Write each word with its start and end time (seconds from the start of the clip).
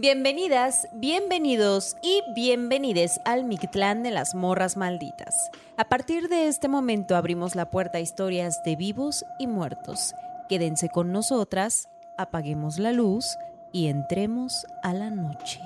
Bienvenidas, 0.00 0.88
bienvenidos 0.94 1.94
y 2.02 2.22
bienvenides 2.34 3.20
al 3.26 3.44
Mictlán 3.44 4.02
de 4.02 4.10
las 4.10 4.34
Morras 4.34 4.78
Malditas. 4.78 5.50
A 5.76 5.90
partir 5.90 6.30
de 6.30 6.48
este 6.48 6.68
momento 6.68 7.16
abrimos 7.16 7.54
la 7.54 7.70
puerta 7.70 7.98
a 7.98 8.00
historias 8.00 8.62
de 8.64 8.76
vivos 8.76 9.26
y 9.38 9.46
muertos. 9.46 10.14
Quédense 10.48 10.88
con 10.88 11.12
nosotras, 11.12 11.86
apaguemos 12.16 12.78
la 12.78 12.92
luz 12.92 13.26
y 13.74 13.88
entremos 13.88 14.64
a 14.82 14.94
la 14.94 15.10
noche. 15.10 15.60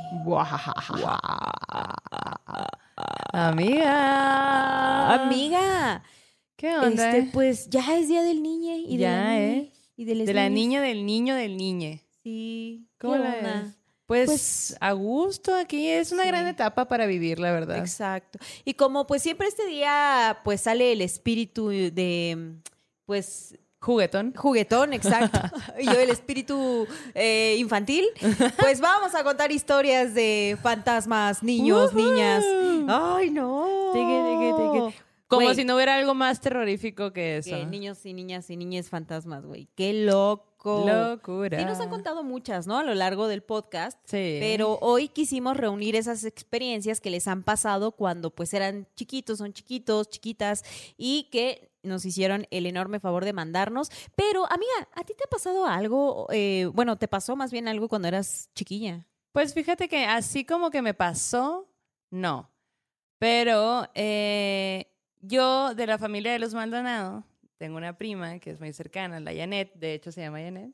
Amiga. 3.32 5.14
Amiga, 5.14 6.02
¿Qué 6.56 6.76
onda? 6.76 6.88
este 6.88 7.18
eh? 7.18 7.30
pues 7.32 7.70
ya 7.70 7.96
es 7.96 8.08
día 8.08 8.24
del 8.24 8.42
niñe 8.42 8.78
y 8.78 8.96
de 8.96 9.02
Ya, 9.04 9.12
la 9.12 9.40
¿eh? 9.40 9.72
y 9.96 10.04
de, 10.06 10.34
la 10.34 10.48
niña, 10.48 10.80
del 10.80 11.06
niño, 11.06 11.36
del 11.36 11.56
niñe. 11.56 12.02
Sí. 12.24 12.88
¿Cómo 12.98 13.12
¿qué 13.12 13.20
la? 13.20 13.76
Pues, 14.06 14.26
Pues- 14.26 14.76
a 14.80 14.92
gusto 14.92 15.54
aquí. 15.54 15.88
Es 15.88 16.12
una 16.12 16.24
Sí. 16.24 16.28
gran 16.28 16.46
etapa 16.46 16.86
para 16.86 17.06
vivir, 17.06 17.38
la 17.38 17.52
verdad. 17.52 17.78
Exacto. 17.78 18.38
Y 18.64 18.74
como 18.74 19.06
pues 19.06 19.22
siempre 19.22 19.48
este 19.48 19.66
día 19.66 20.38
pues 20.44 20.60
sale 20.60 20.92
el 20.92 21.00
espíritu 21.00 21.68
de 21.68 22.54
pues 23.06 23.56
Juguetón. 23.80 24.32
juguetón, 24.34 24.92
exacto. 24.94 25.38
y 25.78 25.84
yo 25.84 25.92
el 26.00 26.08
espíritu 26.10 26.86
eh, 27.14 27.56
infantil, 27.58 28.06
pues 28.58 28.80
vamos 28.80 29.14
a 29.14 29.22
contar 29.24 29.52
historias 29.52 30.14
de 30.14 30.56
fantasmas, 30.62 31.42
niños, 31.42 31.92
niñas. 31.92 32.42
Ay, 32.88 33.30
no. 33.30 33.92
Como 35.36 35.54
si 35.54 35.64
no 35.64 35.76
hubiera 35.76 35.96
algo 35.96 36.14
más 36.14 36.40
terrorífico 36.40 37.12
que 37.12 37.38
eso. 37.38 37.50
que 37.50 37.66
niños 37.66 38.04
y 38.06 38.12
niñas 38.12 38.50
y 38.50 38.56
niñas 38.56 38.88
fantasmas, 38.88 39.44
güey. 39.44 39.68
Qué 39.74 39.92
loco. 39.92 40.54
Locura. 40.64 41.58
Sí, 41.58 41.64
nos 41.66 41.78
han 41.80 41.90
contado 41.90 42.24
muchas, 42.24 42.66
¿no? 42.66 42.78
A 42.78 42.82
lo 42.82 42.94
largo 42.94 43.28
del 43.28 43.42
podcast. 43.42 43.98
Sí. 44.04 44.38
Pero 44.40 44.78
hoy 44.80 45.08
quisimos 45.08 45.56
reunir 45.56 45.94
esas 45.94 46.24
experiencias 46.24 47.00
que 47.02 47.10
les 47.10 47.28
han 47.28 47.42
pasado 47.42 47.92
cuando 47.92 48.30
pues 48.30 48.54
eran 48.54 48.86
chiquitos, 48.96 49.38
son 49.38 49.52
chiquitos, 49.52 50.08
chiquitas 50.08 50.64
y 50.96 51.28
que 51.30 51.70
nos 51.82 52.04
hicieron 52.06 52.46
el 52.50 52.64
enorme 52.66 52.98
favor 52.98 53.24
de 53.24 53.34
mandarnos. 53.34 53.90
Pero 54.16 54.50
amiga, 54.50 54.88
¿a 54.94 55.04
ti 55.04 55.12
te 55.14 55.24
ha 55.24 55.30
pasado 55.30 55.66
algo? 55.66 56.28
Eh, 56.30 56.70
bueno, 56.72 56.96
¿te 56.96 57.08
pasó 57.08 57.36
más 57.36 57.52
bien 57.52 57.68
algo 57.68 57.88
cuando 57.88 58.08
eras 58.08 58.48
chiquilla? 58.54 59.06
Pues 59.32 59.52
fíjate 59.52 59.88
que 59.88 60.06
así 60.06 60.44
como 60.44 60.70
que 60.70 60.80
me 60.80 60.94
pasó, 60.94 61.68
no. 62.10 62.50
Pero 63.18 63.88
eh, 63.94 64.86
yo 65.26 65.74
de 65.74 65.86
la 65.86 65.98
familia 65.98 66.32
de 66.32 66.38
los 66.38 66.54
Maldonado 66.54 67.24
tengo 67.58 67.76
una 67.76 67.96
prima 67.96 68.38
que 68.40 68.50
es 68.50 68.60
muy 68.60 68.72
cercana, 68.72 69.20
la 69.20 69.32
Janet, 69.34 69.72
de 69.74 69.94
hecho 69.94 70.12
se 70.12 70.20
llama 70.20 70.38
Janet. 70.40 70.72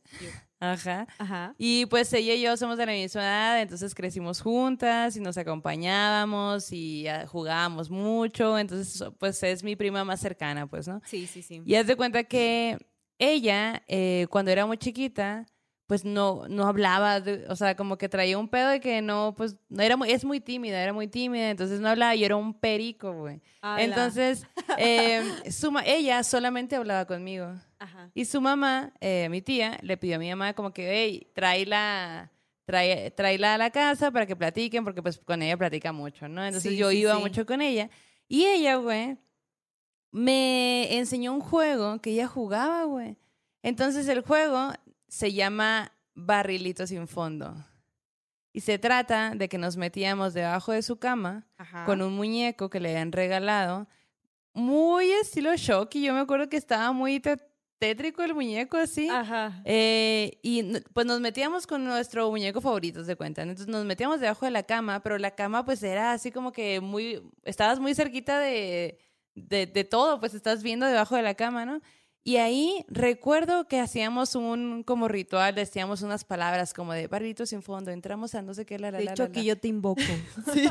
Ajá. 0.58 1.06
Ajá. 1.18 1.54
Y 1.58 1.86
pues 1.86 2.12
ella 2.12 2.34
y 2.34 2.42
yo 2.42 2.56
somos 2.56 2.78
de 2.78 2.86
la 2.86 2.92
misma 2.92 3.22
edad, 3.22 3.62
entonces 3.62 3.94
crecimos 3.94 4.40
juntas 4.40 5.16
y 5.16 5.20
nos 5.20 5.38
acompañábamos 5.38 6.72
y 6.72 7.06
ah, 7.06 7.26
jugábamos 7.26 7.90
mucho, 7.90 8.58
entonces 8.58 9.04
pues 9.18 9.42
es 9.42 9.62
mi 9.62 9.76
prima 9.76 10.04
más 10.04 10.20
cercana, 10.20 10.66
pues, 10.66 10.88
¿no? 10.88 11.00
Sí, 11.04 11.26
sí, 11.26 11.42
sí. 11.42 11.62
Y 11.64 11.74
haz 11.74 11.86
de 11.86 11.96
cuenta 11.96 12.24
que 12.24 12.78
ella, 13.18 13.82
eh, 13.86 14.26
cuando 14.30 14.50
era 14.50 14.66
muy 14.66 14.78
chiquita, 14.78 15.46
pues 15.90 16.04
no, 16.04 16.44
no 16.48 16.68
hablaba, 16.68 17.20
de- 17.20 17.46
o 17.48 17.56
sea, 17.56 17.74
como 17.74 17.98
que 17.98 18.08
traía 18.08 18.38
un 18.38 18.46
pedo 18.46 18.68
de 18.68 18.78
que 18.78 19.02
no, 19.02 19.34
pues, 19.36 19.56
no 19.68 19.82
era 19.82 19.96
muy, 19.96 20.12
es 20.12 20.24
muy 20.24 20.38
tímida, 20.38 20.80
era 20.80 20.92
muy 20.92 21.08
tímida, 21.08 21.50
entonces 21.50 21.80
no 21.80 21.88
hablaba, 21.88 22.14
yo 22.14 22.26
era 22.26 22.36
un 22.36 22.54
perico, 22.54 23.12
güey. 23.12 23.40
Entonces, 23.76 24.46
eh, 24.78 25.20
ella 25.84 26.22
solamente 26.22 26.76
hablaba 26.76 27.06
conmigo. 27.06 27.52
Ajá. 27.80 28.08
Y 28.14 28.24
su 28.26 28.40
mamá, 28.40 28.92
eh, 29.00 29.26
mi 29.30 29.42
tía, 29.42 29.78
le 29.82 29.96
pidió 29.96 30.14
a 30.14 30.18
mi 30.20 30.30
mamá 30.30 30.54
como 30.54 30.72
que, 30.72 30.88
hey, 30.92 31.26
tráela, 31.34 32.30
trae, 32.66 33.10
tráela 33.10 33.54
a 33.54 33.58
la 33.58 33.70
casa 33.70 34.12
para 34.12 34.26
que 34.26 34.36
platiquen, 34.36 34.84
porque 34.84 35.02
pues 35.02 35.18
con 35.18 35.42
ella 35.42 35.56
platica 35.56 35.90
mucho, 35.90 36.28
¿no? 36.28 36.44
Entonces 36.46 36.70
Sí, 36.70 36.78
yo 36.78 36.90
sí, 36.90 36.98
iba 36.98 37.16
sí. 37.16 37.20
mucho 37.20 37.44
con 37.44 37.60
ella. 37.62 37.90
Y 38.28 38.44
ella, 38.46 38.76
güey, 38.76 39.18
me 40.12 40.96
enseñó 40.98 41.32
un 41.32 41.40
juego 41.40 42.00
que 42.00 42.10
ella 42.12 42.28
jugaba, 42.28 42.84
güey. 42.84 43.16
Entonces 43.64 44.06
el 44.06 44.20
juego 44.20 44.70
se 45.10 45.32
llama 45.32 45.92
Barrilito 46.14 46.86
sin 46.86 47.06
fondo. 47.08 47.54
Y 48.52 48.60
se 48.60 48.78
trata 48.78 49.34
de 49.34 49.48
que 49.48 49.58
nos 49.58 49.76
metíamos 49.76 50.34
debajo 50.34 50.72
de 50.72 50.82
su 50.82 50.98
cama 50.98 51.46
Ajá. 51.58 51.84
con 51.84 52.00
un 52.00 52.14
muñeco 52.14 52.70
que 52.70 52.80
le 52.80 52.90
habían 52.90 53.12
regalado. 53.12 53.86
Muy 54.54 55.10
estilo 55.10 55.54
Shocky. 55.54 56.02
Yo 56.02 56.14
me 56.14 56.20
acuerdo 56.20 56.48
que 56.48 56.56
estaba 56.56 56.92
muy 56.92 57.22
tétrico 57.78 58.22
el 58.22 58.34
muñeco 58.34 58.76
así. 58.76 59.08
Ajá. 59.08 59.62
Eh, 59.64 60.38
y 60.42 60.80
pues 60.92 61.06
nos 61.06 61.20
metíamos 61.20 61.66
con 61.66 61.84
nuestro 61.84 62.28
muñeco 62.30 62.60
favorito, 62.60 63.02
de 63.04 63.16
cuenta. 63.16 63.42
Entonces 63.42 63.68
nos 63.68 63.84
metíamos 63.84 64.20
debajo 64.20 64.44
de 64.46 64.50
la 64.52 64.62
cama, 64.64 65.00
pero 65.00 65.18
la 65.18 65.32
cama 65.32 65.64
pues 65.64 65.82
era 65.82 66.12
así 66.12 66.30
como 66.32 66.52
que 66.52 66.80
muy, 66.80 67.22
estabas 67.44 67.78
muy 67.78 67.94
cerquita 67.94 68.38
de, 68.40 68.98
de, 69.34 69.66
de 69.66 69.84
todo, 69.84 70.18
pues 70.18 70.34
estás 70.34 70.62
viendo 70.62 70.86
debajo 70.86 71.14
de 71.16 71.22
la 71.22 71.34
cama, 71.34 71.64
¿no? 71.64 71.80
Y 72.22 72.36
ahí 72.36 72.84
recuerdo 72.88 73.66
que 73.66 73.80
hacíamos 73.80 74.34
un 74.34 74.82
como 74.82 75.08
ritual, 75.08 75.54
decíamos 75.54 76.02
unas 76.02 76.24
palabras 76.24 76.74
como 76.74 76.92
de 76.92 77.06
barrito 77.06 77.46
sin 77.46 77.62
fondo, 77.62 77.90
entramos 77.90 78.34
a 78.34 78.42
no 78.42 78.52
sé 78.52 78.66
qué, 78.66 78.78
la, 78.78 78.90
la, 78.90 78.98
De 78.98 79.04
la, 79.04 79.12
hecho, 79.12 79.22
la, 79.22 79.32
que 79.32 79.40
la". 79.40 79.44
yo 79.46 79.58
te 79.58 79.68
invoco. 79.68 80.02
Sí, 80.52 80.68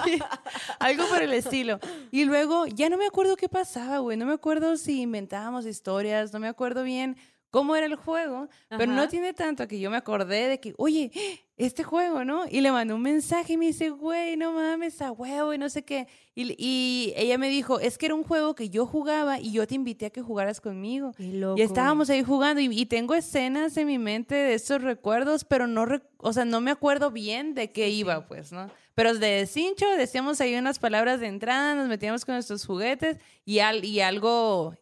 algo 0.79 1.07
por 1.07 1.23
el 1.23 1.33
estilo. 1.33 1.79
Y 2.11 2.25
luego 2.25 2.67
ya 2.67 2.89
no 2.89 2.97
me 2.97 3.07
acuerdo 3.07 3.35
qué 3.35 3.49
pasaba, 3.49 3.97
güey. 3.97 4.15
No 4.17 4.25
me 4.27 4.33
acuerdo 4.33 4.77
si 4.77 5.01
inventábamos 5.01 5.65
historias, 5.65 6.33
no 6.33 6.39
me 6.39 6.47
acuerdo 6.47 6.83
bien 6.83 7.17
cómo 7.49 7.75
era 7.75 7.85
el 7.85 7.95
juego, 7.95 8.47
pero 8.69 8.91
no 8.91 9.07
tiene 9.07 9.33
tanto 9.33 9.67
que 9.67 9.79
yo 9.79 9.89
me 9.89 9.97
acordé 9.97 10.47
de 10.47 10.59
que, 10.59 10.73
oye, 10.77 11.11
este 11.57 11.83
juego, 11.83 12.23
¿no? 12.23 12.45
Y 12.49 12.61
le 12.61 12.71
mandé 12.71 12.93
un 12.93 13.01
mensaje 13.01 13.53
y 13.53 13.57
me 13.57 13.65
dice, 13.65 13.89
güey, 13.89 14.37
no 14.37 14.53
mames, 14.53 15.01
a 15.01 15.11
huevo 15.11 15.53
y 15.53 15.57
no 15.57 15.67
sé 15.69 15.83
qué. 15.83 16.07
Y, 16.35 16.55
y 16.57 17.13
ella 17.17 17.37
me 17.37 17.49
dijo, 17.49 17.79
es 17.79 17.97
que 17.97 18.05
era 18.05 18.15
un 18.15 18.23
juego 18.23 18.55
que 18.55 18.69
yo 18.69 18.85
jugaba 18.85 19.39
y 19.39 19.51
yo 19.51 19.67
te 19.67 19.75
invité 19.75 20.05
a 20.05 20.09
que 20.09 20.21
jugaras 20.21 20.61
conmigo. 20.61 21.11
Qué 21.17 21.33
loco. 21.33 21.59
Y 21.59 21.63
estábamos 21.63 22.09
ahí 22.09 22.23
jugando 22.23 22.61
y, 22.61 22.67
y 22.67 22.85
tengo 22.85 23.13
escenas 23.13 23.75
en 23.75 23.87
mi 23.87 23.97
mente 23.97 24.35
de 24.35 24.53
esos 24.53 24.81
recuerdos, 24.81 25.43
pero 25.43 25.67
no, 25.67 25.85
o 26.17 26.33
sea, 26.33 26.45
no 26.45 26.61
me 26.61 26.71
acuerdo 26.71 27.11
bien 27.11 27.55
de 27.55 27.71
qué 27.71 27.89
iba, 27.89 28.27
pues, 28.27 28.51
¿no? 28.53 28.69
Pero 28.95 29.13
de 29.15 29.45
cincho 29.47 29.85
decíamos 29.97 30.41
ahí 30.41 30.55
unas 30.55 30.77
palabras 30.79 31.19
de 31.19 31.27
entrada, 31.27 31.75
nos 31.75 31.87
metíamos 31.87 32.25
con 32.25 32.35
nuestros 32.35 32.65
juguetes 32.65 33.17
y, 33.45 33.59
al, 33.59 33.83
y 33.83 34.01
algo 34.01 34.75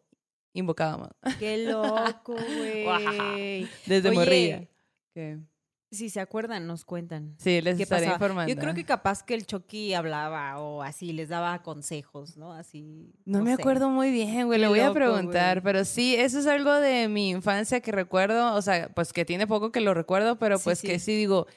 invocábamos. 0.53 1.09
Qué 1.39 1.65
loco, 1.65 2.35
güey. 2.35 3.67
Desde 3.85 4.11
morrilla. 4.11 4.67
¿Qué? 5.13 5.39
Si 5.89 6.09
se 6.09 6.19
acuerdan, 6.19 6.67
nos 6.67 6.83
cuentan. 6.83 7.35
Sí, 7.37 7.61
les 7.61 7.77
¿Qué 7.77 7.83
estaré 7.83 8.07
informando. 8.07 8.53
Yo 8.53 8.59
creo 8.59 8.73
que 8.73 8.83
capaz 8.83 9.23
que 9.23 9.33
el 9.33 9.45
Chucky 9.45 9.93
hablaba 9.93 10.59
o 10.59 10.81
así, 10.81 11.13
les 11.13 11.29
daba 11.29 11.63
consejos, 11.63 12.35
¿no? 12.35 12.51
Así. 12.51 13.13
No, 13.23 13.41
me 13.41 13.55
sé. 13.55 13.61
acuerdo 13.61 13.89
muy 13.89 14.11
bien, 14.11 14.47
güey. 14.47 14.59
Le 14.59 14.67
voy 14.67 14.81
a 14.81 14.91
preguntar. 14.91 15.63
Pero 15.63 15.85
sí, 15.85 16.13
eso 16.15 16.39
es 16.39 16.47
algo 16.47 16.73
de 16.73 17.07
mi 17.07 17.29
infancia 17.29 17.79
que 17.79 17.93
recuerdo. 17.93 18.53
O 18.55 18.61
sea, 18.61 18.89
pues 18.89 19.13
que 19.13 19.23
tiene 19.23 19.47
poco 19.47 19.71
que 19.71 19.79
lo 19.79 19.93
recuerdo, 19.93 20.37
pero 20.37 20.59
pues 20.59 20.79
sí. 20.79 20.87
que 20.87 20.99
sí 20.99 21.15
digo, 21.15 21.47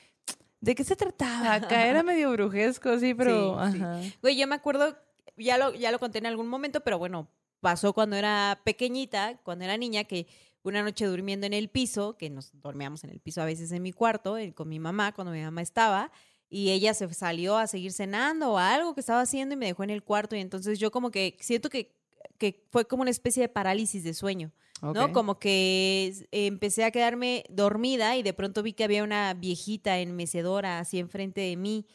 ¿de 0.61 0.77
qué 0.77 0.85
se 0.85 0.95
trataba? 0.95 1.55
Acá 1.55 1.89
era 1.89 2.05
medio 2.05 2.31
brujesco, 2.31 3.01
sí, 3.01 3.15
pero. 3.15 3.59
Sí. 3.73 4.15
Güey, 4.23 4.37
yo 4.37 4.47
me 4.47 4.55
acuerdo, 4.55 4.97
ya 5.37 5.59
lo, 5.59 5.75
ya 5.75 5.91
lo 5.91 5.99
conté 5.99 6.19
en 6.19 6.27
algún 6.27 6.47
momento, 6.47 6.83
pero 6.83 7.01
bueno, 7.01 7.29
pasó 7.61 7.93
cuando 7.93 8.17
era 8.17 8.61
pequeñita, 8.65 9.39
cuando 9.43 9.65
era 9.65 9.77
niña, 9.77 10.05
que 10.05 10.27
una 10.63 10.83
noche 10.83 11.07
durmiendo 11.07 11.47
en 11.47 11.53
el 11.53 11.69
piso, 11.69 12.17
que 12.17 12.31
nos 12.31 12.51
dormíamos 12.61 13.05
en 13.05 13.11
el 13.11 13.21
piso 13.21 13.41
a 13.41 13.45
veces 13.47 13.73
en 13.73 13.83
mi 13.83 13.93
cuarto, 13.93 14.37
eh, 14.37 14.53
con 14.53 14.69
mi 14.69 14.79
mamá, 14.79 15.13
cuando 15.13 15.33
mi 15.33 15.43
mamá 15.43 15.63
estaba, 15.63 16.13
y 16.49 16.71
ella 16.71 16.95
se 16.95 17.13
salió 17.15 17.57
a 17.57 17.67
seguir 17.67 17.93
cenando 17.93 18.53
o 18.53 18.59
algo 18.59 18.95
que 18.95 19.01
estaba 19.01 19.21
haciendo 19.21 19.55
y 19.55 19.57
me 19.57 19.67
dejó 19.67 19.85
en 19.85 19.91
el 19.91 20.03
cuarto, 20.03 20.37
y 20.37 20.41
entonces 20.41 20.79
yo 20.79 20.91
como 20.91 21.11
que 21.11 21.37
siento 21.41 21.71
que, 21.71 21.95
que 22.39 22.67
fue 22.71 22.87
como 22.87 23.03
una 23.03 23.11
especie 23.11 23.43
de 23.43 23.49
parálisis 23.49 24.05
de 24.05 24.15
sueño. 24.15 24.53
¿no? 24.83 25.13
Como 25.13 25.39
que 25.39 26.27
empecé 26.33 26.85
a 26.85 26.91
quedarme 26.91 27.45
dormida 27.51 28.17
y 28.17 28.23
de 28.23 28.33
pronto 28.33 28.63
vi 28.63 28.73
que 28.73 28.85
había 28.85 29.05
una 29.05 29.35
viejita 29.35 29.99
en 29.99 30.17
mecedora 30.17 30.79
así 30.79 30.99
enfrente 30.99 31.43
de 31.43 31.57
mí, 31.57 31.87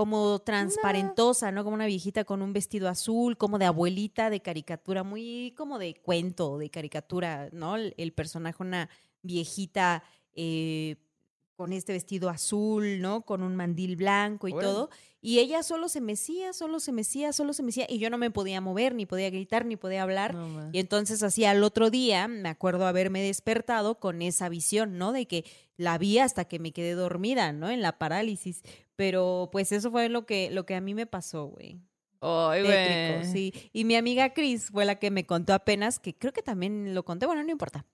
como 0.00 0.38
transparentosa, 0.38 1.52
¿no? 1.52 1.62
Como 1.62 1.74
una 1.74 1.84
viejita 1.84 2.24
con 2.24 2.40
un 2.40 2.54
vestido 2.54 2.88
azul, 2.88 3.36
como 3.36 3.58
de 3.58 3.66
abuelita 3.66 4.30
de 4.30 4.40
caricatura, 4.40 5.02
muy 5.02 5.52
como 5.58 5.78
de 5.78 5.92
cuento, 5.92 6.56
de 6.56 6.70
caricatura, 6.70 7.50
¿no? 7.52 7.76
El, 7.76 7.92
el 7.98 8.14
personaje, 8.14 8.62
una 8.62 8.88
viejita 9.20 10.02
eh, 10.32 10.96
con 11.54 11.74
este 11.74 11.92
vestido 11.92 12.30
azul, 12.30 13.02
¿no? 13.02 13.20
Con 13.26 13.42
un 13.42 13.56
mandil 13.56 13.96
blanco 13.96 14.48
y 14.48 14.52
todo. 14.52 14.88
Y 15.20 15.40
ella 15.40 15.62
solo 15.62 15.90
se 15.90 16.00
mecía, 16.00 16.54
solo 16.54 16.80
se 16.80 16.92
mecía, 16.92 17.34
solo 17.34 17.52
se 17.52 17.62
mecía. 17.62 17.84
Y 17.86 17.98
yo 17.98 18.08
no 18.08 18.16
me 18.16 18.30
podía 18.30 18.62
mover, 18.62 18.94
ni 18.94 19.04
podía 19.04 19.28
gritar, 19.28 19.66
ni 19.66 19.76
podía 19.76 20.02
hablar. 20.02 20.34
No. 20.34 20.70
Y 20.72 20.78
entonces 20.78 21.22
así 21.22 21.44
al 21.44 21.62
otro 21.62 21.90
día 21.90 22.26
me 22.26 22.48
acuerdo 22.48 22.86
haberme 22.86 23.20
despertado 23.20 24.00
con 24.00 24.22
esa 24.22 24.48
visión, 24.48 24.96
¿no? 24.96 25.12
De 25.12 25.26
que 25.26 25.44
la 25.76 25.98
vi 25.98 26.18
hasta 26.18 26.46
que 26.46 26.58
me 26.58 26.72
quedé 26.72 26.94
dormida, 26.94 27.52
¿no? 27.52 27.68
En 27.68 27.82
la 27.82 27.98
parálisis. 27.98 28.62
Pero 29.00 29.48
pues 29.50 29.72
eso 29.72 29.90
fue 29.90 30.10
lo 30.10 30.26
que, 30.26 30.50
lo 30.50 30.66
que 30.66 30.74
a 30.74 30.80
mí 30.82 30.92
me 30.92 31.06
pasó, 31.06 31.46
güey. 31.46 31.80
Ay, 32.20 32.62
Tétrico, 32.62 33.18
güey. 33.20 33.32
sí. 33.32 33.70
Y 33.72 33.86
mi 33.86 33.96
amiga 33.96 34.34
Chris 34.34 34.68
fue 34.70 34.84
la 34.84 34.96
que 34.98 35.10
me 35.10 35.24
contó 35.24 35.54
apenas, 35.54 35.98
que 35.98 36.14
creo 36.14 36.34
que 36.34 36.42
también 36.42 36.94
lo 36.94 37.02
conté, 37.02 37.24
bueno, 37.24 37.42
no 37.42 37.50
importa, 37.50 37.86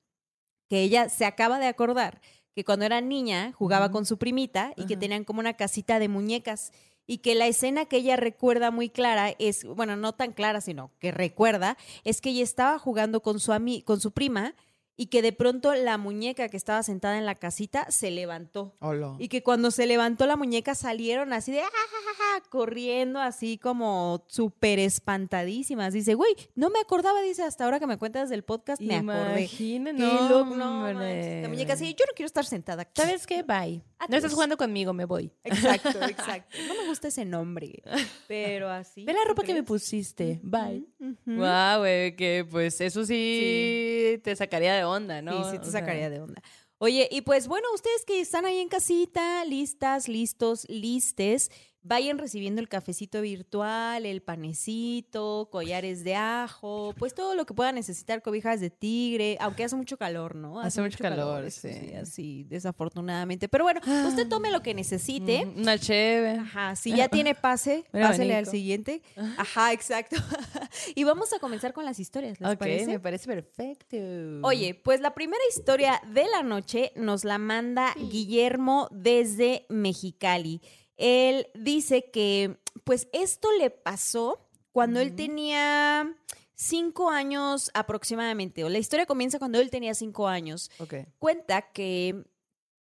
que 0.68 0.82
ella 0.82 1.08
se 1.08 1.24
acaba 1.24 1.60
de 1.60 1.66
acordar 1.68 2.20
que 2.56 2.64
cuando 2.64 2.84
era 2.86 3.00
niña 3.00 3.52
jugaba 3.52 3.92
con 3.92 4.04
su 4.04 4.18
primita 4.18 4.72
y 4.76 4.86
que 4.86 4.96
tenían 4.96 5.22
como 5.22 5.38
una 5.38 5.54
casita 5.54 6.00
de 6.00 6.08
muñecas 6.08 6.72
y 7.06 7.18
que 7.18 7.36
la 7.36 7.46
escena 7.46 7.84
que 7.84 7.98
ella 7.98 8.16
recuerda 8.16 8.72
muy 8.72 8.88
clara 8.88 9.30
es, 9.38 9.62
bueno, 9.64 9.94
no 9.94 10.12
tan 10.12 10.32
clara, 10.32 10.60
sino 10.60 10.90
que 10.98 11.12
recuerda, 11.12 11.76
es 12.02 12.20
que 12.20 12.30
ella 12.30 12.42
estaba 12.42 12.80
jugando 12.80 13.22
con 13.22 13.38
su, 13.38 13.52
ami- 13.52 13.84
con 13.84 14.00
su 14.00 14.10
prima 14.10 14.56
y 14.96 15.06
que 15.06 15.22
de 15.22 15.32
pronto 15.32 15.74
la 15.74 15.98
muñeca 15.98 16.48
que 16.48 16.56
estaba 16.56 16.82
sentada 16.82 17.18
en 17.18 17.26
la 17.26 17.34
casita 17.34 17.86
se 17.90 18.10
levantó. 18.10 18.74
Hola. 18.80 19.14
Y 19.18 19.28
que 19.28 19.42
cuando 19.42 19.70
se 19.70 19.86
levantó 19.86 20.26
la 20.26 20.36
muñeca 20.36 20.74
salieron 20.74 21.32
así 21.32 21.52
de 21.52 21.60
"Ah, 21.60 21.68
ja, 21.70 21.96
ja, 22.06 22.40
ja", 22.40 22.48
corriendo 22.48 23.20
así 23.20 23.58
como 23.58 24.24
súper 24.28 24.78
espantadísimas. 24.78 25.92
Dice, 25.92 26.14
güey, 26.14 26.34
no 26.54 26.70
me 26.70 26.78
acordaba, 26.80 27.20
dice, 27.20 27.42
hasta 27.42 27.64
ahora 27.64 27.78
que 27.78 27.86
me 27.86 27.98
cuentas 27.98 28.30
del 28.30 28.42
podcast 28.42 28.80
me 28.80 28.96
acordé. 28.96 29.40
Imagina, 29.40 29.92
no, 29.92 30.44
no. 30.44 30.92
La 30.92 31.48
muñeca 31.48 31.74
así, 31.74 31.94
yo 31.94 32.04
no 32.06 32.12
quiero 32.14 32.26
estar 32.26 32.44
sentada 32.44 32.82
aquí. 32.82 33.00
¿Sabes 33.00 33.26
qué? 33.26 33.42
Bye. 33.42 33.82
No 34.08 34.16
estás 34.16 34.32
jugando 34.34 34.56
conmigo, 34.56 34.92
me 34.92 35.04
voy. 35.04 35.30
Exacto, 35.42 35.88
exacto. 36.08 36.56
No 36.68 36.74
me 36.74 36.86
gusta 36.86 37.08
ese 37.08 37.24
nombre, 37.24 37.82
pero 38.28 38.68
así. 38.68 39.04
Ve 39.04 39.12
la 39.12 39.20
¿tú 39.22 39.28
ropa 39.28 39.42
que 39.42 39.54
me 39.54 39.62
pusiste. 39.62 40.40
Bye. 40.42 40.86
Guau, 41.24 41.80
güey, 41.80 42.14
que 42.14 42.46
pues 42.50 42.80
eso 42.80 43.04
sí, 43.04 44.20
te 44.22 44.36
sacaría 44.36 44.74
de 44.74 44.85
onda, 44.86 45.22
¿no? 45.22 45.44
Sí, 45.44 45.50
sí 45.52 45.58
te 45.58 45.68
O 45.68 45.70
sea, 45.70 45.80
sacaría 45.80 46.10
de 46.10 46.20
onda. 46.20 46.42
Oye, 46.78 47.08
y 47.10 47.22
pues 47.22 47.48
bueno, 47.48 47.66
ustedes 47.74 48.04
que 48.04 48.20
están 48.20 48.44
ahí 48.44 48.58
en 48.58 48.68
casita, 48.68 49.44
listas, 49.46 50.08
listos, 50.08 50.68
listes, 50.68 51.50
vayan 51.86 52.18
recibiendo 52.18 52.60
el 52.60 52.68
cafecito 52.68 53.20
virtual, 53.20 54.06
el 54.06 54.20
panecito, 54.22 55.48
collares 55.50 56.02
de 56.04 56.16
ajo, 56.16 56.94
pues 56.98 57.14
todo 57.14 57.34
lo 57.34 57.46
que 57.46 57.54
puedan 57.54 57.76
necesitar, 57.76 58.22
cobijas 58.22 58.60
de 58.60 58.70
tigre, 58.70 59.36
aunque 59.40 59.64
hace 59.64 59.76
mucho 59.76 59.96
calor, 59.96 60.34
¿no? 60.34 60.60
Hace 60.60 60.80
mucho 60.80 60.98
calor, 60.98 61.44
eso 61.44 61.68
sí. 61.68 61.94
así, 61.94 62.44
desafortunadamente. 62.44 63.48
Pero 63.48 63.64
bueno, 63.64 63.80
usted 64.06 64.28
tome 64.28 64.50
lo 64.50 64.62
que 64.62 64.74
necesite. 64.74 65.46
Una 65.56 65.78
cheve. 65.78 66.38
Ajá, 66.38 66.74
si 66.76 66.94
ya 66.94 67.08
tiene 67.08 67.34
pase, 67.34 67.84
Un 67.92 68.00
pásele 68.00 68.34
al 68.34 68.46
siguiente. 68.46 69.02
Ajá, 69.36 69.72
exacto. 69.72 70.16
y 70.94 71.04
vamos 71.04 71.32
a 71.32 71.38
comenzar 71.38 71.72
con 71.72 71.84
las 71.84 72.00
historias, 72.00 72.40
¿les 72.40 72.50
Ok, 72.50 72.58
parece? 72.58 72.86
me 72.86 73.00
parece 73.00 73.26
perfecto. 73.26 73.96
Oye, 74.42 74.74
pues 74.74 75.00
la 75.00 75.14
primera 75.14 75.42
historia 75.48 76.00
de 76.12 76.26
la 76.28 76.42
noche 76.42 76.92
nos 76.96 77.24
la 77.24 77.38
manda 77.38 77.94
Guillermo 78.10 78.88
desde 78.90 79.66
Mexicali. 79.68 80.60
Él 80.96 81.48
dice 81.54 82.10
que, 82.10 82.58
pues 82.84 83.08
esto 83.12 83.48
le 83.58 83.70
pasó 83.70 84.48
cuando 84.72 85.00
él 85.00 85.14
tenía 85.14 86.16
cinco 86.54 87.10
años 87.10 87.70
aproximadamente. 87.74 88.64
O 88.64 88.68
la 88.68 88.78
historia 88.78 89.06
comienza 89.06 89.38
cuando 89.38 89.60
él 89.60 89.70
tenía 89.70 89.94
cinco 89.94 90.28
años. 90.28 90.70
Cuenta 91.18 91.72
que, 91.72 92.24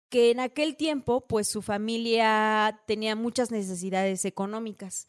que 0.09 0.31
en 0.31 0.41
aquel 0.41 0.76
tiempo, 0.76 1.26
pues 1.26 1.49
su 1.49 1.62
familia 1.62 2.82
tenía 2.87 3.17
muchas 3.17 3.50
necesidades 3.50 4.25
económicas 4.25 5.06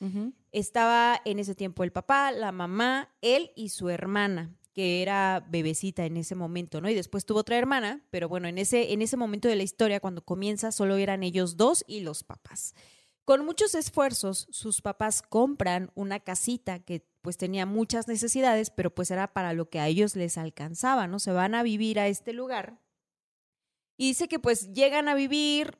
estaba 0.53 1.19
en 1.25 1.39
ese 1.39 1.55
tiempo 1.55 1.83
el 1.83 1.91
papá, 1.91 2.31
la 2.31 2.51
mamá, 2.51 3.09
él 3.21 3.51
y 3.55 3.69
su 3.69 3.89
hermana, 3.89 4.55
que 4.73 5.01
era 5.01 5.45
bebecita 5.49 6.05
en 6.05 6.15
ese 6.15 6.35
momento, 6.35 6.79
¿no? 6.79 6.89
Y 6.89 6.93
después 6.93 7.25
tuvo 7.25 7.39
otra 7.39 7.57
hermana, 7.57 8.05
pero 8.11 8.29
bueno, 8.29 8.47
en 8.47 8.59
ese, 8.59 8.93
en 8.93 9.01
ese 9.01 9.17
momento 9.17 9.47
de 9.47 9.55
la 9.55 9.63
historia, 9.63 9.99
cuando 9.99 10.23
comienza, 10.23 10.71
solo 10.71 10.95
eran 10.95 11.23
ellos 11.23 11.57
dos 11.57 11.83
y 11.87 12.01
los 12.01 12.23
papás. 12.23 12.75
Con 13.25 13.45
muchos 13.45 13.73
esfuerzos, 13.75 14.47
sus 14.51 14.81
papás 14.81 15.21
compran 15.21 15.91
una 15.95 16.19
casita 16.19 16.79
que 16.79 17.05
pues 17.21 17.37
tenía 17.37 17.65
muchas 17.65 18.07
necesidades, 18.07 18.69
pero 18.69 18.93
pues 18.93 19.09
era 19.09 19.31
para 19.31 19.53
lo 19.53 19.69
que 19.69 19.79
a 19.79 19.87
ellos 19.87 20.15
les 20.15 20.37
alcanzaba, 20.37 21.07
¿no? 21.07 21.19
Se 21.19 21.31
van 21.31 21.55
a 21.55 21.63
vivir 21.63 21.99
a 21.99 22.07
este 22.07 22.33
lugar. 22.33 22.79
Y 23.97 24.07
dice 24.07 24.27
que 24.27 24.39
pues 24.39 24.73
llegan 24.73 25.07
a 25.07 25.15
vivir 25.15 25.77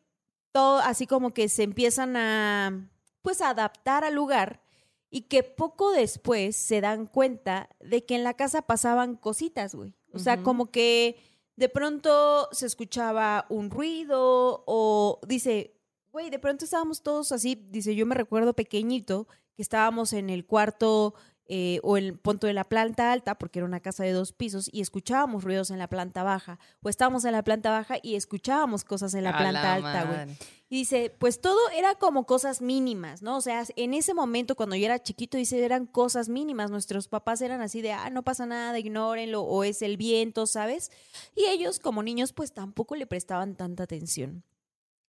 todo 0.54 0.80
así 0.80 1.06
como 1.06 1.34
que 1.34 1.50
se 1.50 1.64
empiezan 1.64 2.16
a 2.16 2.90
pues 3.22 3.42
a 3.42 3.50
adaptar 3.50 4.04
al 4.04 4.14
lugar 4.14 4.62
y 5.10 5.24
que 5.24 5.44
poco 5.44 5.92
después 5.92 6.56
se 6.56 6.82
dan 6.82 7.08
cuenta 7.08 7.70
de 7.80 8.06
que 8.06 8.16
en 8.16 8.24
la 8.24 8.36
casa 8.36 8.62
pasaban 8.64 9.16
cositas, 9.16 9.76
güey. 9.76 9.94
O 10.14 10.20
sea, 10.20 10.44
como 10.44 10.72
que 10.72 11.18
de 11.56 11.70
pronto 11.70 12.50
se 12.52 12.66
escuchaba 12.66 13.46
un 13.50 13.70
ruido 13.70 14.64
o 14.66 15.20
dice, 15.28 15.76
güey, 16.14 16.30
de 16.30 16.40
pronto 16.40 16.64
estábamos 16.64 17.02
todos 17.02 17.32
así, 17.32 17.60
dice, 17.70 17.96
yo 17.96 18.06
me 18.06 18.16
recuerdo 18.16 18.54
pequeñito 18.54 19.28
que 19.56 19.64
estábamos 19.64 20.14
en 20.14 20.30
el 20.30 20.46
cuarto 20.46 21.16
eh, 21.48 21.80
o 21.84 21.98
en 21.98 22.06
el 22.06 22.18
punto 22.18 22.48
de 22.48 22.54
la 22.54 22.64
planta 22.64 23.12
alta, 23.12 23.38
porque 23.38 23.60
era 23.60 23.66
una 23.66 23.80
casa 23.80 24.04
de 24.04 24.12
dos 24.12 24.32
pisos, 24.32 24.70
y 24.72 24.82
escuchábamos 24.82 25.44
ruidos 25.44 25.72
en 25.72 25.80
la 25.80 25.90
planta 25.90 26.22
baja, 26.22 26.60
o 26.84 26.90
estábamos 26.90 27.26
en 27.26 27.32
la 27.32 27.44
planta 27.44 27.72
baja 27.72 27.98
y 28.02 28.14
escuchábamos 28.16 28.84
cosas 28.84 29.16
en 29.16 29.24
la 29.24 29.36
planta 29.36 29.74
alta, 29.74 30.06
güey. 30.06 30.38
Y 30.70 30.78
dice, 30.78 31.14
pues 31.20 31.42
todo 31.42 31.60
era 31.76 31.96
como 31.96 32.26
cosas 32.26 32.62
mínimas, 32.62 33.22
¿no? 33.22 33.38
O 33.38 33.42
sea, 33.42 33.64
en 33.76 33.94
ese 33.94 34.14
momento 34.14 34.56
cuando 34.56 34.76
yo 34.76 34.86
era 34.86 35.02
chiquito, 35.02 35.38
dice, 35.38 35.64
eran 35.64 35.86
cosas 35.86 36.30
mínimas. 36.30 36.72
Nuestros 36.72 37.08
papás 37.08 37.42
eran 37.42 37.62
así 37.62 37.82
de, 37.82 37.92
ah, 37.92 38.10
no 38.10 38.24
pasa 38.24 38.46
nada, 38.48 38.80
ignórenlo, 38.80 39.44
o 39.44 39.64
es 39.64 39.82
el 39.82 39.98
viento, 39.98 40.48
¿sabes? 40.48 40.92
Y 41.36 41.46
ellos 41.46 41.80
como 41.80 42.02
niños, 42.02 42.34
pues 42.34 42.54
tampoco 42.54 42.96
le 42.96 43.06
prestaban 43.06 43.56
tanta 43.56 43.84
atención. 43.84 44.44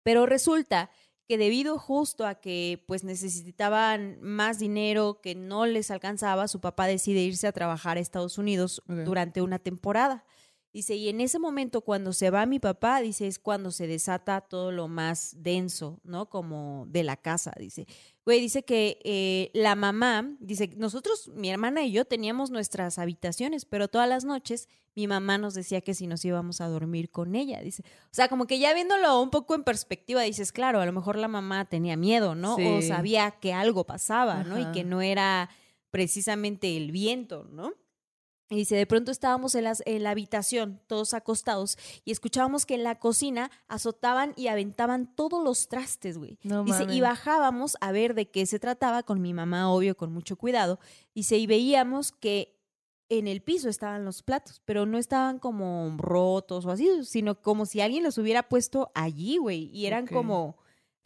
Pero 0.08 0.26
resulta 0.26 0.90
que 1.28 1.38
debido 1.38 1.78
justo 1.78 2.26
a 2.26 2.36
que 2.36 2.82
pues 2.88 3.04
necesitaban 3.04 4.18
más 4.22 4.58
dinero 4.58 5.20
que 5.22 5.36
no 5.36 5.66
les 5.66 5.92
alcanzaba, 5.92 6.48
su 6.48 6.62
papá 6.62 6.88
decide 6.88 7.20
irse 7.20 7.46
a 7.46 7.52
trabajar 7.52 7.98
a 7.98 8.00
Estados 8.00 8.38
Unidos 8.38 8.82
durante 8.88 9.42
una 9.42 9.60
temporada. 9.60 10.24
Dice, 10.78 10.94
y 10.94 11.10
en 11.10 11.22
ese 11.22 11.40
momento 11.40 11.82
cuando 11.82 12.14
se 12.14 12.30
va 12.30 12.46
mi 12.46 12.60
papá, 12.60 13.02
dice, 13.02 13.26
es 13.26 13.40
cuando 13.40 13.72
se 13.72 13.88
desata 13.88 14.42
todo 14.42 14.72
lo 14.72 14.88
más 14.88 15.34
denso, 15.40 16.00
¿no? 16.04 16.30
Como 16.30 16.86
de 16.88 17.02
la 17.02 17.18
casa, 17.18 17.52
dice. 17.58 17.88
Güey, 18.24 18.40
dice 18.40 18.64
que 18.64 19.00
eh, 19.04 19.50
la 19.56 19.74
mamá, 19.74 20.36
dice, 20.40 20.70
nosotros, 20.78 21.32
mi 21.34 21.50
hermana 21.50 21.84
y 21.84 21.92
yo 21.92 22.06
teníamos 22.06 22.52
nuestras 22.52 23.00
habitaciones, 23.00 23.66
pero 23.66 23.88
todas 23.88 24.08
las 24.08 24.24
noches 24.24 24.70
mi 24.94 25.08
mamá 25.08 25.40
nos 25.40 25.56
decía 25.56 25.82
que 25.82 25.96
si 25.96 26.06
nos 26.06 26.24
íbamos 26.24 26.62
a 26.62 26.68
dormir 26.68 27.10
con 27.10 27.34
ella, 27.34 27.60
dice. 27.62 27.82
O 28.12 28.14
sea, 28.14 28.28
como 28.28 28.46
que 28.46 28.60
ya 28.60 28.72
viéndolo 28.76 29.20
un 29.20 29.32
poco 29.32 29.56
en 29.56 29.64
perspectiva, 29.64 30.22
dices, 30.22 30.52
claro, 30.52 30.80
a 30.80 30.86
lo 30.86 30.94
mejor 30.94 31.16
la 31.18 31.28
mamá 31.28 31.66
tenía 31.66 31.98
miedo, 31.98 32.36
¿no? 32.36 32.56
O 32.56 32.84
sabía 32.84 33.32
que 33.32 33.52
algo 33.52 33.86
pasaba, 33.86 34.44
¿no? 34.44 34.60
Y 34.60 34.72
que 34.74 34.84
no 34.84 35.02
era 35.02 35.50
precisamente 35.90 36.78
el 36.78 36.92
viento, 36.92 37.48
¿no? 37.52 37.74
Y 38.50 38.56
dice, 38.56 38.76
de 38.76 38.86
pronto 38.86 39.12
estábamos 39.12 39.56
en, 39.56 39.66
las, 39.66 39.84
en 39.86 40.04
la 40.04 40.12
habitación, 40.12 40.80
todos 40.88 41.14
acostados, 41.14 41.78
y 42.06 42.12
escuchábamos 42.12 42.66
que 42.66 42.76
en 42.76 42.84
la 42.84 42.98
cocina 42.98 43.52
azotaban 43.68 44.34
y 44.38 44.48
aventaban 44.48 45.14
todos 45.16 45.44
los 45.44 45.68
trastes, 45.68 46.18
güey. 46.18 46.40
No 46.44 46.64
Dice, 46.64 46.86
y 46.90 47.02
bajábamos 47.02 47.76
a 47.82 47.92
ver 47.92 48.14
de 48.14 48.30
qué 48.30 48.46
se 48.46 48.60
trataba, 48.60 49.04
con 49.04 49.22
mi 49.22 49.34
mamá, 49.34 49.70
obvio, 49.70 49.98
con 49.98 50.14
mucho 50.14 50.38
cuidado. 50.38 50.80
Dice, 51.14 51.38
y 51.38 51.46
veíamos 51.46 52.14
que 52.14 52.58
en 53.10 53.28
el 53.28 53.42
piso 53.42 53.70
estaban 53.70 54.06
los 54.06 54.24
platos, 54.24 54.62
pero 54.66 54.86
no 54.86 54.98
estaban 54.98 55.40
como 55.40 55.96
rotos 55.98 56.66
o 56.66 56.72
así, 56.72 56.90
sino 57.04 57.42
como 57.42 57.66
si 57.66 57.82
alguien 57.82 58.04
los 58.04 58.18
hubiera 58.18 58.44
puesto 58.44 58.92
allí, 58.94 59.38
güey. 59.38 59.70
Y 59.74 59.86
eran 59.86 60.08
como 60.08 60.58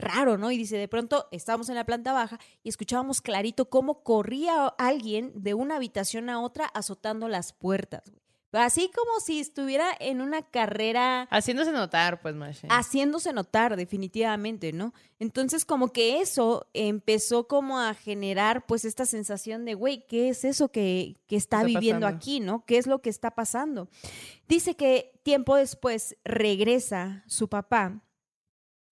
raro, 0.02 0.38
¿no? 0.38 0.52
Y 0.52 0.58
dice, 0.58 0.78
de 0.78 0.88
pronto 0.88 1.28
estábamos 1.32 1.70
en 1.70 1.76
la 1.76 1.86
planta 1.86 2.12
baja 2.14 2.40
y 2.64 2.70
escuchábamos 2.70 3.22
clarito 3.22 3.70
cómo 3.70 4.04
corría 4.04 4.66
alguien 4.78 5.32
de 5.36 5.54
una 5.54 5.78
habitación 5.78 6.30
a 6.30 6.42
otra 6.42 6.66
azotando 6.66 7.28
las 7.28 7.54
puertas, 7.54 8.04
güey. 8.10 8.22
Así 8.54 8.92
como 8.94 9.22
si 9.22 9.40
estuviera 9.40 9.86
en 10.02 10.20
una 10.20 10.42
carrera 10.42 11.26
Haciéndose 11.32 11.72
notar, 11.72 12.20
pues, 12.22 12.36
Mashe. 12.36 12.68
haciéndose 12.70 13.32
notar 13.32 13.78
definitivamente, 13.78 14.74
¿no? 14.74 14.94
Entonces 15.20 15.64
como 15.64 15.94
que 15.94 16.20
eso 16.20 16.68
empezó 16.74 17.48
como 17.48 17.80
a 17.80 17.94
generar 17.94 18.66
pues 18.66 18.84
esta 18.84 19.06
sensación 19.06 19.64
de, 19.64 19.74
güey, 19.76 20.06
¿qué 20.06 20.28
es 20.28 20.44
eso 20.44 20.68
que, 20.70 21.16
que 21.28 21.38
está, 21.38 21.60
Está 21.60 21.68
viviendo 21.68 22.06
pasando. 22.08 22.18
aquí, 22.18 22.40
¿no? 22.42 22.66
¿Qué 22.66 22.78
es 22.78 22.88
lo 22.88 23.02
que 23.02 23.10
está 23.10 23.32
pasando? 23.32 23.88
Dice 24.50 24.76
que 24.76 25.14
tiempo 25.24 25.56
después 25.56 26.18
regresa 26.26 27.24
su 27.28 27.48
papá 27.48 28.02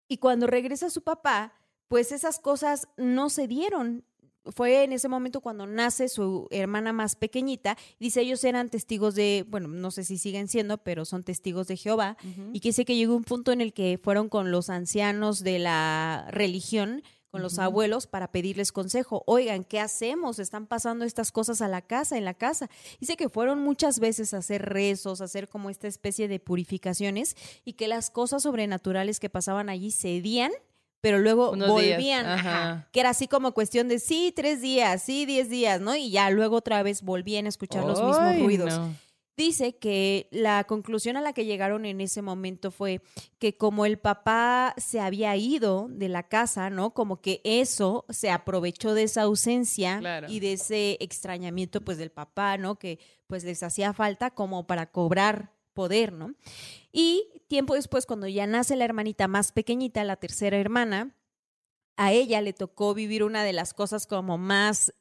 y 0.09 0.17
cuando 0.17 0.47
regresa 0.47 0.89
su 0.89 1.03
papá, 1.03 1.53
pues 1.87 2.11
esas 2.11 2.39
cosas 2.39 2.89
no 2.97 3.29
se 3.29 3.47
dieron. 3.47 4.03
Fue 4.45 4.83
en 4.83 4.93
ese 4.93 5.07
momento 5.07 5.41
cuando 5.41 5.67
nace 5.67 6.09
su 6.09 6.47
hermana 6.49 6.91
más 6.91 7.15
pequeñita. 7.15 7.77
Dice, 7.99 8.21
ellos 8.21 8.43
eran 8.43 8.69
testigos 8.69 9.13
de, 9.13 9.45
bueno, 9.47 9.67
no 9.67 9.91
sé 9.91 10.03
si 10.03 10.17
siguen 10.17 10.47
siendo, 10.47 10.79
pero 10.79 11.05
son 11.05 11.23
testigos 11.23 11.67
de 11.67 11.77
Jehová. 11.77 12.17
Y 12.51 12.59
que 12.59 12.69
dice 12.69 12.85
que 12.85 12.95
llegó 12.95 13.15
un 13.15 13.23
punto 13.23 13.51
en 13.51 13.61
el 13.61 13.73
que 13.73 13.99
fueron 14.01 14.27
con 14.27 14.51
los 14.51 14.69
ancianos 14.69 15.43
de 15.43 15.59
la 15.59 16.27
religión, 16.31 17.03
con 17.29 17.41
los 17.41 17.59
abuelos, 17.59 18.07
para 18.07 18.31
pedirles 18.31 18.71
consejo. 18.71 19.23
Oigan, 19.27 19.63
¿qué 19.63 19.79
hacemos? 19.79 20.39
Están 20.39 20.67
pasando 20.67 21.05
estas 21.05 21.31
cosas 21.31 21.61
a 21.61 21.67
la 21.67 21.81
casa, 21.81 22.17
en 22.17 22.25
la 22.25 22.33
casa. 22.33 22.69
Dice 22.99 23.15
que 23.17 23.29
fueron 23.29 23.59
muchas 23.59 23.99
veces 23.99 24.33
a 24.33 24.37
hacer 24.37 24.63
rezos, 24.63 25.21
a 25.21 25.25
hacer 25.25 25.47
como 25.47 25.69
esta 25.69 25.87
especie 25.87 26.27
de 26.27 26.39
purificaciones 26.39 27.35
y 27.65 27.73
que 27.73 27.87
las 27.87 28.09
cosas 28.09 28.43
sobrenaturales 28.43 29.19
que 29.19 29.29
pasaban 29.29 29.69
allí 29.69 29.91
cedían. 29.91 30.51
Pero 31.01 31.19
luego 31.19 31.51
Unos 31.51 31.69
volvían, 31.69 32.25
ajá, 32.25 32.89
que 32.91 32.99
era 32.99 33.11
así 33.11 33.29
como 33.29 33.53
cuestión 33.53 33.87
de 33.87 33.99
sí, 33.99 34.33
tres 34.35 34.59
días, 34.61 35.01
sí, 35.01 35.25
diez 35.25 35.49
días, 35.49 35.79
¿no? 35.79 35.95
Y 35.95 36.11
ya 36.11 36.29
luego 36.29 36.57
otra 36.57 36.83
vez 36.83 37.03
volvían 37.03 37.45
a 37.45 37.49
escuchar 37.49 37.85
los 37.85 38.03
mismos 38.03 38.37
ruidos. 38.37 38.77
no. 38.77 39.08
Dice 39.39 39.77
que 39.77 40.27
la 40.31 40.65
conclusión 40.65 41.15
a 41.15 41.21
la 41.21 41.31
que 41.31 41.45
llegaron 41.45 41.85
en 41.85 42.01
ese 42.01 42.21
momento 42.21 42.71
fue 42.71 43.01
que 43.37 43.55
como 43.55 43.85
el 43.85 43.97
papá 43.97 44.73
se 44.75 44.99
había 44.99 45.33
ido 45.37 45.87
de 45.89 46.09
la 46.09 46.23
casa, 46.23 46.69
¿no? 46.69 46.93
Como 46.93 47.21
que 47.21 47.39
eso 47.45 48.03
se 48.09 48.31
aprovechó 48.31 48.93
de 48.93 49.03
esa 49.03 49.21
ausencia 49.21 49.99
Claro. 49.99 50.27
y 50.29 50.41
de 50.41 50.51
ese 50.53 50.97
extrañamiento 50.99 51.79
pues 51.79 51.97
del 51.97 52.11
papá, 52.11 52.57
¿no? 52.57 52.77
Que 52.77 52.99
pues 53.27 53.45
les 53.45 53.63
hacía 53.63 53.93
falta 53.93 54.31
como 54.31 54.67
para 54.67 54.91
cobrar 54.91 55.53
poder, 55.73 56.11
¿no? 56.11 56.33
Y 56.91 57.41
tiempo 57.47 57.75
después, 57.75 58.05
cuando 58.05 58.27
ya 58.27 58.45
nace 58.45 58.75
la 58.75 58.83
hermanita 58.83 59.29
más 59.29 59.53
pequeñita, 59.53 60.03
la 60.03 60.17
tercera 60.17 60.57
hermana, 60.57 61.15
a 61.95 62.11
ella 62.11 62.41
le 62.41 62.51
tocó 62.51 62.93
vivir 62.93 63.23
una 63.23 63.45
de 63.45 63.53
las 63.53 63.73
cosas 63.73 64.05
como 64.05 64.37
más 64.37 64.93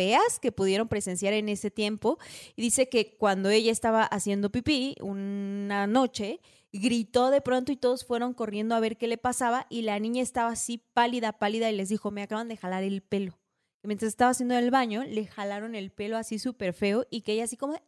feas 0.00 0.40
que 0.40 0.50
pudieron 0.50 0.88
presenciar 0.88 1.34
en 1.34 1.50
ese 1.50 1.70
tiempo. 1.70 2.18
Y 2.56 2.62
dice 2.62 2.88
que 2.88 3.18
cuando 3.18 3.50
ella 3.50 3.70
estaba 3.70 4.02
haciendo 4.02 4.50
pipí 4.50 4.96
una 5.02 5.86
noche, 5.86 6.40
gritó 6.72 7.30
de 7.30 7.42
pronto 7.42 7.70
y 7.70 7.76
todos 7.76 8.06
fueron 8.06 8.32
corriendo 8.32 8.74
a 8.74 8.80
ver 8.80 8.96
qué 8.96 9.08
le 9.08 9.18
pasaba 9.18 9.66
y 9.68 9.82
la 9.82 9.98
niña 9.98 10.22
estaba 10.22 10.52
así 10.52 10.82
pálida, 10.94 11.34
pálida 11.34 11.70
y 11.70 11.76
les 11.76 11.90
dijo, 11.90 12.10
me 12.10 12.22
acaban 12.22 12.48
de 12.48 12.56
jalar 12.56 12.82
el 12.82 13.02
pelo. 13.02 13.38
Y 13.82 13.88
mientras 13.88 14.08
estaba 14.08 14.30
haciendo 14.30 14.56
el 14.56 14.70
baño, 14.70 15.04
le 15.04 15.26
jalaron 15.26 15.74
el 15.74 15.90
pelo 15.90 16.16
así 16.16 16.38
súper 16.38 16.72
feo 16.72 17.06
y 17.10 17.20
que 17.20 17.32
ella 17.32 17.44
así 17.44 17.58
como 17.58 17.74
de, 17.74 17.82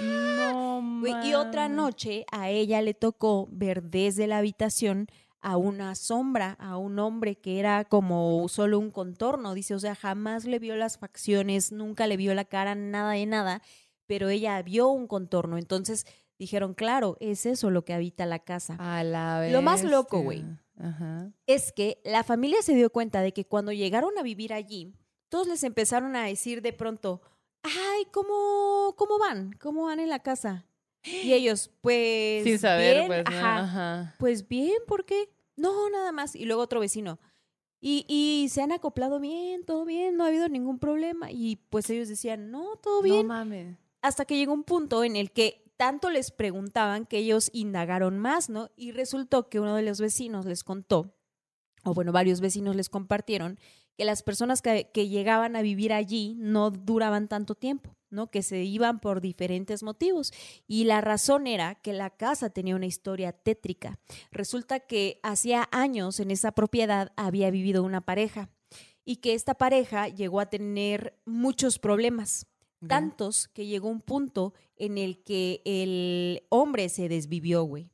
No, 0.00 0.82
Y 1.24 1.34
otra 1.34 1.68
noche 1.68 2.26
a 2.32 2.50
ella 2.50 2.82
le 2.82 2.94
tocó 2.94 3.48
ver 3.52 3.84
desde 3.84 4.26
la 4.26 4.38
habitación 4.38 5.06
a 5.40 5.56
una 5.56 5.94
sombra, 5.94 6.52
a 6.58 6.76
un 6.76 6.98
hombre 6.98 7.36
que 7.36 7.60
era 7.60 7.84
como 7.84 8.48
solo 8.48 8.78
un 8.78 8.90
contorno, 8.90 9.54
dice, 9.54 9.74
o 9.74 9.78
sea, 9.78 9.94
jamás 9.94 10.44
le 10.44 10.58
vio 10.58 10.76
las 10.76 10.98
facciones, 10.98 11.72
nunca 11.72 12.06
le 12.06 12.16
vio 12.16 12.34
la 12.34 12.44
cara, 12.44 12.74
nada 12.74 13.12
de 13.12 13.26
nada, 13.26 13.62
pero 14.06 14.28
ella 14.28 14.60
vio 14.62 14.88
un 14.88 15.06
contorno, 15.06 15.58
entonces 15.58 16.06
dijeron, 16.38 16.74
claro, 16.74 17.16
es 17.20 17.46
eso 17.46 17.70
lo 17.70 17.84
que 17.84 17.94
habita 17.94 18.26
la 18.26 18.38
casa. 18.38 18.76
A 18.78 19.02
la 19.04 19.48
Lo 19.50 19.62
más 19.62 19.84
loco, 19.84 20.20
güey. 20.20 20.44
Es 21.46 21.72
que 21.72 22.00
la 22.04 22.22
familia 22.22 22.62
se 22.62 22.74
dio 22.74 22.90
cuenta 22.90 23.20
de 23.20 23.32
que 23.32 23.44
cuando 23.44 23.72
llegaron 23.72 24.16
a 24.18 24.22
vivir 24.22 24.52
allí, 24.52 24.94
todos 25.28 25.48
les 25.48 25.62
empezaron 25.64 26.14
a 26.16 26.26
decir 26.26 26.62
de 26.62 26.72
pronto, 26.72 27.20
ay, 27.62 28.06
¿cómo, 28.12 28.94
cómo 28.96 29.18
van? 29.18 29.52
¿Cómo 29.60 29.84
van 29.84 30.00
en 30.00 30.08
la 30.08 30.20
casa? 30.20 30.67
Y 31.24 31.32
ellos, 31.32 31.70
pues. 31.80 32.44
Sin 32.44 32.58
saber, 32.58 32.96
bien, 32.96 33.06
pues, 33.08 33.24
¿no? 33.24 33.36
ajá. 33.36 33.58
Ajá. 33.58 34.14
Pues 34.18 34.46
bien, 34.46 34.76
¿por 34.86 35.04
qué? 35.04 35.28
No, 35.56 35.90
nada 35.90 36.12
más. 36.12 36.36
Y 36.36 36.44
luego 36.44 36.62
otro 36.62 36.80
vecino. 36.80 37.18
Y, 37.80 38.04
y 38.08 38.48
se 38.48 38.62
han 38.62 38.72
acoplado 38.72 39.20
bien, 39.20 39.64
todo 39.64 39.84
bien, 39.84 40.16
no 40.16 40.24
ha 40.24 40.28
habido 40.28 40.48
ningún 40.48 40.78
problema. 40.78 41.30
Y 41.30 41.56
pues 41.70 41.88
ellos 41.90 42.08
decían, 42.08 42.50
no, 42.50 42.76
todo 42.82 43.02
bien. 43.02 43.26
No 43.28 43.34
mames. 43.34 43.76
Hasta 44.02 44.24
que 44.24 44.36
llegó 44.36 44.52
un 44.52 44.64
punto 44.64 45.04
en 45.04 45.16
el 45.16 45.30
que 45.32 45.64
tanto 45.76 46.10
les 46.10 46.32
preguntaban 46.32 47.06
que 47.06 47.18
ellos 47.18 47.50
indagaron 47.52 48.18
más, 48.18 48.50
¿no? 48.50 48.70
Y 48.76 48.90
resultó 48.92 49.48
que 49.48 49.60
uno 49.60 49.76
de 49.76 49.82
los 49.82 50.00
vecinos 50.00 50.44
les 50.44 50.64
contó, 50.64 51.14
o 51.84 51.94
bueno, 51.94 52.10
varios 52.10 52.40
vecinos 52.40 52.74
les 52.74 52.88
compartieron, 52.88 53.58
que 53.96 54.04
las 54.04 54.22
personas 54.22 54.60
que, 54.60 54.90
que 54.92 55.08
llegaban 55.08 55.54
a 55.54 55.62
vivir 55.62 55.92
allí 55.92 56.34
no 56.38 56.70
duraban 56.70 57.28
tanto 57.28 57.54
tiempo, 57.54 57.96
¿no? 58.10 58.30
Que 58.30 58.42
se 58.42 58.62
iban 58.64 59.00
por 59.00 59.20
diferentes 59.20 59.82
motivos. 59.82 60.32
Y 60.66 60.84
la 60.84 61.00
razón 61.00 61.46
era 61.46 61.74
que 61.76 61.92
la 61.92 62.10
casa 62.10 62.50
tenía 62.50 62.76
una 62.76 62.86
historia 62.86 63.32
tétrica. 63.32 63.98
Resulta 64.30 64.80
que 64.80 65.20
hacía 65.22 65.68
años 65.72 66.20
en 66.20 66.30
esa 66.30 66.52
propiedad 66.52 67.12
había 67.16 67.50
vivido 67.50 67.82
una 67.82 68.00
pareja 68.00 68.50
y 69.04 69.16
que 69.16 69.32
esta 69.32 69.54
pareja 69.54 70.08
llegó 70.08 70.38
a 70.38 70.50
tener 70.50 71.18
muchos 71.24 71.78
problemas. 71.78 72.46
Tantos 72.86 73.48
que 73.48 73.66
llegó 73.66 73.88
un 73.88 74.00
punto 74.00 74.54
en 74.76 74.98
el 74.98 75.24
que 75.24 75.62
el 75.64 76.44
hombre 76.48 76.88
se 76.88 77.08
desvivió, 77.08 77.64
güey. 77.64 77.90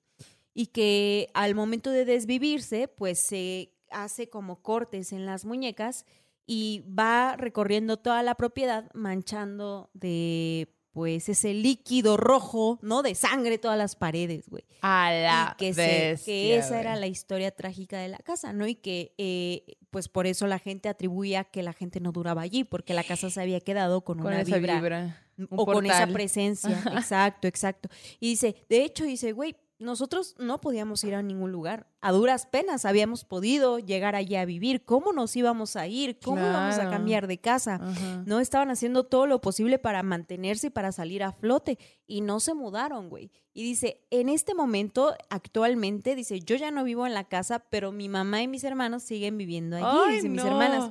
Y 0.52 0.66
que 0.66 1.30
al 1.32 1.54
momento 1.54 1.90
de 1.90 2.04
desvivirse, 2.04 2.88
pues 2.88 3.18
se 3.18 3.72
hace 3.90 4.28
como 4.28 4.60
cortes 4.60 5.12
en 5.12 5.24
las 5.24 5.44
muñecas 5.44 6.04
y 6.46 6.84
va 6.88 7.36
recorriendo 7.36 7.96
toda 7.98 8.22
la 8.22 8.34
propiedad 8.34 8.90
manchando 8.94 9.90
de 9.94 10.68
pues 10.92 11.28
ese 11.28 11.54
líquido 11.54 12.16
rojo, 12.16 12.78
¿no? 12.80 13.02
De 13.02 13.16
sangre 13.16 13.58
todas 13.58 13.76
las 13.76 13.96
paredes, 13.96 14.48
güey. 14.48 14.64
A 14.80 15.10
la 15.12 15.54
y 15.54 15.56
que, 15.58 15.74
se- 15.74 15.80
bestia, 15.80 16.24
que 16.32 16.56
esa 16.56 16.80
era 16.80 16.94
la 16.94 17.08
historia 17.08 17.50
trágica 17.50 17.98
de 17.98 18.08
la 18.08 18.18
casa, 18.18 18.52
¿no? 18.52 18.64
Y 18.68 18.76
que 18.76 19.12
eh, 19.18 19.76
pues 19.90 20.08
por 20.08 20.28
eso 20.28 20.46
la 20.46 20.60
gente 20.60 20.88
atribuía 20.88 21.42
que 21.42 21.64
la 21.64 21.72
gente 21.72 21.98
no 21.98 22.12
duraba 22.12 22.42
allí, 22.42 22.62
porque 22.62 22.94
la 22.94 23.02
casa 23.02 23.28
se 23.28 23.40
había 23.40 23.58
quedado 23.60 24.02
con, 24.02 24.18
Con 24.18 24.28
una 24.28 24.42
esa 24.42 24.58
vibra, 24.58 25.20
o 25.50 25.66
con 25.66 25.84
esa 25.84 26.06
presencia. 26.06 26.80
Exacto, 26.94 27.48
exacto. 27.48 27.88
Y 28.20 28.28
dice, 28.28 28.54
de 28.68 28.84
hecho, 28.84 29.02
dice, 29.04 29.32
güey, 29.32 29.56
nosotros 29.84 30.34
no 30.38 30.60
podíamos 30.60 31.04
ir 31.04 31.14
a 31.14 31.22
ningún 31.22 31.52
lugar. 31.52 31.86
A 32.00 32.10
duras 32.10 32.46
penas 32.46 32.84
habíamos 32.84 33.24
podido 33.24 33.78
llegar 33.78 34.16
allí 34.16 34.34
a 34.36 34.44
vivir. 34.44 34.84
¿Cómo 34.84 35.12
nos 35.12 35.36
íbamos 35.36 35.76
a 35.76 35.86
ir? 35.86 36.18
¿Cómo 36.18 36.38
íbamos 36.38 36.78
a 36.78 36.90
cambiar 36.90 37.26
de 37.26 37.38
casa? 37.38 37.76
Ajá. 37.76 38.22
No 38.26 38.40
estaban 38.40 38.70
haciendo 38.70 39.04
todo 39.04 39.26
lo 39.26 39.40
posible 39.40 39.78
para 39.78 40.02
mantenerse 40.02 40.68
y 40.68 40.70
para 40.70 40.90
salir 40.90 41.22
a 41.22 41.32
flote 41.32 41.78
y 42.06 42.22
no 42.22 42.40
se 42.40 42.54
mudaron, 42.54 43.08
güey. 43.08 43.30
Y 43.52 43.62
dice, 43.62 44.04
en 44.10 44.28
este 44.28 44.54
momento, 44.54 45.14
actualmente, 45.30 46.16
dice, 46.16 46.40
yo 46.40 46.56
ya 46.56 46.70
no 46.70 46.82
vivo 46.82 47.06
en 47.06 47.14
la 47.14 47.24
casa, 47.24 47.60
pero 47.70 47.92
mi 47.92 48.08
mamá 48.08 48.42
y 48.42 48.48
mis 48.48 48.64
hermanos 48.64 49.04
siguen 49.04 49.38
viviendo 49.38 49.76
allí, 49.76 49.86
Ay, 49.86 50.14
dice, 50.16 50.28
mis 50.28 50.44
hermanas. 50.44 50.90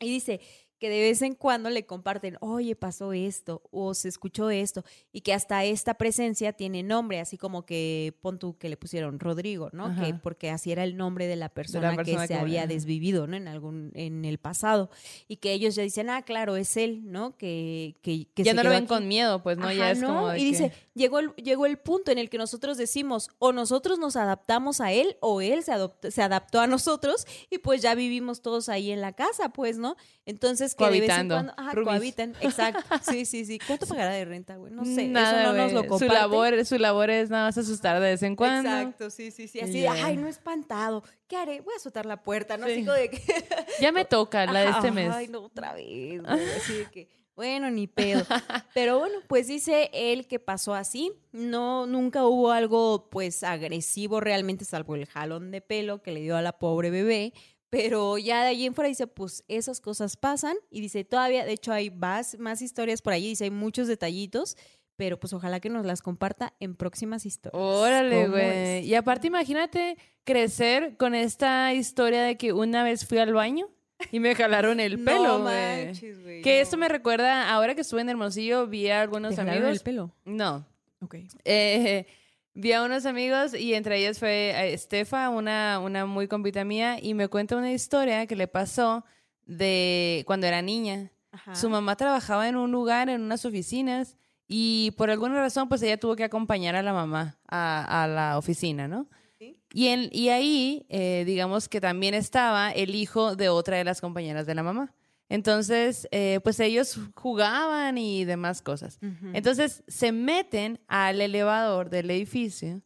Y 0.00 0.08
dice 0.08 0.40
que 0.82 0.90
de 0.90 1.00
vez 1.00 1.22
en 1.22 1.36
cuando 1.36 1.70
le 1.70 1.86
comparten, 1.86 2.36
oye, 2.40 2.74
pasó 2.74 3.12
esto, 3.12 3.62
o 3.70 3.94
se 3.94 4.08
escuchó 4.08 4.50
esto, 4.50 4.84
y 5.12 5.20
que 5.20 5.32
hasta 5.32 5.62
esta 5.64 5.94
presencia 5.94 6.52
tiene 6.54 6.82
nombre, 6.82 7.20
así 7.20 7.38
como 7.38 7.64
que 7.64 8.16
pon 8.20 8.40
tú 8.40 8.58
que 8.58 8.68
le 8.68 8.76
pusieron 8.76 9.20
Rodrigo, 9.20 9.70
¿no? 9.72 9.94
Que 9.94 10.12
porque 10.12 10.50
así 10.50 10.72
era 10.72 10.82
el 10.82 10.96
nombre 10.96 11.28
de 11.28 11.36
la 11.36 11.50
persona, 11.50 11.94
persona 11.94 12.22
que 12.22 12.26
se 12.26 12.34
había 12.34 12.66
desvivido, 12.66 13.28
¿no? 13.28 13.36
En 13.36 13.46
algún, 13.46 13.92
en 13.94 14.24
el 14.24 14.38
pasado. 14.38 14.90
Y 15.28 15.36
que 15.36 15.52
ellos 15.52 15.76
ya 15.76 15.84
dicen, 15.84 16.10
ah, 16.10 16.22
claro, 16.22 16.56
es 16.56 16.76
él, 16.76 17.02
¿no? 17.12 17.36
Que, 17.36 17.94
que, 18.02 18.26
que 18.34 18.42
ya 18.42 18.50
se 18.50 18.56
no 18.56 18.64
lo 18.64 18.70
ven 18.70 18.78
aquí". 18.78 18.86
con 18.88 19.06
miedo, 19.06 19.40
pues 19.44 19.58
no, 19.58 19.70
ya 19.72 19.92
es 19.92 20.00
¿no? 20.00 20.08
como 20.08 20.28
de 20.30 20.40
y 20.40 20.44
dice, 20.44 20.72
llegó 20.94 21.20
el, 21.20 21.28
llegó 21.36 21.64
el 21.66 21.78
punto 21.78 22.10
en 22.10 22.18
el 22.18 22.28
que 22.28 22.38
nosotros 22.38 22.76
decimos, 22.76 23.30
o 23.38 23.52
nosotros 23.52 24.00
nos 24.00 24.16
adaptamos 24.16 24.80
a 24.80 24.90
él, 24.90 25.16
o 25.20 25.40
él 25.40 25.62
se, 25.62 25.70
adopt- 25.72 26.10
se 26.10 26.22
adaptó 26.22 26.58
a 26.58 26.66
nosotros, 26.66 27.24
y 27.50 27.58
pues 27.58 27.82
ya 27.82 27.94
vivimos 27.94 28.42
todos 28.42 28.68
ahí 28.68 28.90
en 28.90 29.00
la 29.00 29.12
casa, 29.12 29.50
pues, 29.50 29.78
¿no? 29.78 29.94
Entonces, 30.26 30.71
que 30.74 30.84
de 30.84 30.90
vez 30.90 31.00
en 31.02 31.06
Cohabitando, 31.28 31.34
cuando, 31.36 31.52
ajá, 31.56 31.72
roomies. 31.72 31.86
cohabitan, 31.92 32.34
exacto, 32.40 32.82
sí, 33.10 33.24
sí, 33.24 33.44
sí. 33.44 33.58
¿Cuánto 33.66 33.86
pagará 33.86 34.12
de 34.12 34.24
renta, 34.24 34.56
güey? 34.56 34.72
No 34.72 34.84
sé, 34.84 35.06
Nada, 35.08 35.42
eso 35.42 35.52
no 35.52 35.58
nos 35.62 35.72
lo 35.72 35.80
comparte. 35.86 36.06
su 36.06 36.12
labor, 36.12 36.64
su 36.64 36.78
labor 36.78 37.10
es 37.10 37.30
nada 37.30 37.46
más 37.46 37.58
asustar 37.58 38.00
de 38.00 38.10
vez 38.10 38.22
en 38.22 38.36
cuando. 38.36 38.68
Exacto, 38.70 39.10
sí, 39.10 39.30
sí, 39.30 39.48
sí. 39.48 39.60
Así 39.60 39.72
de, 39.72 39.80
Ya. 39.82 39.92
ay, 40.06 40.16
no 40.16 40.28
espantado. 40.28 41.02
¿Qué 41.28 41.36
haré? 41.36 41.60
Voy 41.60 41.72
a 41.74 41.76
azotar 41.76 42.04
la 42.06 42.22
puerta, 42.22 42.56
¿no? 42.56 42.66
Sí. 42.66 42.72
Así 42.72 42.80
como 42.84 42.96
de 42.96 43.10
que. 43.10 43.20
Ya 43.80 43.90
me 43.92 44.04
toca 44.04 44.44
la 44.46 44.60
de 44.60 44.70
este 44.70 44.90
mes. 44.90 45.10
Ay, 45.12 45.28
no, 45.28 45.40
otra 45.40 45.72
vez. 45.74 46.20
güey, 46.22 46.50
Así 46.56 46.74
de 46.74 46.86
que, 46.90 47.08
bueno, 47.34 47.70
ni 47.70 47.86
pedo. 47.86 48.22
Pero 48.74 48.98
bueno, 48.98 49.16
pues 49.26 49.46
dice 49.48 49.88
él 49.94 50.26
que 50.26 50.38
pasó 50.38 50.74
así. 50.74 51.10
No, 51.32 51.86
nunca 51.86 52.26
hubo 52.26 52.50
algo, 52.52 53.08
pues, 53.10 53.42
agresivo 53.42 54.20
realmente, 54.20 54.66
salvo 54.66 54.94
el 54.94 55.06
jalón 55.06 55.50
de 55.50 55.62
pelo 55.62 56.02
que 56.02 56.12
le 56.12 56.20
dio 56.20 56.36
a 56.36 56.42
la 56.42 56.52
pobre 56.58 56.90
bebé. 56.90 57.32
Pero 57.72 58.18
ya 58.18 58.42
de 58.42 58.48
allí 58.50 58.66
en 58.66 58.74
fuera 58.74 58.88
dice, 58.88 59.06
pues 59.06 59.44
esas 59.48 59.80
cosas 59.80 60.18
pasan. 60.18 60.54
Y 60.70 60.82
dice, 60.82 61.04
todavía, 61.04 61.46
de 61.46 61.52
hecho, 61.52 61.72
hay 61.72 61.90
más, 61.90 62.38
más 62.38 62.60
historias 62.60 63.00
por 63.00 63.14
allí. 63.14 63.28
Dice, 63.28 63.44
hay 63.44 63.50
muchos 63.50 63.88
detallitos. 63.88 64.58
Pero 64.96 65.18
pues 65.18 65.32
ojalá 65.32 65.58
que 65.58 65.70
nos 65.70 65.86
las 65.86 66.02
comparta 66.02 66.52
en 66.60 66.76
próximas 66.76 67.24
historias. 67.24 67.58
Órale, 67.58 68.24
¿Cómo 68.24 68.34
güey. 68.34 68.84
Y 68.84 68.94
aparte, 68.94 69.28
imagínate 69.28 69.96
crecer 70.22 70.98
con 70.98 71.14
esta 71.14 71.72
historia 71.72 72.22
de 72.22 72.36
que 72.36 72.52
una 72.52 72.84
vez 72.84 73.06
fui 73.06 73.16
al 73.16 73.32
baño 73.32 73.70
y 74.10 74.20
me 74.20 74.34
jalaron 74.34 74.78
el 74.78 74.98
pelo, 75.04 75.40
güey. 75.40 75.94
Que 76.42 76.56
no. 76.56 76.62
esto 76.62 76.76
me 76.76 76.90
recuerda, 76.90 77.50
ahora 77.54 77.74
que 77.74 77.80
estuve 77.80 78.02
en 78.02 78.10
Hermosillo, 78.10 78.66
vi 78.66 78.90
a 78.90 79.00
algunos 79.00 79.34
¿Te 79.34 79.40
amigos. 79.40 79.70
el 79.70 79.80
pelo? 79.80 80.14
No. 80.26 80.66
Ok. 81.00 81.16
Eh, 81.46 82.06
vi 82.54 82.72
a 82.72 82.82
unos 82.82 83.06
amigos 83.06 83.54
y 83.54 83.74
entre 83.74 83.98
ellos 83.98 84.18
fue 84.18 84.50
eh, 84.50 84.74
Estefa, 84.74 85.28
una, 85.28 85.78
una 85.78 86.06
muy 86.06 86.28
compita 86.28 86.64
mía, 86.64 86.98
y 87.00 87.14
me 87.14 87.28
cuenta 87.28 87.56
una 87.56 87.72
historia 87.72 88.26
que 88.26 88.36
le 88.36 88.48
pasó 88.48 89.04
de 89.46 90.22
cuando 90.26 90.46
era 90.46 90.62
niña. 90.62 91.10
Ajá. 91.32 91.54
Su 91.54 91.70
mamá 91.70 91.96
trabajaba 91.96 92.48
en 92.48 92.56
un 92.56 92.70
lugar, 92.70 93.08
en 93.08 93.22
unas 93.22 93.44
oficinas, 93.44 94.16
y 94.46 94.90
por 94.98 95.10
alguna 95.10 95.36
razón, 95.36 95.68
pues 95.68 95.82
ella 95.82 95.98
tuvo 95.98 96.14
que 96.14 96.24
acompañar 96.24 96.76
a 96.76 96.82
la 96.82 96.92
mamá 96.92 97.38
a, 97.48 98.02
a 98.02 98.06
la 98.06 98.36
oficina, 98.36 98.86
¿no? 98.86 99.08
Sí. 99.38 99.56
Y, 99.72 99.88
en, 99.88 100.10
y 100.12 100.28
ahí, 100.28 100.84
eh, 100.90 101.24
digamos 101.26 101.68
que 101.68 101.80
también 101.80 102.12
estaba 102.12 102.70
el 102.70 102.94
hijo 102.94 103.34
de 103.34 103.48
otra 103.48 103.78
de 103.78 103.84
las 103.84 104.00
compañeras 104.02 104.44
de 104.44 104.54
la 104.54 104.62
mamá. 104.62 104.94
Entonces, 105.32 106.06
eh, 106.10 106.40
pues 106.44 106.60
ellos 106.60 106.98
jugaban 107.14 107.96
y 107.96 108.24
demás 108.26 108.60
cosas. 108.60 108.98
Entonces, 109.32 109.82
se 109.88 110.12
meten 110.12 110.78
al 110.88 111.20
elevador 111.22 111.88
del 111.88 112.10
edificio 112.10 112.82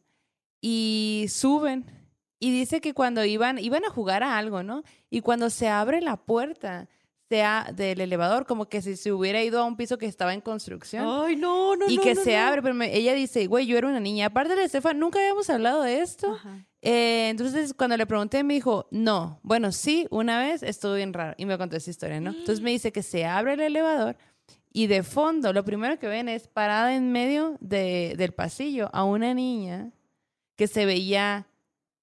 y 0.61 1.25
suben. 1.29 1.85
Y 2.39 2.51
dice 2.51 2.79
que 2.81 2.93
cuando 2.93 3.25
iban, 3.25 3.57
iban 3.57 3.83
a 3.83 3.89
jugar 3.89 4.23
a 4.23 4.37
algo, 4.37 4.63
¿no? 4.63 4.83
Y 5.09 5.21
cuando 5.21 5.49
se 5.49 5.67
abre 5.67 6.01
la 6.01 6.17
puerta, 6.17 6.87
sea 7.29 7.69
del 7.75 7.99
elevador, 7.99 8.45
como 8.45 8.69
que 8.69 8.81
si 8.81 8.95
se 8.95 9.11
hubiera 9.11 9.43
ido 9.43 9.59
a 9.59 9.65
un 9.65 9.75
piso 9.75 9.97
que 9.97 10.05
estaba 10.05 10.33
en 10.33 10.39
construcción. 10.41 11.03
Ay, 11.05 11.35
no, 11.35 11.75
no, 11.75 11.89
y 11.89 11.97
no, 11.97 12.01
que 12.03 12.13
no, 12.15 12.23
se 12.23 12.33
no. 12.37 12.39
abre, 12.47 12.61
pero 12.61 12.75
me- 12.75 12.95
ella 12.95 13.13
dice, 13.13 13.47
güey, 13.47 13.65
yo 13.65 13.77
era 13.77 13.87
una 13.89 13.99
niña. 13.99 14.27
Aparte 14.27 14.55
de 14.55 14.63
Estefan, 14.63 14.99
nunca 14.99 15.19
habíamos 15.19 15.49
hablado 15.49 15.81
de 15.81 15.99
esto. 16.01 16.31
Ajá. 16.31 16.65
Eh, 16.81 17.29
entonces, 17.29 17.73
cuando 17.73 17.97
le 17.97 18.05
pregunté, 18.05 18.43
me 18.43 18.53
dijo, 18.53 18.87
no. 18.91 19.39
Bueno, 19.43 19.71
sí, 19.71 20.07
una 20.11 20.39
vez 20.39 20.63
estuvo 20.63 20.93
bien 20.93 21.13
raro. 21.13 21.33
Y 21.37 21.45
me 21.45 21.57
contó 21.57 21.75
esa 21.75 21.89
historia, 21.89 22.19
¿no? 22.21 22.31
Entonces 22.31 22.61
me 22.61 22.71
dice 22.71 22.91
que 22.91 23.03
se 23.03 23.25
abre 23.25 23.53
el 23.53 23.61
elevador 23.61 24.15
y 24.71 24.87
de 24.87 25.01
fondo, 25.03 25.53
lo 25.53 25.65
primero 25.65 25.97
que 25.97 26.07
ven 26.07 26.29
es 26.29 26.47
parada 26.47 26.93
en 26.95 27.11
medio 27.11 27.57
de- 27.61 28.13
del 28.17 28.31
pasillo 28.33 28.89
a 28.93 29.03
una 29.05 29.33
niña 29.33 29.91
que 30.55 30.67
se 30.67 30.85
veía 30.85 31.47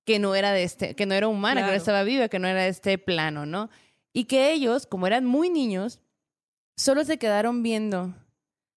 que 0.04 0.18
no 0.18 0.34
era 0.34 0.50
de 0.52 0.64
este, 0.64 0.94
que 0.96 1.06
no 1.06 1.14
era 1.14 1.28
humana, 1.28 1.60
que 1.60 1.66
no 1.66 1.66
Claro. 1.68 1.78
estaba 1.78 2.02
viva, 2.02 2.28
que 2.28 2.38
no 2.38 2.48
era 2.48 2.62
de 2.64 2.68
este 2.68 2.98
plano, 2.98 3.46
¿no? 3.46 3.70
Y 4.12 4.24
que 4.24 4.52
ellos, 4.52 4.86
como 4.86 5.06
eran 5.06 5.24
muy 5.24 5.50
niños, 5.50 6.00
solo 6.76 7.04
se 7.04 7.16
quedaron 7.18 7.62
viendo. 7.62 8.12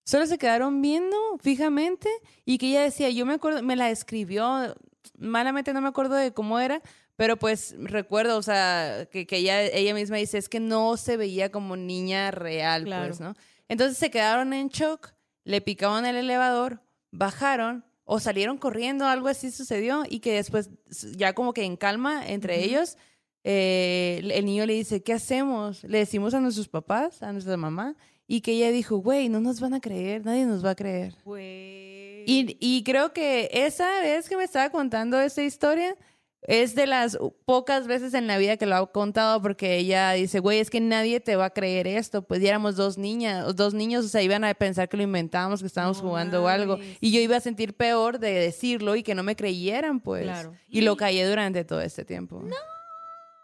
Solo 0.05 0.25
se 0.25 0.37
quedaron 0.37 0.81
viendo 0.81 1.17
fijamente 1.41 2.07
y 2.45 2.59
que 2.59 2.69
ella 2.69 2.83
decía, 2.83 3.09
yo 3.09 3.25
me 3.25 3.33
acuerdo, 3.33 3.61
me 3.61 3.75
la 3.75 3.89
escribió, 3.89 4.73
malamente 5.17 5.73
no 5.73 5.81
me 5.81 5.87
acuerdo 5.89 6.15
de 6.15 6.33
cómo 6.33 6.59
era, 6.59 6.81
pero 7.15 7.37
pues 7.37 7.75
recuerdo, 7.79 8.37
o 8.37 8.41
sea, 8.43 9.07
que, 9.11 9.25
que 9.25 9.37
ella, 9.37 9.63
ella 9.63 9.93
misma 9.93 10.17
dice, 10.17 10.37
es 10.37 10.49
que 10.49 10.59
no 10.59 10.97
se 10.97 11.17
veía 11.17 11.51
como 11.51 11.75
niña 11.75 12.31
real, 12.31 12.83
Claro. 12.85 13.07
pues, 13.07 13.19
¿no? 13.19 13.33
Entonces 13.69 13.97
se 13.97 14.11
quedaron 14.11 14.53
en 14.53 14.69
shock, 14.69 15.09
le 15.43 15.61
picaban 15.61 16.05
el 16.05 16.15
elevador, 16.15 16.81
bajaron 17.11 17.85
o 18.05 18.19
salieron 18.19 18.57
corriendo, 18.57 19.05
algo 19.05 19.27
así 19.27 19.51
sucedió 19.51 20.03
y 20.07 20.19
que 20.19 20.33
después, 20.33 20.69
ya 21.15 21.33
como 21.33 21.53
que 21.53 21.63
en 21.63 21.75
calma 21.75 22.25
entre 22.27 22.63
ellos, 22.63 22.97
eh, 23.43 24.21
el 24.33 24.45
niño 24.45 24.65
le 24.65 24.73
dice, 24.73 25.03
¿qué 25.03 25.13
hacemos? 25.13 25.83
Le 25.83 25.99
decimos 25.99 26.33
a 26.33 26.39
nuestros 26.39 26.67
papás, 26.67 27.23
a 27.23 27.31
nuestra 27.31 27.57
mamá, 27.57 27.95
y 28.27 28.41
que 28.41 28.51
ella 28.51 28.71
dijo, 28.71 28.97
güey, 28.97 29.29
no 29.29 29.39
nos 29.39 29.59
van 29.61 29.73
a 29.73 29.79
creer, 29.79 30.25
nadie 30.25 30.45
nos 30.45 30.63
va 30.63 30.71
a 30.71 30.75
creer. 30.75 31.15
Güey. 31.23 31.96
Y, 32.29 32.57
y 32.59 32.83
creo 32.83 33.13
que 33.13 33.49
esa 33.53 34.01
vez 34.01 34.27
que 34.27 34.35
me 34.35 34.43
estaba 34.43 34.69
contando 34.69 35.17
esta 35.17 35.43
historia 35.43 35.95
es 36.41 36.75
de 36.75 36.85
las 36.85 37.17
pocas 37.45 37.87
veces 37.87 38.13
en 38.13 38.27
la 38.27 38.37
vida 38.37 38.57
que 38.57 38.65
lo 38.65 38.75
ha 38.75 38.91
contado 38.91 39.41
porque 39.41 39.77
ella 39.77 40.11
dice, 40.11 40.39
güey, 40.39 40.59
es 40.59 40.69
que 40.69 40.81
nadie 40.81 41.21
te 41.21 41.37
va 41.37 41.45
a 41.45 41.49
creer 41.51 41.87
esto. 41.87 42.23
Pues 42.23 42.41
ya 42.41 42.49
éramos 42.49 42.75
dos 42.75 42.97
niñas, 42.97 43.55
dos 43.55 43.73
niños, 43.73 44.03
o 44.03 44.09
sea, 44.09 44.21
iban 44.21 44.43
a 44.43 44.53
pensar 44.55 44.89
que 44.89 44.97
lo 44.97 45.03
inventábamos, 45.03 45.61
que 45.61 45.67
estábamos 45.67 46.03
No 46.03 46.09
jugando 46.09 46.43
o 46.43 46.47
algo. 46.49 46.77
Y 46.99 47.11
yo 47.11 47.21
iba 47.21 47.37
a 47.37 47.39
sentir 47.39 47.77
peor 47.77 48.19
de 48.19 48.33
decirlo 48.33 48.97
y 48.97 49.03
que 49.03 49.15
no 49.15 49.23
me 49.23 49.37
creyeran, 49.37 50.01
pues. 50.01 50.23
Claro. 50.23 50.53
Y 50.67 50.81
lo 50.81 50.97
callé 50.97 51.25
durante 51.25 51.63
todo 51.63 51.79
este 51.79 52.03
tiempo. 52.03 52.41
No. 52.43 52.57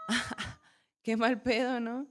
Qué 1.03 1.15
mal 1.15 1.41
pedo, 1.41 1.79
¿no? 1.79 2.05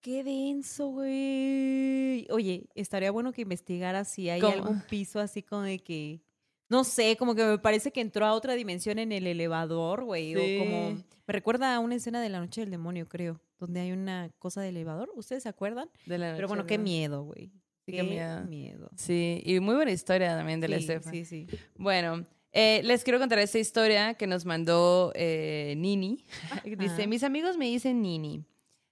Qué 0.00 0.24
denso, 0.24 0.88
güey. 0.88 2.26
Oye, 2.30 2.68
estaría 2.74 3.10
bueno 3.10 3.32
que 3.32 3.42
investigara 3.42 4.04
si 4.04 4.30
hay 4.30 4.40
¿Cómo? 4.40 4.52
algún 4.54 4.80
piso 4.82 5.20
así 5.20 5.42
como 5.42 5.62
de 5.62 5.78
que. 5.80 6.20
No 6.68 6.84
sé, 6.84 7.16
como 7.18 7.34
que 7.34 7.44
me 7.44 7.58
parece 7.58 7.90
que 7.92 8.00
entró 8.00 8.24
a 8.24 8.32
otra 8.32 8.54
dimensión 8.54 8.98
en 8.98 9.10
el 9.12 9.26
elevador, 9.26 10.04
güey. 10.04 10.34
Sí. 10.34 10.56
O 10.56 10.64
como. 10.64 10.90
Me 10.92 11.32
recuerda 11.32 11.74
a 11.74 11.80
una 11.80 11.96
escena 11.96 12.22
de 12.22 12.28
La 12.28 12.40
Noche 12.40 12.62
del 12.62 12.70
Demonio, 12.70 13.08
creo. 13.08 13.40
Donde 13.58 13.80
hay 13.80 13.92
una 13.92 14.30
cosa 14.38 14.62
de 14.62 14.68
elevador. 14.70 15.10
¿Ustedes 15.16 15.42
se 15.42 15.48
acuerdan? 15.48 15.90
De 16.06 16.16
la 16.16 16.26
Pero 16.28 16.42
noche, 16.42 16.46
bueno, 16.46 16.66
qué 16.66 16.78
miedo, 16.78 17.24
güey. 17.24 17.52
Sí, 17.84 17.92
qué 17.92 18.02
miedo. 18.02 18.44
miedo. 18.46 18.90
Sí, 18.96 19.42
y 19.44 19.60
muy 19.60 19.74
buena 19.74 19.90
historia 19.90 20.36
también 20.36 20.60
de 20.60 20.68
la 20.68 20.76
Sí, 20.78 20.82
Estefa. 20.84 21.10
sí, 21.10 21.24
sí. 21.24 21.46
Bueno, 21.76 22.24
eh, 22.52 22.80
les 22.84 23.04
quiero 23.04 23.18
contar 23.18 23.38
esta 23.40 23.58
historia 23.58 24.14
que 24.14 24.26
nos 24.26 24.44
mandó 24.46 25.12
eh, 25.14 25.74
Nini. 25.76 26.24
Dice, 26.64 26.94
Ajá. 27.02 27.06
mis 27.06 27.22
amigos 27.24 27.56
me 27.58 27.66
dicen 27.66 28.00
Nini, 28.00 28.44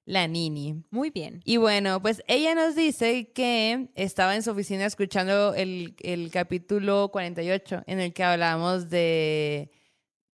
la 0.08 0.26
Nini. 0.26 0.82
Muy 0.90 1.10
bien. 1.10 1.42
Y 1.44 1.58
bueno, 1.58 2.00
pues 2.00 2.22
ella 2.28 2.54
nos 2.54 2.74
dice 2.74 3.30
que 3.32 3.88
estaba 3.94 4.34
en 4.34 4.42
su 4.42 4.50
oficina 4.52 4.86
escuchando 4.86 5.54
el, 5.54 5.94
el 6.00 6.30
capítulo 6.30 7.10
48 7.12 7.82
en 7.86 8.00
el 8.00 8.14
que 8.14 8.24
hablamos 8.24 8.88
de, 8.88 9.70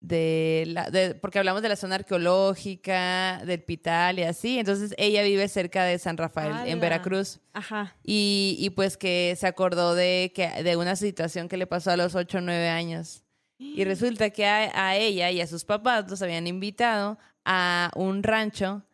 de, 0.00 0.62
la, 0.68 0.90
de- 0.90 1.16
porque 1.16 1.40
hablamos 1.40 1.60
de 1.62 1.68
la 1.70 1.76
zona 1.76 1.96
arqueológica, 1.96 3.42
del 3.44 3.62
Pital 3.62 4.18
y 4.18 4.22
así. 4.22 4.58
Entonces 4.60 4.94
ella 4.96 5.22
vive 5.22 5.48
cerca 5.48 5.84
de 5.84 5.98
San 5.98 6.16
Rafael, 6.16 6.68
en. 6.68 6.78
Veracruz. 6.78 7.40
Ajá. 7.52 7.96
Y, 8.04 8.56
y 8.60 8.70
pues 8.70 8.96
que 8.96 9.34
se 9.36 9.46
acordó 9.46 9.94
de, 9.96 10.30
que, 10.34 10.62
de 10.62 10.76
una 10.76 10.94
situación 10.96 11.48
que 11.48 11.56
le 11.56 11.66
pasó 11.66 11.90
a 11.90 11.96
los 11.96 12.14
8 12.14 12.38
o 12.38 12.40
9 12.40 12.68
años. 12.68 13.24
Y 13.58 13.82
resulta 13.86 14.30
que 14.30 14.46
a, 14.46 14.70
a 14.88 14.96
ella 14.96 15.30
y 15.32 15.40
a 15.40 15.46
sus 15.46 15.64
papás 15.64 16.08
los 16.08 16.22
habían 16.22 16.46
invitado 16.46 17.18
a 17.44 17.90
un 17.96 18.22
rancho 18.22 18.84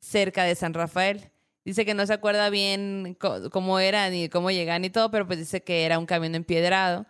cerca 0.00 0.44
de 0.44 0.54
San 0.54 0.74
Rafael. 0.74 1.30
Dice 1.64 1.84
que 1.84 1.94
no 1.94 2.06
se 2.06 2.14
acuerda 2.14 2.50
bien 2.50 3.16
cómo 3.52 3.78
era 3.78 4.08
ni 4.10 4.28
cómo 4.28 4.50
llegar 4.50 4.80
ni 4.80 4.90
todo, 4.90 5.10
pero 5.10 5.26
pues 5.26 5.38
dice 5.38 5.62
que 5.62 5.84
era 5.84 5.98
un 5.98 6.06
camino 6.06 6.36
empedrado 6.36 7.06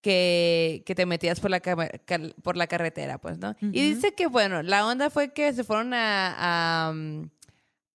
que, 0.00 0.82
que 0.86 0.94
te 0.94 1.06
metías 1.06 1.40
por 1.40 1.50
la, 1.50 1.60
por 2.42 2.56
la 2.56 2.66
carretera, 2.66 3.18
pues, 3.18 3.38
¿no? 3.38 3.54
Y 3.60 3.94
dice 3.94 4.14
que, 4.14 4.26
bueno, 4.26 4.62
la 4.62 4.86
onda 4.86 5.10
fue 5.10 5.32
que 5.32 5.52
se 5.52 5.64
fueron 5.64 5.92
a, 5.92 6.34
a, 6.38 6.94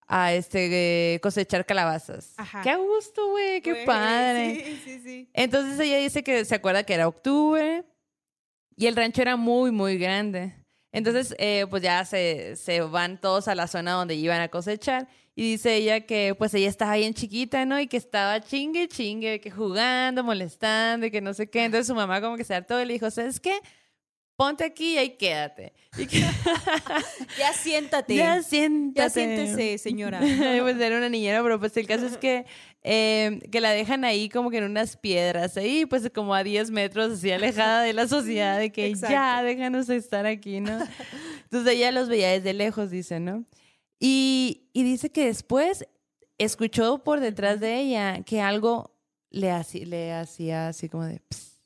a, 0.08 0.34
este, 0.34 1.20
cosechar 1.24 1.66
calabazas. 1.66 2.34
Ajá. 2.38 2.62
Qué 2.62 2.76
gusto, 2.76 3.32
güey, 3.32 3.62
qué 3.62 3.84
padre. 3.86 4.64
Sí, 4.64 4.82
sí, 4.84 5.00
sí. 5.04 5.30
Entonces 5.34 5.80
ella 5.80 5.98
dice 5.98 6.24
que 6.24 6.46
se 6.46 6.56
acuerda 6.56 6.84
que 6.84 6.94
era 6.94 7.08
octubre 7.08 7.84
y 8.76 8.86
el 8.86 8.96
rancho 8.96 9.22
era 9.22 9.36
muy, 9.36 9.72
muy 9.72 9.98
grande. 9.98 10.54
Entonces, 10.96 11.36
eh, 11.40 11.66
pues 11.70 11.84
ya 11.84 12.06
se, 12.06 12.56
se 12.56 12.80
van 12.80 13.20
todos 13.20 13.50
a 13.50 13.56
la 13.56 13.68
zona 13.68 13.92
donde 13.92 14.16
iban 14.16 14.40
a 14.40 14.48
cosechar. 14.48 15.10
Y 15.36 15.52
dice 15.52 15.76
ella 15.76 16.00
que 16.00 16.34
pues 16.38 16.54
ella 16.54 16.70
estaba 16.70 16.96
bien 16.96 17.14
chiquita, 17.14 17.66
¿no? 17.66 17.78
Y 17.78 17.88
que 17.88 17.98
estaba 17.98 18.40
chingue, 18.40 18.88
chingue, 18.88 19.42
que 19.42 19.52
jugando, 19.52 20.24
molestando 20.24 21.06
y 21.06 21.12
que 21.12 21.20
no 21.20 21.34
sé 21.34 21.50
qué. 21.50 21.66
Entonces 21.66 21.88
su 21.88 21.96
mamá 21.96 22.22
como 22.22 22.38
que 22.38 22.46
se 22.46 22.56
hartó 22.56 22.82
y 22.82 22.86
le 22.86 22.94
dijo, 22.94 23.12
¿sabes 23.12 23.42
qué? 23.42 23.60
Ponte 24.38 24.64
aquí 24.64 24.94
y 24.94 24.98
ahí 24.98 25.10
quédate. 25.18 25.74
Y 25.98 26.08
que, 26.08 26.20
Ya 27.38 27.52
siéntate. 27.52 28.16
ya 28.16 28.42
siéntate. 28.42 29.02
Ya 29.02 29.10
siéntese, 29.10 29.78
señora. 29.78 30.20
pues 30.62 30.80
era 30.80 30.98
una 30.98 31.10
niñera, 31.10 31.44
pero 31.44 31.60
pues 31.60 31.76
el 31.76 31.88
caso 31.88 32.06
es 32.06 32.16
que, 32.16 32.46
eh, 32.88 33.40
que 33.52 33.62
la 33.62 33.72
dejan 33.72 34.06
ahí 34.06 34.30
como 34.30 34.52
que 34.52 34.58
en 34.60 34.66
unas 34.66 34.96
piedras, 34.96 35.58
ahí 35.58 35.86
pues 35.88 36.08
como 36.14 36.36
a 36.36 36.44
10 36.44 36.70
metros 36.70 37.14
así 37.14 37.32
alejada 37.32 37.82
de 37.82 37.94
la 37.94 38.08
sociedad, 38.08 38.60
de 38.60 38.72
que 38.72 38.86
Exacto. 38.88 39.12
ya 39.12 39.42
déjanos 39.42 39.90
estar 39.90 40.26
aquí, 40.28 40.62
¿no? 40.62 40.78
Entonces 41.46 41.74
ella 41.74 41.92
los 41.92 42.08
veía 42.10 42.30
desde 42.30 42.54
lejos, 42.54 42.92
dice, 42.92 43.20
¿no? 43.20 43.44
Y, 44.00 44.70
y 44.74 44.84
dice 44.84 45.12
que 45.12 45.26
después 45.26 45.88
escuchó 46.38 47.04
por 47.04 47.22
detrás 47.22 47.60
de 47.60 47.80
ella 47.80 48.22
que 48.24 48.40
algo 48.42 48.96
le, 49.32 49.52
haci- 49.52 49.86
le 49.86 50.14
hacía 50.14 50.68
así 50.68 50.88
como 50.88 51.06
de... 51.06 51.22
"Ps, 51.22 51.62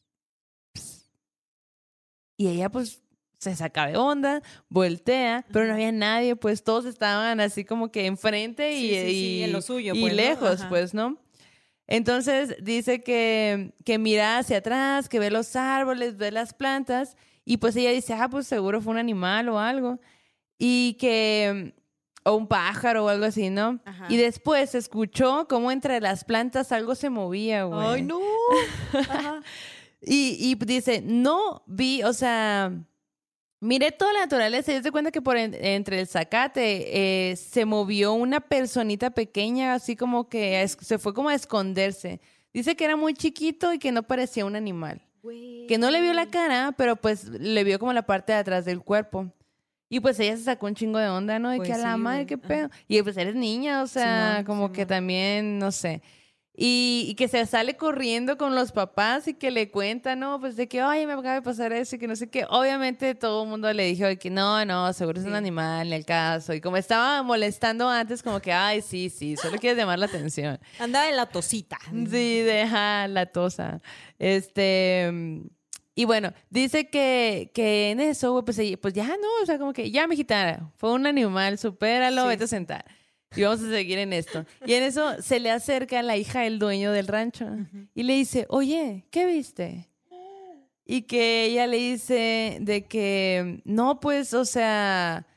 ps". 0.73 1.11
Y 2.37 2.47
ella 2.47 2.69
pues 2.69 3.01
se 3.39 3.55
saca 3.55 3.87
de 3.87 3.97
onda, 3.97 4.41
voltea, 4.69 5.45
pero 5.51 5.65
no 5.65 5.73
había 5.73 5.91
nadie, 5.91 6.35
pues 6.35 6.63
todos 6.63 6.85
estaban 6.85 7.39
así 7.39 7.65
como 7.65 7.91
que 7.91 8.05
enfrente 8.05 8.75
y, 8.75 8.81
Sí, 8.81 8.95
sí, 8.95 9.01
sí, 9.07 9.37
y- 9.39 9.43
en 9.43 9.53
lo 9.53 9.61
suyo, 9.61 9.93
y 9.95 10.01
pues, 10.01 10.13
lejos, 10.13 10.65
pues, 10.69 10.93
¿no? 10.93 11.17
Entonces 11.87 12.55
dice 12.61 13.01
que, 13.01 13.73
que 13.83 13.97
mira 13.97 14.37
hacia 14.37 14.57
atrás, 14.57 15.09
que 15.09 15.17
ve 15.19 15.31
los 15.31 15.55
árboles, 15.55 16.17
ve 16.17 16.31
las 16.31 16.53
plantas, 16.53 17.17
y 17.45 17.57
pues 17.57 17.75
ella 17.75 17.89
dice, 17.91 18.13
ah, 18.13 18.27
pues 18.29 18.45
seguro 18.45 18.79
fue 18.81 18.91
un 18.91 18.99
animal 18.99 19.49
o 19.49 19.57
algo, 19.59 19.99
y 20.59 20.97
que, 20.99 21.73
o 22.25 22.33
un 22.35 22.45
pájaro 22.47 23.05
o 23.05 23.09
algo 23.09 23.25
así, 23.25 23.49
¿no? 23.49 23.79
Ajá. 23.85 24.05
Y 24.09 24.17
después 24.17 24.75
escuchó 24.75 25.47
cómo 25.49 25.71
entre 25.71 25.99
las 26.01 26.25
plantas 26.25 26.71
algo 26.71 26.93
se 26.93 27.09
movía, 27.09 27.63
güey. 27.63 27.87
Ay, 27.87 28.01
no. 28.03 28.19
Ajá. 29.09 29.41
Y, 30.01 30.35
y 30.39 30.55
dice, 30.65 31.01
no 31.03 31.63
vi, 31.65 32.03
o 32.03 32.13
sea, 32.13 32.71
miré 33.59 33.91
toda 33.91 34.13
la 34.13 34.19
naturaleza 34.21 34.73
y 34.73 34.81
se 34.81 34.91
cuenta 34.91 35.11
que 35.11 35.21
por 35.21 35.37
en- 35.37 35.53
entre 35.53 35.99
el 35.99 36.07
zacate 36.07 37.31
eh, 37.31 37.35
se 37.35 37.65
movió 37.65 38.13
una 38.13 38.39
personita 38.39 39.09
pequeña, 39.11 39.73
así 39.73 39.95
como 39.95 40.29
que 40.29 40.61
es- 40.61 40.77
se 40.81 40.97
fue 40.97 41.13
como 41.13 41.29
a 41.29 41.35
esconderse. 41.35 42.21
Dice 42.53 42.75
que 42.75 42.85
era 42.85 42.95
muy 42.95 43.13
chiquito 43.13 43.73
y 43.73 43.79
que 43.79 43.91
no 43.91 44.03
parecía 44.03 44.45
un 44.45 44.55
animal. 44.55 45.01
Que 45.67 45.77
no 45.77 45.91
le 45.91 46.01
vio 46.01 46.13
la 46.13 46.27
cara, 46.27 46.73
pero 46.77 46.95
pues 46.95 47.25
le 47.25 47.63
vio 47.63 47.77
como 47.77 47.93
la 47.93 48.03
parte 48.03 48.31
de 48.31 48.39
atrás 48.39 48.65
del 48.65 48.81
cuerpo. 48.81 49.31
Y 49.89 49.99
pues 49.99 50.19
ella 50.19 50.37
se 50.37 50.43
sacó 50.43 50.67
un 50.67 50.75
chingo 50.75 50.97
de 50.99 51.09
onda, 51.09 51.39
¿no? 51.39 51.49
De 51.49 51.57
Pues 51.57 51.67
que 51.67 51.73
a 51.73 51.77
la 51.77 51.95
sí, 51.95 51.99
madre, 51.99 52.25
qué 52.25 52.37
pedo. 52.37 52.69
Y 52.87 53.01
pues 53.01 53.17
eres 53.17 53.35
niña, 53.35 53.81
o 53.83 53.87
sea, 53.87 54.43
como 54.45 54.71
que 54.71 54.85
también, 54.85 55.59
no 55.59 55.71
sé. 55.71 56.01
Y, 56.61 57.05
y 57.07 57.15
que 57.15 57.29
se 57.29 57.45
sale 57.45 57.77
corriendo 57.77 58.37
con 58.37 58.53
los 58.53 58.73
papás 58.73 59.29
y 59.29 59.33
que 59.33 59.49
le 59.49 59.71
cuenta, 59.71 60.17
¿no? 60.17 60.41
Pues 60.41 60.57
de 60.57 60.67
que, 60.67 60.83
oye, 60.83 61.05
me 61.07 61.13
acaba 61.13 61.35
de 61.35 61.41
pasar 61.41 61.71
eso 61.71 61.95
y 61.95 61.99
que 61.99 62.07
no 62.07 62.17
sé 62.17 62.29
qué. 62.29 62.45
Obviamente 62.49 63.15
todo 63.15 63.43
el 63.43 63.49
mundo 63.49 63.71
le 63.71 63.85
dijo 63.85 64.05
que 64.19 64.29
no, 64.29 64.65
no, 64.65 64.91
seguro 64.91 65.21
es 65.21 65.25
un 65.25 65.35
animal, 65.35 65.87
en 65.87 65.93
el 65.93 66.05
caso. 66.05 66.53
Y 66.53 66.59
como 66.59 66.75
estaba 66.75 67.23
molestando 67.23 67.87
antes, 67.87 68.21
como 68.21 68.41
que, 68.41 68.51
ay, 68.51 68.81
sí, 68.81 69.09
sí, 69.09 69.37
solo 69.37 69.57
quieres 69.57 69.77
llamar 69.77 69.99
la 69.99 70.07
atención. 70.07 70.59
Andaba 70.79 71.07
en 71.07 71.15
la 71.15 71.27
tosita. 71.27 71.77
Sí, 71.91 72.41
deja 72.41 73.07
la 73.07 73.25
tosa. 73.27 73.79
Este. 74.19 75.09
Y 75.95 76.05
bueno, 76.05 76.33
dice 76.49 76.89
que, 76.89 77.51
que 77.53 77.91
en 77.91 77.99
eso, 78.01 78.31
güey, 78.33 78.43
pues, 78.45 78.59
pues 78.81 78.93
ya 78.93 79.07
no, 79.07 79.27
o 79.43 79.45
sea, 79.45 79.57
como 79.57 79.71
que 79.73 79.91
ya, 79.91 80.07
mijita, 80.07 80.71
fue 80.77 80.91
un 80.93 81.05
animal, 81.05 81.57
supéralo, 81.57 82.23
Sí. 82.23 82.27
vete 82.29 82.43
a 82.43 82.47
sentar. 82.47 82.85
Y 83.35 83.43
vamos 83.43 83.61
a 83.61 83.69
seguir 83.69 83.99
en 83.99 84.13
esto. 84.13 84.45
Y 84.65 84.73
en 84.73 84.83
eso 84.83 85.21
se 85.21 85.39
le 85.39 85.51
acerca 85.51 86.01
la 86.01 86.17
hija 86.17 86.41
del 86.41 86.57
dueño 86.59 86.91
del 86.91 87.07
rancho 87.07 87.47
y 87.93 88.03
le 88.03 88.13
dice, 88.13 88.45
oye, 88.49 89.05
¿qué 89.11 89.25
viste? 89.25 89.87
Y 90.85 91.03
que 91.03 91.45
ella 91.45 91.67
le 91.67 91.77
dice 91.77 92.57
de 92.61 92.85
que, 92.85 93.61
no, 93.63 93.99
pues, 93.99 94.33
o 94.33 94.43
sea, 94.43 95.27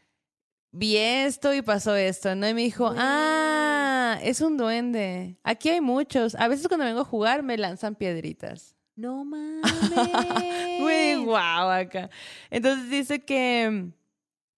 vi 0.71 0.97
esto 0.97 1.53
y 1.53 1.61
pasó 1.61 1.95
esto, 1.95 2.35
¿no? 2.35 2.49
Y 2.49 2.55
me 2.55 2.63
dijo, 2.63 2.87
Güey. 2.87 2.97
ah, 2.99 4.19
es 4.23 4.41
un 4.41 4.57
duende. 4.57 5.37
Aquí 5.43 5.69
hay 5.69 5.83
muchos. 5.83 6.35
A 6.37 6.49
veces 6.49 6.69
cuando 6.69 6.87
vengo 6.87 7.01
a 7.01 7.05
jugar 7.05 7.43
me 7.43 7.59
lanzan 7.59 7.95
piedritas. 7.95 8.75
No 8.97 9.25
mames. 9.27 10.81
Muy 10.81 11.17
guau 11.25 11.69
acá. 11.69 12.09
Entonces 12.51 12.89
dice 12.89 13.23
que, 13.23 13.91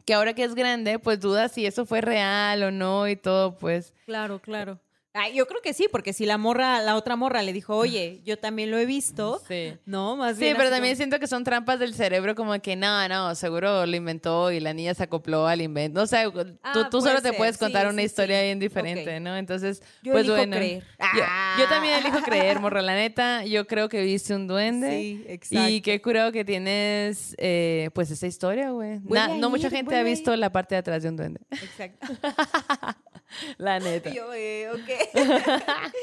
que 0.04 0.14
ahora 0.14 0.34
que 0.34 0.44
es 0.44 0.54
grande, 0.54 0.98
pues 0.98 1.20
duda 1.20 1.48
si 1.48 1.66
eso 1.66 1.86
fue 1.86 2.00
real 2.00 2.62
o 2.62 2.70
no 2.70 3.08
y 3.08 3.16
todo, 3.16 3.56
pues. 3.56 3.92
Claro, 4.06 4.40
claro. 4.40 4.78
Ay, 5.16 5.33
yo 5.35 5.46
creo 5.46 5.61
que 5.62 5.72
sí, 5.72 5.87
porque 5.90 6.12
si 6.12 6.27
la 6.27 6.38
morra, 6.38 6.81
la 6.83 6.96
otra 6.96 7.14
morra 7.14 7.40
le 7.42 7.53
dijo, 7.53 7.77
oye, 7.77 8.20
yo 8.24 8.37
también 8.37 8.72
lo 8.72 8.79
he 8.79 8.85
visto. 8.85 9.40
Sí. 9.46 9.72
No, 9.87 10.16
más 10.16 10.35
Sí, 10.35 10.40
bien. 10.42 10.57
pero 10.57 10.64
así 10.68 10.74
también 10.74 10.94
como- 10.94 10.96
siento 10.98 11.20
que 11.20 11.29
son 11.29 11.44
trampas 11.44 11.79
del 11.79 11.94
cerebro, 11.94 12.35
como 12.35 12.61
que 12.61 12.74
no, 12.74 13.09
no, 13.09 13.33
seguro 13.37 13.87
lo 13.87 13.94
inventó 13.96 14.50
y 14.50 14.59
la 14.59 14.74
niña 14.74 14.92
se 14.92 15.05
acopló 15.05 15.46
al 15.46 15.61
invento. 15.61 16.03
O 16.03 16.07
sea, 16.09 16.29
tú, 16.29 16.59
Ah, 16.64 16.88
tú 16.90 17.00
solo 17.00 17.22
te 17.22 17.33
puedes 17.33 17.57
contar 17.59 17.83
Sí, 17.87 17.92
una 17.92 18.03
sí, 18.03 18.07
historia 18.07 18.38
sí. 18.40 18.44
bien 18.46 18.59
diferente. 18.59 19.20
¿no? 19.20 19.37
Entonces, 19.37 19.83
Yo 20.03 20.11
pues 20.12 20.22
elijo 20.24 20.37
bueno. 20.37 20.57
creer. 20.57 20.83
Yo, 21.14 21.22
yo 21.62 21.68
también 21.68 21.94
elijo 22.00 22.18
Ah. 22.18 22.22
creer, 22.24 22.59
morra, 22.59 22.83
la 22.83 22.94
neta. 22.96 23.44
Yo 23.44 23.68
creo 23.68 23.88
que 23.88 24.03
viste 24.03 24.35
un 24.35 24.48
duende. 24.48 24.90
Sí, 24.90 25.24
exacto. 25.29 25.68
Y 25.68 25.81
qué 25.81 26.03
curado 26.03 26.33
que 26.33 26.44
tienes, 26.44 27.37
eh, 27.38 27.88
pues, 27.94 28.11
esa 28.11 28.27
historia, 28.27 28.70
güey. 28.70 28.98
No 29.38 29.48
mucha 29.48 29.70
gente 29.70 29.94
ha 29.94 30.03
visto 30.03 30.35
la 30.35 30.50
parte 30.50 30.74
de 30.74 30.81
atrás 30.81 31.05
de 31.05 31.09
un 31.09 31.16
duende. 31.16 31.40
Exacto. 31.53 32.05
La 33.58 33.78
neta. 33.78 34.10
Yo, 34.12 34.32
eh, 34.32 34.70
ok. 34.70 34.90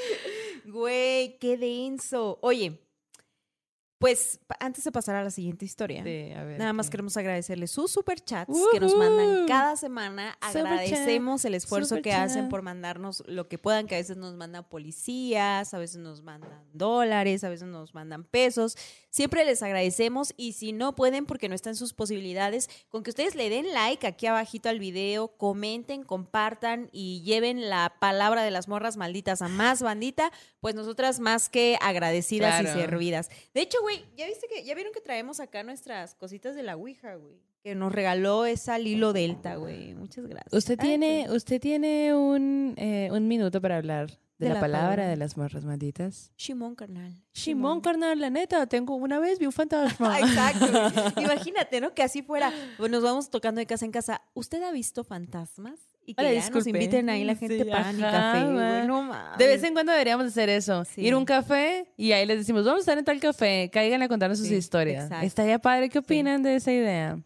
Güey, 0.65 1.37
qué 1.39 1.57
denso. 1.57 2.39
Oye, 2.41 2.79
pues 4.01 4.39
antes 4.59 4.83
de 4.83 4.91
pasar 4.91 5.15
a 5.15 5.23
la 5.23 5.29
siguiente 5.29 5.63
historia, 5.63 6.03
Sí, 6.03 6.31
a 6.35 6.43
ver, 6.43 6.57
nada 6.57 6.73
más 6.73 6.87
¿qué? 6.87 6.93
queremos 6.93 7.15
agradecerles 7.17 7.69
sus 7.69 7.91
superchats 7.91 8.51
que 8.71 8.79
nos 8.79 8.95
mandan 8.95 9.45
cada 9.47 9.75
semana. 9.75 10.35
Agradecemos 10.41 11.45
el 11.45 11.53
esfuerzo 11.53 12.01
que 12.01 12.11
hacen 12.11 12.49
por 12.49 12.63
mandarnos 12.63 13.23
lo 13.27 13.47
que 13.47 13.59
puedan, 13.59 13.85
que 13.85 13.93
a 13.95 13.99
veces 13.99 14.17
nos 14.17 14.35
mandan 14.35 14.67
policías, 14.67 15.73
a 15.75 15.77
veces 15.77 15.99
nos 15.99 16.23
mandan 16.23 16.63
dólares, 16.73 17.43
a 17.43 17.49
veces 17.49 17.67
nos 17.67 17.93
mandan 17.93 18.23
pesos. 18.23 18.75
Siempre 19.11 19.45
les 19.45 19.61
agradecemos 19.61 20.33
y 20.35 20.53
si 20.53 20.71
no 20.71 20.95
pueden 20.95 21.25
porque 21.25 21.47
no 21.47 21.53
están 21.53 21.75
sus 21.75 21.93
posibilidades, 21.93 22.69
con 22.89 23.03
que 23.03 23.11
ustedes 23.11 23.35
le 23.35 23.49
den 23.49 23.71
like 23.73 24.07
aquí 24.07 24.25
abajito 24.25 24.69
al 24.69 24.79
video, 24.79 25.27
comenten, 25.37 26.03
compartan 26.03 26.89
y 26.91 27.21
lleven 27.21 27.69
la 27.69 27.93
palabra 27.99 28.43
de 28.43 28.51
las 28.51 28.67
morras 28.67 28.97
malditas 28.97 29.41
a 29.41 29.47
más 29.47 29.83
bandita, 29.83 30.31
pues 30.59 30.75
nosotras 30.75 31.19
más 31.19 31.49
que 31.49 31.77
agradecidas 31.81 32.63
y 32.63 32.67
servidas. 32.67 33.29
De 33.53 33.61
hecho, 33.61 33.77
güey, 33.81 33.90
ya 34.17 34.27
viste 34.27 34.47
que 34.47 34.63
ya 34.63 34.75
vieron 34.75 34.93
que 34.93 35.01
traemos 35.01 35.39
acá 35.39 35.63
nuestras 35.63 36.15
cositas 36.15 36.55
de 36.55 36.63
la 36.63 36.75
Ouija, 36.75 37.15
güey, 37.15 37.35
que 37.63 37.75
nos 37.75 37.91
regaló 37.91 38.45
esa 38.45 38.77
Lilo 38.77 39.13
Delta, 39.13 39.55
güey. 39.55 39.93
Muchas 39.93 40.25
gracias. 40.27 40.53
Usted 40.53 40.77
Ay, 40.79 40.87
tiene, 40.87 41.27
usted 41.29 41.59
tiene 41.61 42.15
un, 42.15 42.73
eh, 42.77 43.09
un 43.11 43.27
minuto 43.27 43.61
para 43.61 43.77
hablar 43.77 44.20
de, 44.41 44.47
De 44.47 44.49
la, 44.49 44.55
la 44.55 44.59
palabra 44.61 44.87
palabra. 44.89 45.07
de 45.09 45.15
las 45.17 45.37
morras 45.37 45.63
malditas. 45.63 46.31
Shimon, 46.37 46.75
carnal. 46.75 47.13
Simón, 47.31 47.79
carnal, 47.79 48.19
la 48.19 48.29
neta, 48.29 48.65
tengo 48.67 48.95
una 48.95 49.19
vez 49.19 49.39
vi 49.39 49.45
un 49.45 49.51
fantasma. 49.51 50.15
Ah, 50.15 50.19
Exacto. 50.19 50.65
Imagínate, 51.21 51.79
¿no? 51.79 51.93
Que 51.93 52.03
así 52.03 52.21
fuera. 52.23 52.51
Pues 52.77 52.89
nos 52.91 53.03
vamos 53.03 53.29
tocando 53.29 53.59
de 53.59 53.65
casa 53.67 53.85
en 53.85 53.91
casa. 53.91 54.21
¿Usted 54.33 54.61
ha 54.63 54.71
visto 54.71 55.03
fantasmas? 55.03 55.79
Y 56.05 56.15
que 56.15 56.33
ya 56.35 56.49
nos 56.49 56.65
inviten 56.65 57.09
ahí 57.11 57.23
la 57.23 57.35
Sí, 57.35 57.47
gente 57.47 57.63
pan 57.65 57.97
y 57.99 58.03
ajá, 58.03 58.33
café. 58.33 59.37
De 59.37 59.47
vez 59.47 59.63
en 59.63 59.73
cuando 59.73 59.91
deberíamos 59.91 60.25
hacer 60.25 60.49
eso. 60.49 60.83
Sí. 60.83 61.01
Ir 61.01 61.13
a 61.13 61.17
un 61.17 61.25
café 61.25 61.85
y 61.95 62.11
ahí 62.11 62.25
les 62.25 62.39
decimos, 62.39 62.65
vamos 62.65 62.79
a 62.79 62.81
estar 62.81 62.97
en 62.97 63.05
tal 63.05 63.19
café, 63.19 63.69
caigan 63.71 64.01
a 64.01 64.07
contarnos 64.07 64.39
sus 64.39 64.47
Sí, 64.47 64.55
historias. 64.55 65.03
exacto. 65.05 65.25
Estaría 65.27 65.59
padre. 65.59 65.89
¿Qué 65.89 65.99
opinan 65.99 66.41
de 66.41 66.55
esa 66.55 66.71
idea? 66.71 67.19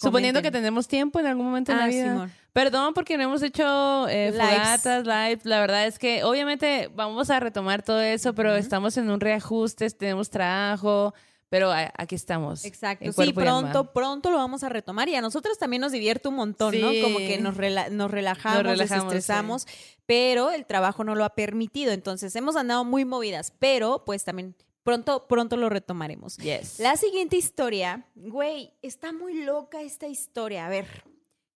Suponiendo 0.00 0.42
que 0.42 0.50
tenemos 0.50 0.88
tiempo 0.88 1.20
en 1.20 1.26
algún 1.26 1.46
momento 1.46 1.72
en 1.72 1.78
la 1.78 1.84
Ah, 1.84 1.88
vida. 1.88 2.12
Simón. 2.12 2.32
Perdón 2.52 2.94
porque 2.94 3.16
no 3.16 3.22
hemos 3.24 3.42
hecho 3.42 4.08
eh, 4.08 4.32
Lives. 4.32 4.48
fogatas, 4.48 5.04
live. 5.06 5.40
La 5.44 5.60
verdad 5.60 5.86
es 5.86 5.98
que 5.98 6.24
obviamente 6.24 6.90
vamos 6.94 7.30
a 7.30 7.38
retomar 7.38 7.82
todo 7.82 8.00
eso, 8.00 8.34
pero 8.34 8.56
estamos 8.56 8.96
en 8.96 9.08
un 9.10 9.20
reajuste, 9.20 9.88
tenemos 9.90 10.30
trabajo, 10.30 11.14
pero 11.48 11.70
aquí 11.96 12.14
estamos. 12.16 12.64
Exacto. 12.64 13.12
Sí, 13.12 13.32
pronto, 13.32 13.92
pronto 13.92 14.30
lo 14.30 14.36
vamos 14.38 14.64
a 14.64 14.68
retomar 14.68 15.08
y 15.08 15.14
a 15.14 15.20
nosotros 15.20 15.58
también 15.58 15.80
nos 15.82 15.92
divierte 15.92 16.28
un 16.28 16.36
montón, 16.36 16.80
¿no? 16.80 16.88
Como 17.02 17.18
que 17.18 17.38
nos, 17.40 17.56
rela- 17.56 17.88
nos 17.90 18.10
relajamos, 18.10 18.58
Nos 18.64 18.72
relajamos, 18.78 19.12
desestresamos, 19.12 19.66
pero 20.06 20.50
el 20.50 20.64
trabajo 20.66 21.04
no 21.04 21.14
lo 21.14 21.24
ha 21.24 21.30
permitido. 21.34 21.92
Entonces 21.92 22.34
hemos 22.36 22.56
andado 22.56 22.84
muy 22.84 23.04
movidas, 23.04 23.52
pero 23.60 24.02
pues 24.04 24.24
también 24.24 24.56
pronto, 24.82 25.26
pronto 25.28 25.56
lo 25.56 25.68
retomaremos. 25.68 26.36
Yes. 26.38 26.80
La 26.80 26.96
siguiente 26.96 27.36
historia, 27.36 28.06
güey, 28.14 28.72
está 28.82 29.12
muy 29.12 29.44
loca 29.44 29.82
esta 29.82 30.06
historia. 30.06 30.66
A 30.66 30.68
ver, 30.68 30.86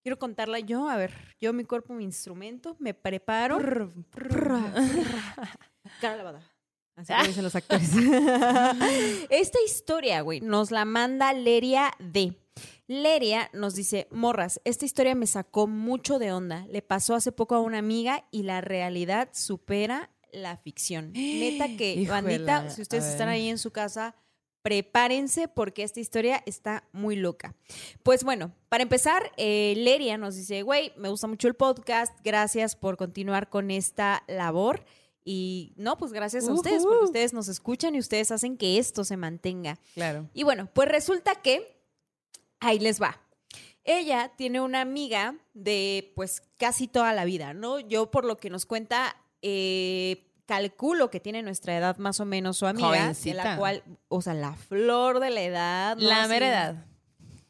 quiero 0.03 0.19
contarla 0.19 0.61
yo. 0.61 0.89
A 0.89 0.97
ver, 0.97 1.13
yo, 1.41 1.53
mi 1.53 1.65
cuerpo, 1.65 1.95
mi 1.95 2.05
instrumento, 2.05 2.77
me 2.79 2.95
preparo. 2.95 3.59
Cara 6.01 6.17
lavada. 6.17 6.51
Así 6.97 7.13
como 7.13 7.27
dicen 7.27 7.45
los 7.45 7.57
actores. 7.57 7.91
Esta 9.31 9.59
historia, 9.65 10.21
güey, 10.21 10.41
nos 10.41 10.71
la 10.71 10.85
manda 10.85 11.33
Leria 11.33 11.93
D. 11.99 12.39
Leria 12.87 13.51
nos 13.53 13.75
dice, 13.75 14.07
morras, 14.11 14.61
esta 14.65 14.85
historia 14.85 15.15
me 15.15 15.27
sacó 15.27 15.67
mucho 15.67 16.19
de 16.19 16.33
onda. 16.33 16.67
Le 16.69 16.83
pasó 16.83 17.15
hace 17.15 17.33
poco 17.33 17.55
a 17.55 17.61
una 17.61 17.79
amiga 17.79 18.29
y 18.31 18.43
la 18.43 18.61
realidad 18.61 19.31
supera 19.33 20.11
la 20.35 20.57
ficción. 20.57 21.13
Neta 21.13 21.69
que, 21.77 21.95
Híjole, 21.95 22.09
bandita, 22.09 22.71
si 22.71 22.83
ustedes 22.83 23.05
están 23.05 23.29
ahí 23.29 23.49
en 23.49 23.59
su 23.59 23.71
casa, 23.71 24.15
prepárense 24.65 25.47
porque 25.47 25.83
esta 25.83 26.01
historia 26.01 26.43
está 26.47 26.89
muy 26.93 27.17
loca. 27.17 27.55
Pues 28.03 28.25
bueno, 28.25 28.53
para 28.71 28.83
empezar, 28.83 29.31
eh, 29.37 29.75
Leria 29.77 30.17
nos 30.17 30.37
dice, 30.37 30.63
güey, 30.63 30.93
me 30.97 31.11
gusta 31.11 31.27
mucho 31.27 31.49
el 31.49 31.55
podcast, 31.55 32.15
gracias 32.25 32.75
por 32.75 32.97
continuar 32.97 33.51
con 33.51 33.71
esta 33.71 34.25
labor. 34.27 34.85
Y 35.23 35.75
no, 35.77 35.97
pues 35.99 36.13
gracias 36.13 36.49
a 36.49 36.53
ustedes, 36.53 36.83
porque 36.83 37.05
ustedes 37.05 37.33
nos 37.33 37.49
escuchan 37.49 37.95
y 37.95 37.99
ustedes 37.99 38.31
hacen 38.31 38.57
que 38.57 38.79
esto 38.79 39.05
se 39.05 39.17
mantenga. 39.17 39.79
Claro. 39.95 40.29
Y 40.35 40.45
bueno, 40.45 40.69
pues 40.73 40.89
resulta 40.89 41.35
que 41.37 41.79
ahí 42.61 42.79
les 42.79 43.01
va. 43.01 43.21
Ella 43.85 44.33
tiene 44.37 44.63
una 44.63 44.81
amiga 44.81 45.37
de 45.53 46.13
pues 46.15 46.43
casi 46.57 46.89
toda 46.89 47.13
la 47.13 47.27
vida, 47.27 47.53
¿no? 47.53 47.81
Yo 47.81 48.11
por 48.11 48.25
lo 48.25 48.39
que 48.39 48.49
nos 48.49 48.65
cuenta, 48.65 49.15
eh, 49.47 50.27
calculo 50.47 51.11
que 51.11 51.21
tiene 51.21 51.43
nuestra 51.43 51.77
edad 51.77 51.99
más 51.99 52.19
o 52.19 52.25
menos 52.25 52.57
su 52.57 52.67
amiga, 52.67 53.13
de 53.13 53.35
la 53.35 53.59
cual, 53.59 53.83
o 54.09 54.23
sea, 54.23 54.33
la 54.33 54.55
flor 54.55 55.21
de 55.21 55.29
la 55.29 55.43
edad. 55.43 55.97
¿no? 55.97 56.09
La 56.09 56.25
edad. 56.25 56.87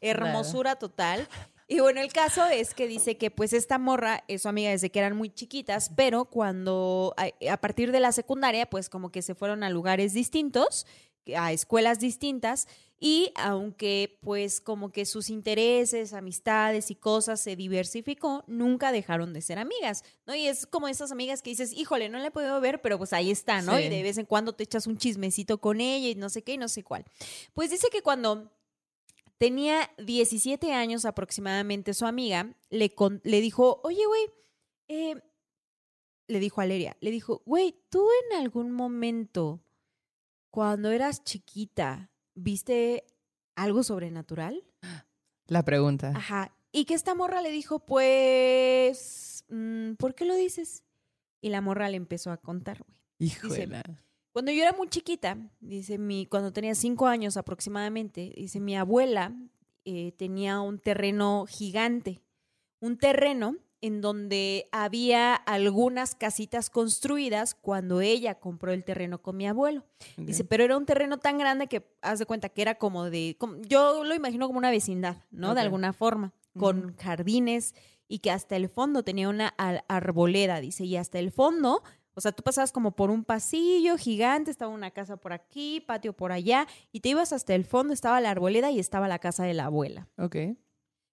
Hermosura 0.01 0.75
total. 0.75 1.25
Y 1.67 1.79
bueno, 1.79 2.01
el 2.01 2.11
caso 2.11 2.45
es 2.45 2.73
que 2.73 2.85
dice 2.85 3.17
que 3.17 3.31
pues 3.31 3.53
esta 3.53 3.79
morra 3.79 4.25
es 4.27 4.41
su 4.41 4.49
amiga 4.49 4.71
desde 4.71 4.91
que 4.91 4.99
eran 4.99 5.15
muy 5.15 5.29
chiquitas, 5.29 5.89
pero 5.95 6.25
cuando 6.25 7.15
a, 7.17 7.29
a 7.51 7.57
partir 7.57 7.93
de 7.93 8.01
la 8.01 8.11
secundaria 8.11 8.69
pues 8.69 8.89
como 8.89 9.09
que 9.09 9.21
se 9.21 9.35
fueron 9.35 9.63
a 9.63 9.69
lugares 9.69 10.13
distintos, 10.13 10.85
a 11.37 11.51
escuelas 11.51 11.99
distintas 11.99 12.67
y 12.99 13.31
aunque 13.35 14.17
pues 14.21 14.61
como 14.61 14.89
que 14.91 15.05
sus 15.05 15.29
intereses, 15.29 16.13
amistades 16.13 16.91
y 16.91 16.95
cosas 16.95 17.41
se 17.41 17.55
diversificó, 17.55 18.43
nunca 18.47 18.91
dejaron 18.91 19.33
de 19.33 19.41
ser 19.41 19.59
amigas, 19.59 20.03
¿no? 20.25 20.33
Y 20.35 20.47
es 20.47 20.65
como 20.65 20.87
esas 20.87 21.11
amigas 21.11 21.41
que 21.41 21.49
dices, 21.49 21.73
híjole, 21.73 22.07
no 22.09 22.19
la 22.19 22.27
he 22.27 22.31
podido 22.31 22.59
ver, 22.61 22.81
pero 22.81 22.97
pues 22.97 23.11
ahí 23.13 23.31
está, 23.31 23.61
¿no? 23.61 23.75
Sí. 23.77 23.83
Y 23.83 23.89
de 23.89 24.01
vez 24.03 24.17
en 24.17 24.25
cuando 24.25 24.53
te 24.53 24.63
echas 24.63 24.87
un 24.87 24.97
chismecito 24.97 25.59
con 25.59 25.81
ella 25.81 26.07
y 26.09 26.15
no 26.15 26.29
sé 26.29 26.41
qué 26.43 26.53
y 26.53 26.57
no 26.57 26.69
sé 26.69 26.83
cuál. 26.83 27.05
Pues 27.53 27.69
dice 27.69 27.87
que 27.91 28.01
cuando 28.01 28.51
tenía 29.37 29.89
17 29.97 30.71
años 30.71 31.03
aproximadamente 31.05 31.93
su 31.93 32.05
amiga, 32.05 32.55
le, 32.69 32.91
con- 32.95 33.19
le 33.25 33.41
dijo, 33.41 33.81
oye, 33.83 34.05
güey, 34.05 34.23
eh", 34.87 35.21
le 36.27 36.39
dijo 36.39 36.61
a 36.61 36.65
Leria, 36.65 36.95
le 37.01 37.11
dijo, 37.11 37.41
güey, 37.45 37.75
¿tú 37.89 38.07
en 38.31 38.37
algún 38.39 38.71
momento, 38.71 39.59
cuando 40.55 40.89
eras 40.91 41.21
chiquita, 41.25 42.09
viste 42.33 43.03
algo 43.57 43.83
sobrenatural? 43.83 44.63
La 45.47 45.65
pregunta. 45.65 46.13
Ajá. 46.15 46.55
Y 46.71 46.85
que 46.85 46.93
esta 46.93 47.13
morra 47.13 47.41
le 47.41 47.51
dijo, 47.51 47.79
pues, 47.79 49.43
mm, 49.49 49.95
¿por 49.95 50.15
qué 50.15 50.23
lo 50.23 50.33
dices? 50.33 50.85
Y 51.41 51.49
la 51.49 51.59
morra 51.59 51.89
le 51.89 51.97
empezó 51.97 52.31
a 52.31 52.37
contar, 52.37 52.81
güey. 52.87 52.97
Híjole. 53.19 53.83
Cuando 54.31 54.53
yo 54.53 54.61
era 54.61 54.71
muy 54.71 54.87
chiquita, 54.87 55.37
dice 55.59 55.97
mi, 55.97 56.25
cuando 56.25 56.53
tenía 56.53 56.73
cinco 56.73 57.07
años 57.07 57.35
aproximadamente, 57.35 58.31
dice 58.37 58.61
mi 58.61 58.77
abuela 58.77 59.35
eh, 59.83 60.13
tenía 60.13 60.61
un 60.61 60.79
terreno 60.79 61.47
gigante, 61.49 62.21
un 62.79 62.97
terreno 62.97 63.57
en 63.85 64.01
donde 64.01 64.67
había 64.71 65.35
algunas 65.35 66.15
casitas 66.15 66.69
construidas 66.69 67.53
cuando 67.55 68.01
ella 68.01 68.35
compró 68.39 68.71
el 68.71 68.83
terreno 68.83 69.21
con 69.21 69.37
mi 69.37 69.47
abuelo. 69.47 69.83
Dice, 70.17 70.43
pero 70.43 70.63
era 70.63 70.77
un 70.77 70.85
terreno 70.85 71.17
tan 71.19 71.37
grande 71.37 71.67
que 71.67 71.85
haz 72.01 72.19
de 72.19 72.25
cuenta 72.25 72.49
que 72.49 72.61
era 72.61 72.75
como 72.75 73.09
de, 73.09 73.35
como- 73.39 73.57
yo 73.61 74.03
lo 74.03 74.15
imagino 74.15 74.47
como 74.47 74.57
una 74.59 74.71
vecindad, 74.71 75.17
¿no? 75.31 75.53
De 75.53 75.61
alguna 75.61 75.93
forma, 75.93 76.33
con 76.57 76.95
jardines 76.97 77.75
y 78.07 78.19
que 78.19 78.31
hasta 78.31 78.55
el 78.55 78.69
fondo 78.69 79.03
tenía 79.03 79.29
una 79.29 79.49
ar- 79.57 79.83
arboleda, 79.87 80.61
dice, 80.61 80.85
y 80.85 80.95
hasta 80.95 81.19
el 81.19 81.31
fondo, 81.31 81.83
o 82.13 82.21
sea, 82.21 82.31
tú 82.31 82.43
pasabas 82.43 82.71
como 82.71 82.91
por 82.95 83.09
un 83.11 83.23
pasillo 83.25 83.97
gigante, 83.97 84.49
estaba 84.51 84.71
una 84.71 84.91
casa 84.91 85.17
por 85.17 85.33
aquí, 85.33 85.81
patio 85.85 86.13
por 86.13 86.31
allá, 86.31 86.65
y 86.91 87.01
te 87.01 87.09
ibas 87.09 87.33
hasta 87.33 87.53
el 87.55 87.65
fondo, 87.65 87.93
estaba 87.93 88.21
la 88.21 88.31
arboleda 88.31 88.71
y 88.71 88.79
estaba 88.79 89.07
la 89.07 89.19
casa 89.19 89.43
de 89.43 89.53
la 89.53 89.65
abuela. 89.65 90.07
Ok. 90.17 90.35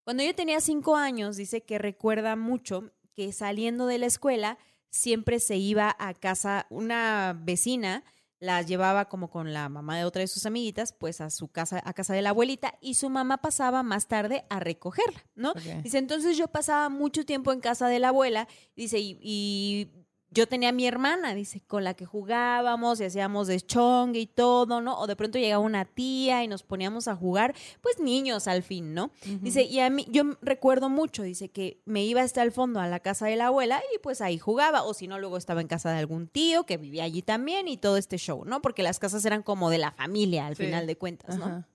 Cuando 0.04 0.22
yo 0.22 0.34
tenía 0.34 0.60
cinco 0.60 0.96
años, 0.96 1.36
dice 1.36 1.62
que 1.62 1.78
recuerda 1.78 2.36
mucho 2.36 2.92
que 3.14 3.32
saliendo 3.32 3.86
de 3.86 3.98
la 3.98 4.06
escuela 4.06 4.58
siempre 4.90 5.40
se 5.40 5.56
iba 5.56 5.94
a 5.98 6.14
casa, 6.14 6.66
una 6.70 7.38
vecina 7.40 8.04
la 8.40 8.60
llevaba 8.62 9.08
como 9.08 9.30
con 9.30 9.52
la 9.52 9.68
mamá 9.68 9.96
de 9.96 10.04
otra 10.04 10.20
de 10.20 10.26
sus 10.26 10.46
amiguitas, 10.46 10.92
pues 10.92 11.20
a 11.20 11.30
su 11.30 11.46
casa, 11.46 11.80
a 11.84 11.92
casa 11.92 12.12
de 12.12 12.22
la 12.22 12.30
abuelita, 12.30 12.74
y 12.80 12.94
su 12.94 13.08
mamá 13.08 13.36
pasaba 13.36 13.84
más 13.84 14.08
tarde 14.08 14.44
a 14.50 14.58
recogerla, 14.58 15.24
¿no? 15.36 15.54
Dice, 15.84 15.98
entonces 15.98 16.36
yo 16.36 16.48
pasaba 16.48 16.88
mucho 16.88 17.24
tiempo 17.24 17.52
en 17.52 17.60
casa 17.60 17.86
de 17.86 18.00
la 18.00 18.08
abuela, 18.08 18.48
dice, 18.74 18.98
y, 18.98 19.16
y 19.22 19.92
yo 20.34 20.46
tenía 20.46 20.70
a 20.70 20.72
mi 20.72 20.86
hermana, 20.86 21.34
dice, 21.34 21.60
con 21.66 21.84
la 21.84 21.94
que 21.94 22.06
jugábamos 22.06 23.00
y 23.00 23.04
hacíamos 23.04 23.46
de 23.48 23.60
chongue 23.60 24.20
y 24.20 24.26
todo, 24.26 24.80
¿no? 24.80 24.98
O 24.98 25.06
de 25.06 25.14
pronto 25.16 25.38
llegaba 25.38 25.62
una 25.62 25.84
tía 25.84 26.42
y 26.42 26.48
nos 26.48 26.62
poníamos 26.62 27.06
a 27.08 27.14
jugar, 27.16 27.54
pues 27.80 27.98
niños 28.00 28.48
al 28.48 28.62
fin, 28.62 28.94
¿no? 28.94 29.10
Dice, 29.40 29.62
y 29.64 29.80
a 29.80 29.90
mí, 29.90 30.06
yo 30.10 30.24
recuerdo 30.40 30.88
mucho, 30.88 31.22
dice, 31.22 31.50
que 31.50 31.80
me 31.84 32.04
iba 32.04 32.22
hasta 32.22 32.42
el 32.42 32.52
fondo 32.52 32.80
a 32.80 32.86
la 32.88 33.00
casa 33.00 33.26
de 33.26 33.36
la 33.36 33.46
abuela 33.48 33.82
y 33.94 33.98
pues 33.98 34.20
ahí 34.20 34.38
jugaba, 34.38 34.82
o 34.84 34.94
si 34.94 35.06
no, 35.06 35.18
luego 35.18 35.36
estaba 35.36 35.60
en 35.60 35.68
casa 35.68 35.90
de 35.92 35.98
algún 35.98 36.28
tío 36.28 36.64
que 36.64 36.76
vivía 36.78 37.04
allí 37.04 37.22
también 37.22 37.68
y 37.68 37.76
todo 37.76 37.96
este 37.96 38.16
show, 38.18 38.44
¿no? 38.44 38.62
Porque 38.62 38.82
las 38.82 38.98
casas 38.98 39.24
eran 39.24 39.42
como 39.42 39.70
de 39.70 39.78
la 39.78 39.92
familia 39.92 40.46
al 40.46 40.56
Sí. 40.56 40.64
final 40.64 40.86
de 40.86 40.96
cuentas, 40.96 41.36
¿no? 41.38 41.44
Ajá. 41.44 41.68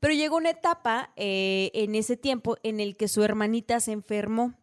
Pero 0.00 0.12
llegó 0.14 0.36
una 0.36 0.50
etapa 0.50 1.12
eh, 1.16 1.70
en 1.74 1.94
ese 1.94 2.16
tiempo 2.16 2.56
en 2.62 2.80
el 2.80 2.96
que 2.96 3.08
su 3.08 3.22
hermanita 3.22 3.80
se 3.80 3.92
enfermó. 3.92 4.54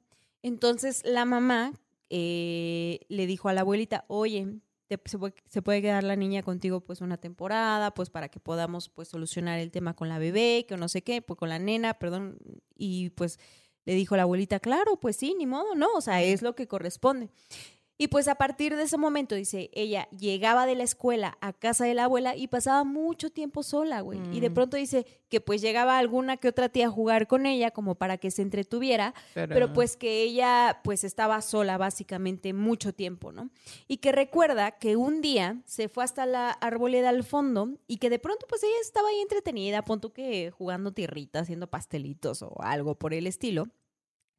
Entonces 0.44 1.02
la 1.06 1.26
mamá 1.26 1.74
eh, 2.10 3.02
le 3.10 3.28
dijo 3.28 3.50
a 3.50 3.54
la 3.54 3.62
abuelita, 3.62 4.06
oye, 4.08 4.48
te- 4.88 5.00
se, 5.06 5.62
puede, 5.62 5.82
quedar 5.82 6.04
la 6.04 6.16
niña 6.16 6.44
contigo 6.44 6.82
pues 6.82 7.02
una 7.02 7.18
temporada, 7.18 7.94
pues 7.94 8.10
para 8.10 8.30
que 8.30 8.40
podamos 8.40 8.90
pues 8.90 9.08
solucionar 9.08 9.60
el 9.60 9.72
tema 9.72 9.96
con 9.96 10.10
la 10.10 10.20
bebé, 10.20 10.66
que 10.68 10.78
no 10.78 10.90
sé 10.90 11.04
qué, 11.04 11.22
pues 11.22 11.38
con 11.38 11.50
la 11.50 11.60
nena, 11.60 11.94
perdón. 11.94 12.38
Y 12.76 13.12
pues 13.12 13.40
le 13.86 13.94
dijo 13.94 14.16
la 14.16 14.24
abuelita, 14.24 14.60
claro, 14.60 15.00
pues 15.00 15.16
sí, 15.16 15.36
ni 15.38 15.46
modo, 15.46 15.76
no, 15.76 15.88
o 15.96 16.02
sea, 16.02 16.22
es 16.24 16.42
lo 16.42 16.56
que 16.56 16.68
corresponde. 16.68 17.30
Y 18.02 18.08
pues 18.08 18.30
a 18.30 18.36
partir 18.36 18.78
de 18.78 18.84
ese 18.84 18.98
momento, 18.98 19.36
dice, 19.36 19.70
ella 19.74 20.08
llegaba 20.18 20.66
de 20.66 20.74
la 20.76 20.84
escuela 20.84 21.38
a 21.42 21.52
casa 21.52 21.84
de 21.84 21.94
la 21.94 22.06
abuela 22.06 22.34
y 22.34 22.48
pasaba 22.48 22.86
mucho 22.86 23.30
tiempo 23.30 23.62
sola, 23.62 24.00
güey. 24.00 24.22
Y 24.32 24.40
de 24.40 24.50
Mm. 24.50 24.54
pronto 24.54 24.78
dice 24.78 25.06
que 25.28 25.42
pues 25.42 25.60
llegaba 25.62 25.98
alguna 25.98 26.38
que 26.38 26.48
otra 26.48 26.70
tía 26.70 26.88
a 26.88 26.90
jugar 26.90 27.28
con 27.28 27.46
ella 27.46 27.72
como 27.72 27.96
para 27.96 28.18
que 28.18 28.32
se 28.32 28.42
entretuviera, 28.42 29.14
pero 29.34 29.74
pues 29.74 29.98
que 29.98 30.24
ella 30.24 30.80
pues 30.82 31.04
estaba 31.04 31.42
sola 31.42 31.78
básicamente 31.78 32.54
mucho 32.54 32.94
tiempo, 32.94 33.34
¿no? 33.34 33.50
Y 33.90 33.98
que 33.98 34.14
recuerda 34.14 34.72
que 34.72 34.96
un 34.96 35.20
día 35.22 35.62
se 35.66 35.90
fue 35.90 36.06
hasta 36.06 36.26
la 36.26 36.52
arboleda 36.52 37.10
al 37.10 37.26
fondo 37.26 37.68
y 37.86 37.98
que 37.98 38.10
de 38.10 38.20
pronto 38.20 38.46
pues 38.48 38.64
ella 38.64 38.78
estaba 38.82 39.10
ahí 39.10 39.20
entretenida, 39.20 39.84
punto 39.84 40.14
que 40.14 40.52
jugando 40.52 40.94
tierrita, 40.94 41.40
haciendo 41.40 41.68
pastelitos 41.68 42.44
o 42.44 42.56
algo 42.62 42.96
por 42.96 43.14
el 43.14 43.28
estilo. 43.28 43.68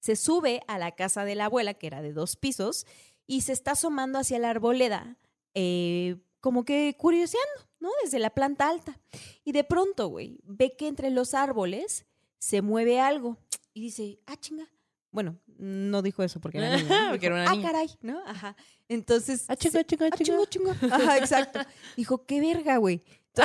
Se 0.02 0.16
sube 0.16 0.62
a 0.66 0.78
la 0.78 0.92
casa 0.92 1.26
de 1.26 1.34
la 1.34 1.44
abuela, 1.44 1.74
que 1.74 1.86
era 1.86 2.00
de 2.00 2.14
dos 2.14 2.34
pisos, 2.36 2.86
y 3.30 3.42
se 3.42 3.52
está 3.52 3.72
asomando 3.72 4.18
hacia 4.18 4.40
la 4.40 4.50
arboleda, 4.50 5.16
eh, 5.54 6.16
como 6.40 6.64
que 6.64 6.96
curioseando, 6.98 7.68
¿no? 7.78 7.88
Desde 8.02 8.18
la 8.18 8.30
planta 8.30 8.68
alta. 8.68 8.98
Y 9.44 9.52
de 9.52 9.62
pronto, 9.62 10.08
güey, 10.08 10.40
ve 10.42 10.74
que 10.76 10.88
entre 10.88 11.10
los 11.10 11.32
árboles 11.34 12.06
se 12.40 12.60
mueve 12.60 12.98
algo 13.00 13.36
y 13.72 13.82
dice, 13.82 14.18
ah, 14.26 14.34
chinga. 14.36 14.66
Bueno, 15.12 15.38
no 15.58 16.02
dijo 16.02 16.24
eso 16.24 16.40
porque 16.40 16.58
era 16.58 16.76
niña, 16.76 17.04
¿no? 17.04 17.10
Porque 17.10 17.26
Dijo, 17.28 17.36
era 17.36 17.42
una 17.44 17.50
ah, 17.52 17.54
niña. 17.54 17.68
caray, 17.70 17.90
¿no? 18.02 18.20
Ajá. 18.26 18.56
Entonces, 18.88 19.44
Ah, 19.46 19.54
chinga, 19.54 19.84
chinga, 19.84 20.06
ah, 20.06 20.16
chinga. 20.16 20.46
chingo. 20.48 20.70
Ajá, 20.92 21.16
exacto. 21.18 21.60
Dijo, 21.96 22.26
qué 22.26 22.40
verga, 22.40 22.78
güey. 22.78 23.00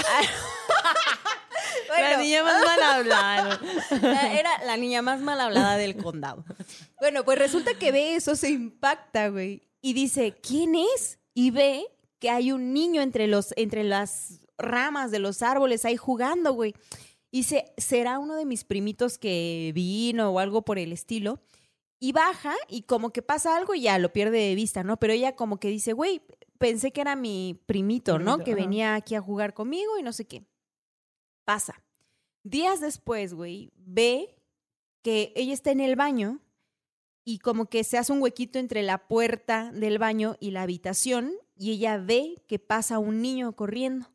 La 1.89 2.17
niña 2.17 2.43
más 2.43 2.63
mal 2.65 2.81
hablada. 2.83 3.59
la- 4.01 4.33
Era 4.39 4.63
la 4.65 4.77
niña 4.77 5.01
más 5.01 5.21
mal 5.21 5.39
hablada 5.39 5.77
del 5.77 5.95
condado. 5.95 6.43
Bueno, 6.99 7.23
pues 7.23 7.37
resulta 7.37 7.73
que 7.77 7.91
ve 7.91 8.15
eso, 8.15 8.35
se 8.35 8.49
impacta, 8.49 9.29
güey. 9.29 9.61
Y 9.85 9.93
dice, 9.93 10.35
¿quién 10.41 10.73
es? 10.73 11.19
Y 11.35 11.51
ve 11.51 11.85
que 12.17 12.31
hay 12.31 12.51
un 12.51 12.73
niño 12.73 13.03
entre, 13.03 13.27
los, 13.27 13.53
entre 13.55 13.83
las 13.83 14.41
ramas 14.57 15.11
de 15.11 15.19
los 15.19 15.43
árboles 15.43 15.85
ahí 15.85 15.95
jugando, 15.95 16.53
güey. 16.53 16.73
Y 17.29 17.41
dice, 17.41 17.71
¿será 17.77 18.17
uno 18.17 18.35
de 18.35 18.45
mis 18.45 18.63
primitos 18.63 19.19
que 19.19 19.71
vino 19.75 20.31
o 20.31 20.39
algo 20.39 20.63
por 20.63 20.79
el 20.79 20.91
estilo? 20.91 21.39
Y 21.99 22.13
baja 22.13 22.55
y 22.67 22.81
como 22.81 23.11
que 23.11 23.21
pasa 23.21 23.55
algo 23.55 23.75
y 23.75 23.81
ya 23.81 23.99
lo 23.99 24.11
pierde 24.11 24.39
de 24.39 24.55
vista, 24.55 24.83
¿no? 24.83 24.97
Pero 24.97 25.13
ella 25.13 25.35
como 25.35 25.59
que 25.59 25.67
dice, 25.67 25.93
güey, 25.93 26.19
pensé 26.57 26.91
que 26.91 27.01
era 27.01 27.15
mi 27.15 27.61
primito, 27.67 28.17
¿no? 28.17 28.37
Primito, 28.37 28.43
Que 28.43 28.51
ajá. 28.53 28.61
venía 28.61 28.95
aquí 28.95 29.13
a 29.13 29.21
jugar 29.21 29.53
conmigo 29.53 29.99
y 29.99 30.01
no 30.01 30.13
sé 30.13 30.25
qué. 30.25 30.47
Pasa. 31.43 31.83
Días 32.43 32.79
después, 32.79 33.35
güey, 33.35 33.71
ve 33.75 34.35
que 35.03 35.31
ella 35.35 35.53
está 35.53 35.69
en 35.69 35.81
el 35.81 35.95
baño 35.95 36.39
y 37.25 37.39
como 37.39 37.65
que 37.65 37.83
se 37.83 37.97
hace 37.97 38.13
un 38.13 38.21
huequito 38.21 38.59
entre 38.59 38.83
la 38.83 39.07
puerta 39.07 39.71
del 39.73 39.97
baño 39.97 40.37
y 40.39 40.51
la 40.51 40.61
habitación 40.61 41.33
y 41.57 41.71
ella 41.71 41.97
ve 41.97 42.43
que 42.47 42.59
pasa 42.59 42.99
un 42.99 43.21
niño 43.21 43.53
corriendo. 43.55 44.07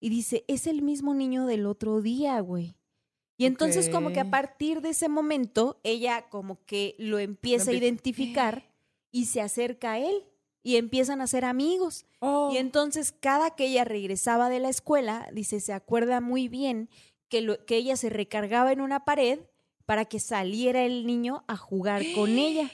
Y 0.00 0.08
dice, 0.08 0.44
es 0.48 0.66
el 0.66 0.82
mismo 0.82 1.14
niño 1.14 1.46
del 1.46 1.64
otro 1.66 2.02
día, 2.02 2.40
güey. 2.40 2.74
Y 3.36 3.46
entonces 3.46 3.88
como 3.88 4.12
que 4.12 4.20
a 4.20 4.30
partir 4.30 4.80
de 4.80 4.90
ese 4.90 5.08
momento 5.08 5.80
ella 5.84 6.28
como 6.28 6.64
que 6.64 6.96
lo 6.98 7.18
empieza 7.20 7.70
a 7.70 7.74
identificar 7.74 8.70
y 9.12 9.26
se 9.26 9.40
acerca 9.40 9.92
a 9.92 9.98
él 9.98 10.24
y 10.64 10.76
empiezan 10.76 11.20
a 11.20 11.26
ser 11.26 11.44
amigos. 11.44 12.04
Oh. 12.20 12.50
Y 12.52 12.56
entonces 12.58 13.12
cada 13.12 13.54
que 13.54 13.66
ella 13.66 13.84
regresaba 13.84 14.48
de 14.48 14.58
la 14.60 14.68
escuela, 14.68 15.28
dice, 15.32 15.60
se 15.60 15.72
acuerda 15.72 16.20
muy 16.20 16.48
bien 16.48 16.88
que, 17.28 17.40
lo- 17.40 17.64
que 17.64 17.76
ella 17.76 17.96
se 17.96 18.10
recargaba 18.10 18.72
en 18.72 18.80
una 18.80 19.04
pared 19.04 19.40
para 19.86 20.04
que 20.04 20.20
saliera 20.20 20.84
el 20.84 21.06
niño 21.06 21.44
a 21.48 21.56
jugar 21.56 22.02
con 22.14 22.30
ella. 22.38 22.70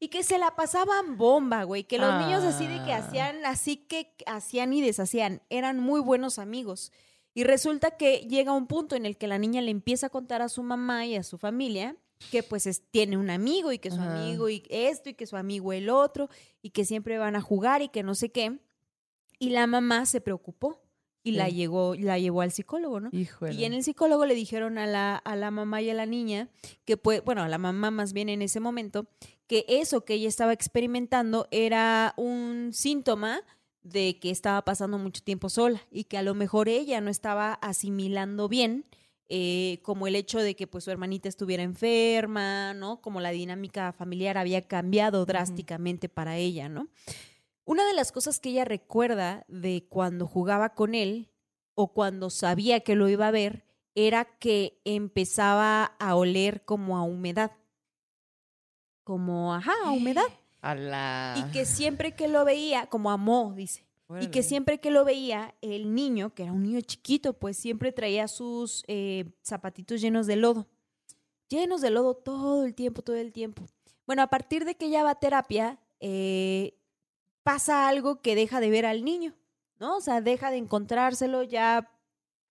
Y 0.00 0.08
que 0.08 0.22
se 0.22 0.38
la 0.38 0.54
pasaban 0.54 1.16
bomba, 1.18 1.64
güey. 1.64 1.84
Que 1.84 1.98
los 1.98 2.24
niños 2.24 2.44
así 2.44 2.66
de 2.66 2.76
que 2.84 2.92
Ah. 2.92 2.98
hacían, 2.98 3.44
así 3.44 3.76
que 3.76 4.14
hacían 4.26 4.72
y 4.72 4.80
deshacían. 4.80 5.42
Eran 5.50 5.78
muy 5.80 6.00
buenos 6.00 6.38
amigos. 6.38 6.92
Y 7.34 7.44
resulta 7.44 7.92
que 7.92 8.18
llega 8.28 8.52
un 8.52 8.66
punto 8.68 8.94
en 8.96 9.06
el 9.06 9.16
que 9.16 9.26
la 9.26 9.38
niña 9.38 9.60
le 9.60 9.70
empieza 9.70 10.06
a 10.06 10.10
contar 10.10 10.40
a 10.42 10.48
su 10.48 10.62
mamá 10.62 11.04
y 11.06 11.16
a 11.16 11.22
su 11.22 11.36
familia 11.38 11.96
que 12.32 12.42
pues 12.42 12.66
es- 12.66 12.82
tiene 12.90 13.16
un 13.16 13.30
amigo 13.30 13.70
y 13.72 13.78
que 13.78 13.90
su 13.90 14.00
Ajá. 14.00 14.22
amigo 14.22 14.48
y 14.48 14.64
esto 14.70 15.08
y 15.10 15.14
que 15.14 15.26
su 15.26 15.36
amigo 15.36 15.72
el 15.72 15.88
otro 15.90 16.28
y 16.62 16.70
que 16.70 16.84
siempre 16.84 17.16
van 17.18 17.36
a 17.36 17.40
jugar 17.40 17.80
y 17.82 17.88
que 17.88 18.02
no 18.02 18.14
sé 18.16 18.30
qué. 18.32 18.58
Y 19.38 19.50
la 19.50 19.66
mamá 19.68 20.04
se 20.06 20.20
preocupó 20.20 20.80
y 21.22 21.32
la, 21.32 21.48
llegó, 21.48 21.94
la 21.94 22.18
llevó 22.18 22.40
al 22.40 22.52
psicólogo, 22.52 23.00
¿no? 23.00 23.10
Híjole. 23.12 23.54
Y 23.54 23.64
en 23.64 23.74
el 23.74 23.82
psicólogo 23.82 24.24
le 24.26 24.34
dijeron 24.34 24.78
a 24.78 24.86
la, 24.86 25.16
a 25.16 25.36
la 25.36 25.50
mamá 25.50 25.82
y 25.82 25.90
a 25.90 25.94
la 25.94 26.06
niña 26.06 26.48
que, 26.84 26.96
pues, 26.96 27.22
bueno, 27.24 27.42
a 27.42 27.48
la 27.48 27.58
mamá 27.58 27.90
más 27.90 28.12
bien 28.12 28.28
en 28.28 28.42
ese 28.42 28.60
momento, 28.60 29.08
que 29.46 29.64
eso 29.68 30.04
que 30.04 30.14
ella 30.14 30.28
estaba 30.28 30.52
experimentando 30.52 31.48
era 31.50 32.14
un 32.16 32.70
síntoma 32.72 33.40
de 33.82 34.18
que 34.18 34.30
estaba 34.30 34.64
pasando 34.64 34.98
mucho 34.98 35.22
tiempo 35.22 35.48
sola 35.48 35.80
y 35.90 36.04
que 36.04 36.18
a 36.18 36.22
lo 36.22 36.34
mejor 36.34 36.68
ella 36.68 37.00
no 37.00 37.10
estaba 37.10 37.54
asimilando 37.54 38.48
bien 38.48 38.84
eh, 39.30 39.80
como 39.82 40.06
el 40.06 40.16
hecho 40.16 40.38
de 40.38 40.56
que 40.56 40.66
pues 40.66 40.84
su 40.84 40.90
hermanita 40.90 41.28
estuviera 41.28 41.62
enferma, 41.62 42.72
¿no? 42.72 43.02
Como 43.02 43.20
la 43.20 43.30
dinámica 43.30 43.92
familiar 43.92 44.38
había 44.38 44.66
cambiado 44.66 45.26
drásticamente 45.26 46.08
para 46.08 46.38
ella, 46.38 46.70
¿no? 46.70 46.88
Una 47.68 47.86
de 47.86 47.92
las 47.92 48.12
cosas 48.12 48.40
que 48.40 48.48
ella 48.48 48.64
recuerda 48.64 49.44
de 49.46 49.86
cuando 49.90 50.26
jugaba 50.26 50.70
con 50.70 50.94
él 50.94 51.28
o 51.74 51.92
cuando 51.92 52.30
sabía 52.30 52.80
que 52.80 52.94
lo 52.94 53.10
iba 53.10 53.26
a 53.26 53.30
ver 53.30 53.66
era 53.94 54.24
que 54.24 54.80
empezaba 54.86 55.84
a 55.84 56.14
oler 56.14 56.64
como 56.64 56.96
a 56.96 57.02
humedad. 57.02 57.52
Como, 59.04 59.52
ajá, 59.52 59.74
a 59.84 59.90
humedad. 59.90 60.24
A 60.62 60.74
la... 60.74 61.34
Y 61.36 61.52
que 61.52 61.66
siempre 61.66 62.16
que 62.16 62.26
lo 62.26 62.44
veía, 62.44 62.86
como 62.86 63.12
a 63.12 63.16
moho, 63.16 63.52
dice. 63.52 63.86
Y 64.20 64.28
que 64.28 64.42
siempre 64.42 64.80
que 64.80 64.90
lo 64.90 65.04
veía, 65.04 65.54
el 65.60 65.94
niño, 65.94 66.34
que 66.34 66.44
era 66.44 66.52
un 66.52 66.64
niño 66.64 66.80
chiquito, 66.80 67.34
pues 67.34 67.56
siempre 67.56 67.92
traía 67.92 68.26
sus 68.26 68.82
eh, 68.88 69.30
zapatitos 69.44 70.00
llenos 70.00 70.26
de 70.26 70.34
lodo. 70.34 70.66
Llenos 71.48 71.80
de 71.82 71.90
lodo 71.90 72.14
todo 72.14 72.64
el 72.64 72.74
tiempo, 72.74 73.02
todo 73.02 73.14
el 73.16 73.30
tiempo. 73.30 73.62
Bueno, 74.06 74.22
a 74.22 74.26
partir 74.28 74.64
de 74.64 74.74
que 74.74 74.86
ella 74.86 75.04
va 75.04 75.10
a 75.10 75.20
terapia, 75.20 75.78
eh, 76.00 76.77
pasa 77.48 77.88
algo 77.88 78.20
que 78.20 78.34
deja 78.34 78.60
de 78.60 78.68
ver 78.68 78.84
al 78.84 79.06
niño, 79.06 79.34
¿no? 79.78 79.96
O 79.96 80.00
sea, 80.02 80.20
deja 80.20 80.50
de 80.50 80.58
encontrárselo, 80.58 81.42
ya 81.44 81.90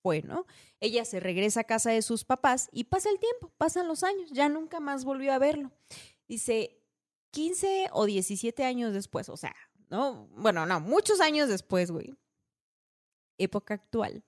fue, 0.01 0.23
¿no? 0.23 0.47
Ella 0.79 1.05
se 1.05 1.19
regresa 1.19 1.59
a 1.59 1.63
casa 1.65 1.91
de 1.91 2.01
sus 2.01 2.25
papás 2.25 2.67
y 2.71 2.85
pasa 2.85 3.11
el 3.11 3.19
tiempo, 3.19 3.53
pasan 3.59 3.87
los 3.87 4.03
años, 4.03 4.31
ya 4.31 4.49
nunca 4.49 4.79
más 4.79 5.05
volvió 5.05 5.33
a 5.33 5.37
verlo. 5.37 5.71
Dice, 6.27 6.83
15 7.29 7.89
o 7.91 8.05
17 8.05 8.63
años 8.65 8.91
después, 8.91 9.29
o 9.29 9.37
sea, 9.37 9.55
¿no? 9.91 10.29
Bueno, 10.31 10.65
no, 10.65 10.79
muchos 10.79 11.21
años 11.21 11.47
después, 11.47 11.91
güey. 11.91 12.15
Época 13.37 13.75
actual. 13.75 14.23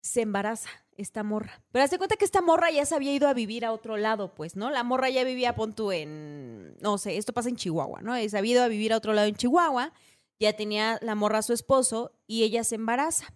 Se 0.00 0.22
embaraza 0.22 0.68
esta 1.02 1.22
morra. 1.22 1.62
Pero 1.72 1.84
hace 1.84 1.98
cuenta 1.98 2.16
que 2.16 2.24
esta 2.24 2.40
morra 2.40 2.70
ya 2.70 2.84
se 2.86 2.94
había 2.94 3.12
ido 3.12 3.28
a 3.28 3.34
vivir 3.34 3.64
a 3.64 3.72
otro 3.72 3.96
lado, 3.96 4.34
pues, 4.34 4.56
¿no? 4.56 4.70
La 4.70 4.84
morra 4.84 5.10
ya 5.10 5.24
vivía, 5.24 5.54
pon 5.54 5.74
tú, 5.74 5.92
en, 5.92 6.76
no 6.80 6.98
sé, 6.98 7.16
esto 7.16 7.32
pasa 7.32 7.48
en 7.48 7.56
Chihuahua, 7.56 8.00
¿no? 8.02 8.14
Se 8.28 8.38
había 8.38 8.52
ido 8.52 8.62
a 8.62 8.68
vivir 8.68 8.92
a 8.92 8.96
otro 8.96 9.12
lado 9.12 9.28
en 9.28 9.34
Chihuahua, 9.34 9.92
ya 10.38 10.54
tenía 10.54 10.98
la 11.02 11.14
morra 11.14 11.38
a 11.38 11.42
su 11.42 11.52
esposo 11.52 12.12
y 12.26 12.42
ella 12.42 12.64
se 12.64 12.76
embaraza. 12.76 13.34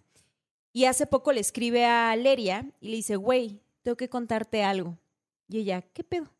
Y 0.73 0.85
hace 0.85 1.07
poco 1.07 1.31
le 1.31 1.39
escribe 1.39 1.85
a 1.85 2.15
Leria 2.15 2.71
y 2.79 2.89
le 2.89 2.97
dice, 2.97 3.15
güey, 3.15 3.61
tengo 3.81 3.95
que 3.97 4.09
contarte 4.09 4.63
algo. 4.63 4.97
Y 5.47 5.59
ella, 5.59 5.81
¿qué 5.81 6.03
pedo? 6.03 6.31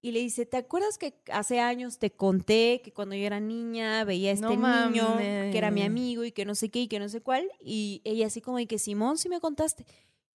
Y 0.00 0.12
le 0.12 0.20
dice, 0.20 0.46
¿te 0.46 0.56
acuerdas 0.56 0.96
que 0.96 1.14
hace 1.32 1.58
años 1.58 1.98
te 1.98 2.10
conté 2.10 2.80
que 2.84 2.92
cuando 2.92 3.16
yo 3.16 3.26
era 3.26 3.40
niña 3.40 4.04
veía 4.04 4.30
a 4.30 4.34
este 4.34 4.46
No 4.46 4.88
niño 4.88 5.16
que 5.18 5.58
era 5.58 5.72
mi 5.72 5.82
amigo 5.82 6.24
y 6.24 6.30
que 6.30 6.44
no 6.44 6.54
sé 6.54 6.70
qué 6.70 6.82
y 6.82 6.88
que 6.88 7.00
no 7.00 7.08
sé 7.08 7.20
cuál? 7.20 7.50
Y 7.60 8.00
ella 8.04 8.28
así 8.28 8.40
como 8.40 8.58
de 8.58 8.66
que, 8.66 8.78
Simón, 8.78 9.18
sí 9.18 9.28
me 9.28 9.40
contaste. 9.40 9.84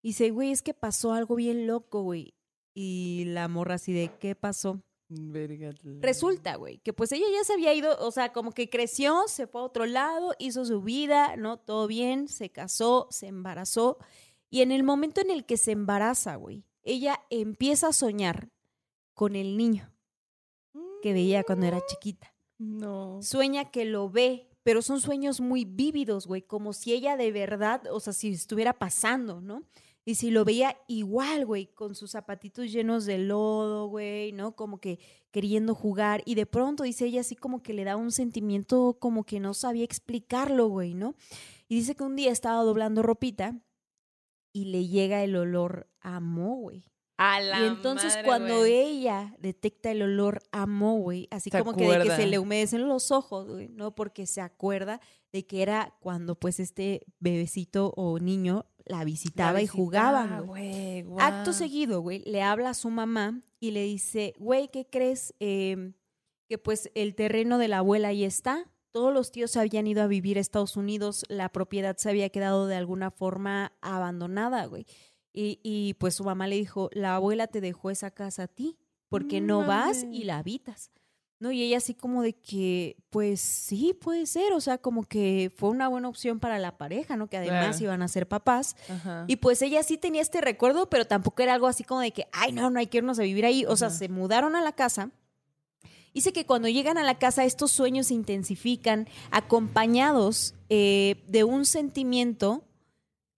Y 0.03 0.09
dice, 0.09 0.29
güey, 0.29 0.51
es 0.51 0.61
que 0.61 0.75
pasó 0.75 1.13
algo 1.13 1.35
bien 1.35 1.65
loco, 1.65 2.03
güey. 2.03 2.35
Y 2.75 3.23
la 3.27 3.47
morra 3.47 3.75
así 3.75 3.93
de, 3.93 4.11
¿qué 4.19 4.35
pasó? 4.35 4.83
Resulta, 6.01 6.55
güey, 6.55 6.79
que 6.79 6.91
pues 6.91 7.11
ella 7.11 7.25
ya 7.31 7.43
se 7.43 7.53
había 7.53 7.73
ido, 7.73 7.97
o 7.99 8.11
sea, 8.11 8.33
como 8.33 8.51
que 8.51 8.69
creció, 8.69 9.27
se 9.27 9.47
fue 9.47 9.61
a 9.61 9.65
otro 9.65 9.85
lado, 9.85 10.33
hizo 10.39 10.65
su 10.65 10.81
vida, 10.81 11.35
¿no? 11.37 11.57
Todo 11.57 11.87
bien, 11.87 12.27
se 12.27 12.49
casó, 12.49 13.07
se 13.11 13.27
embarazó. 13.27 13.97
Y 14.49 14.61
en 14.61 14.71
el 14.71 14.83
momento 14.83 15.21
en 15.21 15.31
el 15.31 15.45
que 15.45 15.57
se 15.57 15.71
embaraza, 15.71 16.35
güey, 16.35 16.65
ella 16.83 17.21
empieza 17.29 17.87
a 17.87 17.93
soñar 17.93 18.49
con 19.13 19.35
el 19.35 19.55
niño 19.55 19.93
que 21.01 21.13
veía 21.13 21.43
cuando 21.43 21.65
era 21.65 21.85
chiquita. 21.85 22.33
No. 22.57 23.21
Sueña 23.21 23.71
que 23.71 23.85
lo 23.85 24.09
ve, 24.09 24.49
pero 24.63 24.81
son 24.81 24.99
sueños 24.99 25.41
muy 25.41 25.65
vívidos, 25.65 26.27
güey, 26.27 26.41
como 26.41 26.73
si 26.73 26.93
ella 26.93 27.17
de 27.17 27.31
verdad, 27.31 27.83
o 27.91 27.99
sea, 27.99 28.13
si 28.13 28.29
estuviera 28.31 28.73
pasando, 28.73 29.41
¿no? 29.41 29.63
Y 30.05 30.15
si 30.15 30.31
lo 30.31 30.43
veía 30.43 30.77
igual, 30.87 31.45
güey, 31.45 31.67
con 31.67 31.95
sus 31.95 32.11
zapatitos 32.11 32.71
llenos 32.71 33.05
de 33.05 33.19
lodo, 33.19 33.87
güey, 33.87 34.33
¿no? 34.33 34.55
Como 34.55 34.79
que 34.79 34.99
queriendo 35.31 35.75
jugar. 35.75 36.21
Y 36.25 36.35
de 36.35 36.45
pronto 36.45 36.83
dice 36.83 37.05
ella 37.05 37.21
así 37.21 37.35
como 37.35 37.63
que 37.63 37.73
le 37.73 37.85
da 37.85 37.95
un 37.95 38.11
sentimiento 38.11 38.97
como 38.99 39.23
que 39.23 39.39
no 39.39 39.53
sabía 39.53 39.85
explicarlo, 39.85 40.67
güey, 40.67 40.93
¿no? 40.93 41.15
Y 41.69 41.75
dice 41.75 41.95
que 41.95 42.03
un 42.03 42.15
día 42.15 42.31
estaba 42.31 42.63
doblando 42.63 43.01
ropita 43.01 43.61
y 44.51 44.65
le 44.65 44.87
llega 44.87 45.23
el 45.23 45.35
olor 45.35 45.89
a 46.01 46.19
mo, 46.19 46.55
güey. 46.57 46.85
A 47.17 47.39
la 47.39 47.61
Y 47.61 47.65
entonces 47.67 48.13
madre, 48.13 48.25
cuando 48.25 48.65
ella 48.65 49.35
detecta 49.39 49.91
el 49.91 50.01
olor 50.01 50.41
a 50.51 50.65
mo, 50.65 50.95
güey, 50.95 51.27
así 51.31 51.49
Se 51.49 51.59
como 51.59 51.73
que 51.75 51.87
de 51.87 52.03
que 52.03 52.15
se 52.15 52.27
le 52.27 52.39
humedecen 52.39 52.87
los 52.87 53.11
ojos, 53.11 53.47
güey, 53.47 53.69
¿no? 53.69 53.95
Porque 53.95 54.25
se 54.25 54.41
acuerda 54.41 54.99
de 55.31 55.45
que 55.45 55.61
era 55.61 55.95
cuando 55.99 56.35
pues 56.35 56.59
este 56.59 57.05
bebecito 57.19 57.93
o 57.95 58.19
niño 58.19 58.65
la 58.85 59.03
visitaba, 59.03 59.53
La 59.53 59.61
y 59.61 59.67
jugaban. 59.67 60.49
Acto 61.19 61.53
seguido, 61.53 62.01
güey, 62.01 62.23
le 62.25 62.41
habla 62.41 62.71
a 62.71 62.73
su 62.73 62.89
mamá 62.89 63.41
y 63.59 63.71
le 63.71 63.83
dice, 63.83 64.33
güey, 64.37 64.69
¿qué 64.69 64.85
crees? 64.85 65.33
Eh, 65.39 65.93
que 66.47 66.57
pues 66.57 66.91
el 66.95 67.15
terreno 67.15 67.57
de 67.57 67.67
la 67.67 67.79
abuela 67.79 68.09
ahí 68.09 68.23
está. 68.23 68.69
Todos 68.91 69.13
los 69.13 69.31
tíos 69.31 69.51
se 69.51 69.59
habían 69.59 69.87
ido 69.87 70.03
a 70.03 70.07
vivir 70.07 70.37
a 70.37 70.41
Estados 70.41 70.77
Unidos, 70.77 71.25
la 71.27 71.49
propiedad 71.49 71.97
se 71.97 72.09
había 72.09 72.29
quedado 72.29 72.67
de 72.67 72.75
alguna 72.75 73.09
forma 73.09 73.73
abandonada, 73.81 74.65
güey. 74.65 74.85
Y, 75.31 75.59
y, 75.63 75.95
pues 75.95 76.13
su 76.13 76.23
mamá 76.23 76.45
le 76.47 76.57
dijo, 76.57 76.91
la 76.93 77.15
abuela 77.15 77.47
te 77.47 77.59
dejó 77.59 77.89
esa 77.89 78.11
casa 78.11 78.43
a 78.43 78.47
ti, 78.47 78.77
porque 79.09 79.41
No 79.41 79.61
no 79.61 79.67
vas 79.67 80.05
y 80.11 80.25
la 80.25 80.37
habitas. 80.37 80.91
¿No? 81.43 81.51
Y 81.51 81.61
ella 81.61 81.75
así 81.75 81.93
como 81.93 82.21
de 82.21 82.31
que, 82.31 82.95
pues 83.09 83.41
sí, 83.41 83.93
puede 83.93 84.27
ser, 84.27 84.53
o 84.53 84.61
sea, 84.61 84.77
como 84.77 85.03
que 85.03 85.51
fue 85.57 85.71
una 85.71 85.89
buena 85.89 86.07
opción 86.07 86.39
para 86.39 86.57
la 86.57 86.77
pareja, 86.77 87.17
¿no? 87.17 87.27
Que 87.27 87.35
además 87.35 87.81
iban 87.81 88.01
a 88.01 88.07
ser 88.07 88.29
papás. 88.29 88.77
Ajá. 88.87 89.25
Y 89.27 89.35
pues 89.35 89.61
ella 89.61 89.83
sí 89.83 89.97
tenía 89.97 90.21
este 90.21 90.39
recuerdo, 90.39 90.89
pero 90.89 91.05
tampoco 91.05 91.43
era 91.43 91.53
algo 91.53 91.67
así 91.67 91.83
como 91.83 91.99
de 91.99 92.11
que, 92.11 92.27
ay, 92.31 92.53
no, 92.53 92.69
no 92.69 92.79
hay 92.79 92.87
que 92.87 92.99
irnos 92.99 93.19
a 93.19 93.23
vivir 93.23 93.45
ahí. 93.45 93.65
O 93.65 93.75
sea, 93.75 93.89
se 93.89 94.07
mudaron 94.07 94.55
a 94.55 94.61
la 94.61 94.71
casa. 94.71 95.11
Dice 96.13 96.31
que 96.31 96.45
cuando 96.45 96.69
llegan 96.69 96.97
a 96.97 97.03
la 97.03 97.19
casa 97.19 97.43
estos 97.43 97.73
sueños 97.73 98.07
se 98.07 98.13
intensifican 98.13 99.09
acompañados 99.29 100.55
eh, 100.69 101.25
de 101.27 101.43
un 101.43 101.65
sentimiento 101.65 102.63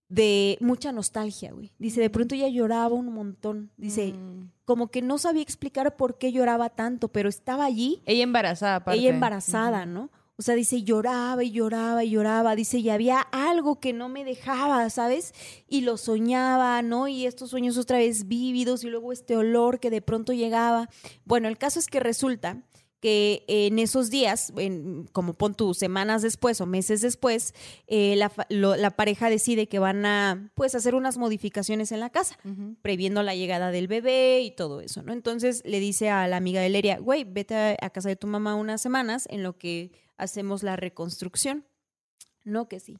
de 0.08 0.58
mucha 0.62 0.91
nostalgia, 0.91 1.52
güey. 1.52 1.72
Dice, 1.80 2.00
de 2.02 2.10
pronto 2.10 2.36
ella 2.36 2.48
lloraba 2.48 2.94
un 2.94 3.12
montón. 3.13 3.72
Dice, 3.78 4.13
Mm. 4.13 4.52
como 4.65 4.88
que 4.89 5.02
no 5.02 5.18
sabía 5.18 5.41
explicar 5.41 5.96
por 5.96 6.18
qué 6.18 6.32
lloraba 6.32 6.70
tanto, 6.70 7.08
pero 7.08 7.28
estaba 7.30 7.65
allí 7.65 8.02
Ella 8.06 8.24
embarazada, 8.24 8.76
aparte. 8.78 9.00
ella 9.00 9.10
embarazada. 9.10 9.86
¿no? 9.86 10.10
O 10.38 10.41
sea, 10.41 10.54
dice, 10.56 10.84
lloraba 10.84 11.44
y 11.46 11.52
lloraba 11.52 12.04
y 12.04 12.10
lloraba. 12.12 12.56
Dice, 12.56 12.78
y 12.80 12.89
había 12.89 13.20
algo 13.22 13.80
que 13.80 13.94
no 13.94 14.10
me 14.10 14.26
dejaba, 14.26 14.89
¿sabes? 14.89 15.34
Y 15.70 15.82
lo 15.82 15.96
soñaba, 15.98 16.82
¿no? 16.82 17.08
Y 17.08 17.26
estos 17.26 17.50
sueños 17.52 17.78
otra 17.78 17.98
vez 18.00 18.28
vívidos 18.28 18.84
y 18.84 18.89
luego 18.89 19.13
este 19.13 19.38
olor 19.38 19.80
que 19.80 19.89
de 19.89 20.02
pronto 20.02 20.34
llegaba. 20.34 20.89
Bueno, 21.24 21.48
el 21.48 21.58
caso 21.58 21.80
es 21.80 21.88
que 21.88 22.00
resulta 22.02 22.62
que 23.01 23.43
en 23.47 23.77
esos 23.77 24.10
días, 24.10 24.51
en, 24.58 25.05
como 25.12 25.34
pon 25.36 25.53
tú, 25.53 25.73
semanas 25.73 26.21
después 26.23 26.60
o 26.62 26.65
meses 26.65 27.01
después, 27.01 27.53
eh, 27.88 28.15
la, 28.15 28.29
fa- 28.29 28.47
lo- 28.49 28.75
la 28.75 28.91
pareja 28.91 29.29
decide 29.29 29.67
que 29.67 29.77
van 29.79 30.05
a, 30.05 30.51
pues, 30.55 30.73
hacer 30.73 30.95
unas 30.95 31.17
modificaciones 31.17 31.91
en 31.91 31.99
la 31.99 32.10
casa 32.10 32.38
previendo 32.81 33.21
la 33.21 33.36
llegada 33.36 33.69
del 33.71 33.88
bebé 33.88 34.41
y 34.41 34.51
todo 34.55 34.81
eso, 34.81 35.03
¿no? 35.03 35.13
Entonces 35.13 35.62
le 35.65 35.79
dice 35.79 36.10
a 36.10 36.27
la 36.27 36.38
amiga 36.38 36.62
de 36.62 36.69
Leria, 36.69 36.97
güey, 36.97 37.25
vete 37.25 37.55
a, 37.55 37.77
a 37.79 37.89
casa 37.91 38.10
de 38.10 38.15
tu 38.15 38.25
mamá 38.27 38.55
unas 38.55 38.81
semanas 38.81 39.27
en 39.29 39.43
lo 39.43 39.58
que 39.58 39.91
hacemos 40.17 40.63
la 40.63 40.75
reconstrucción. 40.75 41.65
No, 42.43 42.67
que 42.67 42.79
sí. 42.79 42.97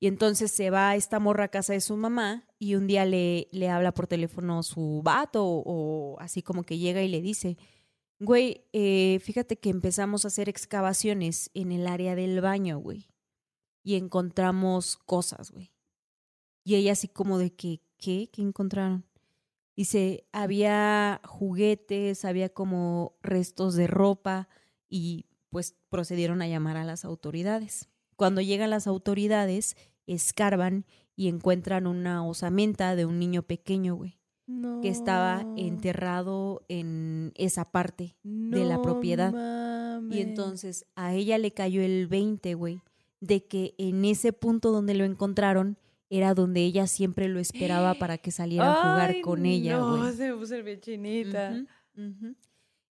Y 0.00 0.06
entonces 0.06 0.52
se 0.52 0.70
va 0.70 0.94
esta 0.94 1.18
morra 1.18 1.44
a 1.44 1.48
casa 1.48 1.72
de 1.72 1.80
su 1.80 1.96
mamá 1.96 2.46
y 2.60 2.76
un 2.76 2.86
día 2.86 3.04
le, 3.04 3.48
le 3.50 3.68
habla 3.68 3.92
por 3.92 4.06
teléfono 4.06 4.62
su 4.62 5.00
vato 5.02 5.44
o, 5.44 5.62
o 6.14 6.20
así 6.20 6.42
como 6.42 6.62
que 6.62 6.78
llega 6.78 7.02
y 7.02 7.08
le 7.08 7.20
dice, 7.20 7.56
güey, 8.20 8.64
eh, 8.72 9.18
fíjate 9.20 9.58
que 9.58 9.70
empezamos 9.70 10.24
a 10.24 10.28
hacer 10.28 10.48
excavaciones 10.48 11.50
en 11.54 11.72
el 11.72 11.86
área 11.86 12.14
del 12.14 12.40
baño, 12.40 12.78
güey. 12.78 13.08
Y 13.82 13.96
encontramos 13.96 14.96
cosas, 14.96 15.50
güey. 15.50 15.72
Y 16.64 16.74
ella 16.74 16.92
así 16.92 17.08
como 17.08 17.38
de 17.38 17.54
que, 17.54 17.80
¿qué? 17.96 18.28
¿Qué 18.30 18.42
encontraron? 18.42 19.06
Dice, 19.76 20.26
había 20.32 21.20
juguetes, 21.24 22.24
había 22.24 22.48
como 22.48 23.16
restos 23.22 23.74
de 23.74 23.86
ropa 23.86 24.48
y 24.88 25.26
pues 25.50 25.76
procedieron 25.88 26.42
a 26.42 26.48
llamar 26.48 26.76
a 26.76 26.84
las 26.84 27.04
autoridades. 27.04 27.88
Cuando 28.16 28.40
llegan 28.40 28.70
las 28.70 28.86
autoridades, 28.86 29.76
escarban 30.06 30.84
y 31.14 31.28
encuentran 31.28 31.86
una 31.86 32.26
osamenta 32.26 32.96
de 32.96 33.06
un 33.06 33.18
niño 33.18 33.42
pequeño, 33.44 33.94
güey, 33.94 34.17
que 34.82 34.88
estaba 34.88 35.46
enterrado 35.56 36.62
en 36.68 37.32
esa 37.34 37.70
parte. 37.70 38.16
de 38.22 38.64
la 38.64 38.80
propiedad. 38.80 39.32
mames. 39.32 40.16
Y 40.16 40.22
entonces 40.22 40.86
a 40.94 41.14
ella 41.14 41.38
le 41.38 41.52
cayó 41.52 41.82
el 41.82 42.06
20, 42.06 42.54
güey, 42.54 42.80
de 43.20 43.44
que 43.44 43.74
en 43.78 44.04
ese 44.04 44.32
punto 44.32 44.72
donde 44.72 44.94
lo 44.94 45.04
encontraron 45.04 45.76
era 46.10 46.34
donde 46.34 46.62
ella 46.62 46.86
siempre 46.86 47.28
lo 47.28 47.38
esperaba 47.38 47.94
para 47.94 48.16
que 48.18 48.30
saliera 48.30 48.72
a 48.72 48.76
jugar 48.76 49.10
Ay, 49.10 49.20
con 49.20 49.44
ella, 49.44 49.78
No, 49.78 50.10
se 50.12 50.32
puso 50.32 50.62
bien 50.62 50.80
chinita. 50.80 51.64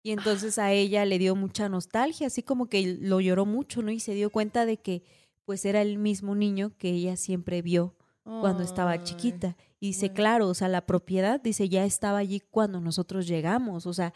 Y 0.03 0.11
entonces 0.11 0.59
a 0.59 0.73
ella 0.73 1.05
le 1.05 1.19
dio 1.19 1.35
mucha 1.35 1.69
nostalgia, 1.69 2.27
así 2.27 2.43
como 2.43 2.69
que 2.69 2.99
lo 3.01 3.21
lloró 3.21 3.47
mucho, 3.47 3.83
¿no? 3.83 3.91
Y 3.91 4.01
se 4.01 4.15
dio 4.15 4.31
cuenta 4.31 4.67
de 4.67 4.77
que 4.77 5.03
pues 5.45 5.65
era 5.65 5.81
el 5.81 5.99
mismo 5.99 6.35
niño 6.35 6.73
que 6.77 6.91
ella 6.91 7.17
siempre 7.17 7.63
vio 7.63 7.95
cuando 8.23 8.63
estaba 8.63 9.03
chiquita. 9.03 9.57
Y 9.81 9.89
dice, 9.89 10.07
bueno. 10.07 10.15
claro, 10.15 10.49
o 10.49 10.55
sea, 10.55 10.69
la 10.69 10.87
propiedad, 10.87 11.41
dice, 11.41 11.69
ya 11.69 11.85
estaba 11.85 12.19
allí 12.19 12.41
cuando 12.41 12.81
nosotros 12.81 13.27
llegamos, 13.27 13.87
o 13.87 13.93
sea, 13.93 14.13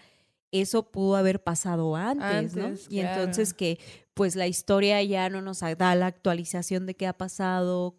eso 0.53 0.91
pudo 0.91 1.17
haber 1.17 1.43
pasado 1.43 1.95
antes, 1.97 2.57
¿no? 2.57 2.69
Y 2.89 3.01
entonces 3.01 3.55
que 3.55 3.79
pues 4.15 4.37
la 4.37 4.47
historia 4.49 5.03
ya 5.03 5.29
no 5.31 5.41
nos 5.43 5.61
da 5.61 5.95
la 5.95 6.07
actualización 6.07 6.87
de 6.87 6.95
qué 6.97 7.07
ha 7.07 7.13
pasado, 7.17 7.97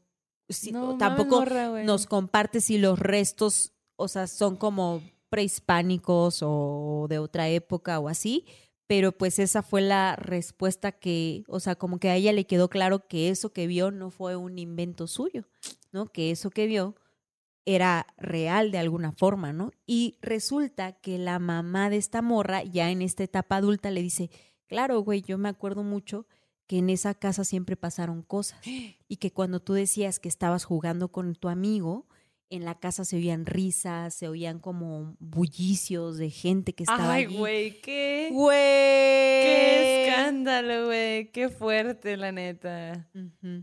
si- 0.50 0.72
No 0.72 0.98
tampoco 0.98 1.40
morra, 1.40 1.84
nos 1.84 2.06
comparte 2.08 2.60
si 2.62 2.78
los 2.78 3.00
restos, 3.00 3.72
o 3.96 4.08
sea, 4.08 4.28
son 4.28 4.58
como 4.58 5.02
prehispánicos 5.30 6.40
o 6.42 7.06
de 7.10 7.20
otra 7.20 7.48
época 7.50 8.00
o 8.00 8.08
así, 8.10 8.46
pero 8.88 9.12
pues 9.12 9.40
esa 9.40 9.62
fue 9.64 9.82
la 9.82 10.16
respuesta 10.16 10.92
que, 10.92 11.44
o 11.48 11.60
sea, 11.60 11.76
como 11.76 12.00
que 12.00 12.10
a 12.10 12.16
ella 12.16 12.34
le 12.34 12.46
quedó 12.46 12.70
claro 12.70 13.08
que 13.08 13.30
eso 13.30 13.54
que 13.54 13.68
vio 13.68 13.92
no 13.92 14.10
fue 14.12 14.36
un 14.36 14.60
invento 14.60 15.08
suyo, 15.08 15.48
¿no? 15.92 16.08
Que 16.08 16.32
eso 16.32 16.50
que 16.50 16.68
vio 16.68 16.96
era 17.66 18.08
real 18.18 18.72
de 18.72 18.80
alguna 18.80 19.12
forma, 19.12 19.54
¿no? 19.54 19.72
Y 19.86 20.18
resulta 20.22 20.94
que 20.94 21.18
la 21.18 21.40
mamá 21.40 21.90
de 21.90 21.98
esta 21.98 22.22
morra, 22.22 22.64
ya 22.64 22.90
en 22.90 23.02
esta 23.02 23.24
etapa 23.24 23.58
adulta, 23.58 23.92
le 23.92 24.02
dice, 24.02 24.30
claro, 24.68 25.00
güey, 25.02 25.22
yo 25.22 25.38
me 25.38 25.50
acuerdo 25.50 25.84
mucho 25.84 26.26
que 26.68 26.78
en 26.78 26.90
esa 26.90 27.14
casa 27.14 27.44
siempre 27.44 27.76
pasaron 27.76 28.24
cosas 28.24 28.60
y 29.08 29.18
que 29.18 29.32
cuando 29.32 29.60
tú 29.60 29.74
decías 29.74 30.20
que 30.20 30.30
estabas 30.30 30.64
jugando 30.64 31.12
con 31.12 31.36
tu 31.36 31.50
amigo, 31.50 32.08
en 32.52 32.66
la 32.66 32.76
casa 32.80 33.06
se 33.06 33.16
oían 33.16 33.46
risas, 33.46 34.14
se 34.14 34.28
oían 34.28 34.60
como 34.60 35.16
bullicios 35.20 36.18
de 36.18 36.30
gente 36.30 36.74
que 36.74 36.84
estaba 36.84 37.14
Ay, 37.14 37.26
güey, 37.26 37.82
qué, 37.82 38.30
Güey. 38.32 38.56
qué 39.44 40.06
escándalo, 40.08 40.86
güey. 40.88 41.32
Qué 41.32 41.50
fuerte, 41.50 42.18
la 42.18 42.32
neta. 42.32 43.10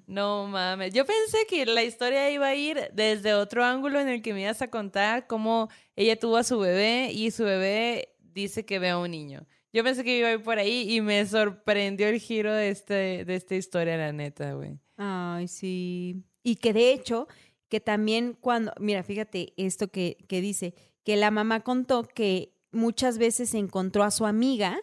No 0.06 0.46
mames. 0.48 0.92
Yo 0.92 1.04
pensé 1.04 1.38
que 1.48 1.66
la 1.66 1.82
historia 1.82 2.30
iba 2.30 2.46
a 2.48 2.54
ir 2.54 2.90
desde 2.92 3.34
otro 3.34 3.64
ángulo 3.64 4.00
en 4.00 4.08
el 4.08 4.22
que 4.22 4.32
me 4.34 4.42
ibas 4.42 4.62
a 4.62 4.68
contar 4.70 5.26
cómo 5.26 5.68
ella 5.96 6.18
tuvo 6.18 6.36
a 6.36 6.44
su 6.44 6.58
bebé 6.58 7.10
y 7.12 7.30
su 7.30 7.44
bebé 7.44 8.14
dice 8.20 8.64
que 8.64 8.78
ve 8.78 8.88
a 8.90 8.98
un 8.98 9.10
niño. 9.10 9.46
Yo 9.72 9.84
pensé 9.84 10.02
que 10.02 10.18
iba 10.18 10.28
a 10.28 10.32
ir 10.32 10.42
por 10.42 10.58
ahí 10.58 10.90
y 10.94 11.00
me 11.02 11.24
sorprendió 11.26 12.08
el 12.08 12.18
giro 12.20 12.52
de, 12.52 12.70
este, 12.70 13.24
de 13.24 13.34
esta 13.34 13.54
historia, 13.54 13.96
la 13.98 14.12
neta, 14.12 14.54
güey. 14.54 14.78
Ay, 14.96 15.46
sí. 15.46 16.24
Y 16.42 16.56
que 16.56 16.72
de 16.72 16.92
hecho, 16.92 17.28
que 17.68 17.80
también 17.80 18.36
cuando, 18.40 18.72
mira, 18.80 19.02
fíjate 19.02 19.52
esto 19.56 19.88
que, 19.88 20.16
que 20.28 20.40
dice, 20.40 20.74
que 21.04 21.16
la 21.16 21.30
mamá 21.30 21.60
contó 21.60 22.02
que 22.02 22.54
muchas 22.72 23.18
veces 23.18 23.54
encontró 23.54 24.04
a 24.04 24.10
su 24.10 24.26
amiga 24.26 24.78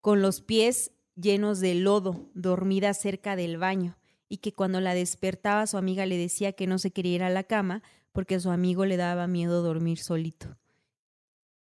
con 0.00 0.22
los 0.22 0.40
pies 0.40 0.92
llenos 1.14 1.60
de 1.60 1.74
lodo, 1.74 2.30
dormida 2.34 2.94
cerca 2.94 3.34
del 3.36 3.58
baño, 3.58 3.98
y 4.28 4.38
que 4.38 4.52
cuando 4.52 4.80
la 4.80 4.94
despertaba 4.94 5.66
su 5.66 5.76
amiga 5.76 6.06
le 6.06 6.16
decía 6.16 6.52
que 6.52 6.66
no 6.66 6.78
se 6.78 6.90
quería 6.90 7.14
ir 7.16 7.22
a 7.22 7.30
la 7.30 7.44
cama 7.44 7.82
porque 8.12 8.36
a 8.36 8.40
su 8.40 8.50
amigo 8.50 8.84
le 8.84 8.96
daba 8.96 9.26
miedo 9.26 9.62
dormir 9.62 9.98
solito. 9.98 10.56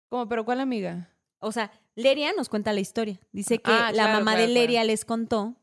¿Cómo? 0.09 0.29
¿Pero 0.29 0.45
cuál 0.45 0.61
amiga? 0.61 1.11
O 1.39 1.53
sea, 1.53 1.73
Leria 1.95 2.33
nos 2.37 2.49
cuenta 2.49 2.73
la 2.73 2.81
historia. 2.81 3.19
Dice 3.33 3.59
que 3.59 3.71
Ah, 3.71 3.87
la 3.91 4.05
claro, 4.05 4.13
mamá 4.19 4.33
claro, 4.33 4.41
de 4.47 4.47
claro. 4.53 4.61
Leria 4.61 4.85
les 4.85 5.05
contó 5.05 5.57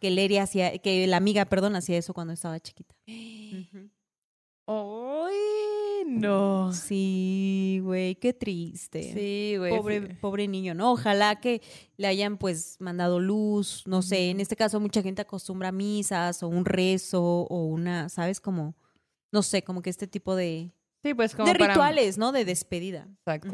que 0.00 0.10
Leria 0.10 0.42
hacía, 0.42 0.78
que 0.78 1.06
la 1.06 1.16
amiga, 1.16 1.46
perdón, 1.46 1.74
hacía 1.76 1.96
eso 1.98 2.14
cuando 2.14 2.32
estaba 2.32 2.60
chiquita. 2.60 2.94
¡Ay, 4.66 6.04
no! 6.06 6.72
Sí, 6.72 7.80
güey, 7.82 8.14
qué 8.16 8.32
triste. 8.32 9.12
Sí, 9.12 9.56
güey. 9.58 9.76
Pobre, 9.76 10.06
sí. 10.06 10.14
pobre 10.20 10.48
niño, 10.48 10.74
¿no? 10.74 10.92
Ojalá 10.92 11.36
que 11.36 11.60
le 11.96 12.06
hayan 12.06 12.38
pues 12.38 12.76
mandado 12.80 13.20
luz, 13.20 13.82
no 13.86 14.02
sé, 14.02 14.30
en 14.30 14.40
este 14.40 14.56
caso 14.56 14.80
mucha 14.80 15.02
gente 15.02 15.22
acostumbra 15.22 15.68
a 15.68 15.72
misas 15.72 16.42
o 16.42 16.48
un 16.48 16.64
rezo 16.64 17.22
o 17.22 17.64
una, 17.66 18.08
¿sabes? 18.08 18.40
Como, 18.40 18.74
no 19.32 19.42
sé, 19.42 19.62
como 19.62 19.82
que 19.82 19.90
este 19.90 20.06
tipo 20.06 20.34
de, 20.34 20.72
Sí, 21.04 21.12
pues 21.12 21.34
como 21.34 21.52
de 21.52 21.58
para... 21.58 21.74
rituales, 21.74 22.16
¿no? 22.16 22.32
De 22.32 22.46
despedida. 22.46 23.06
Exacto. 23.18 23.52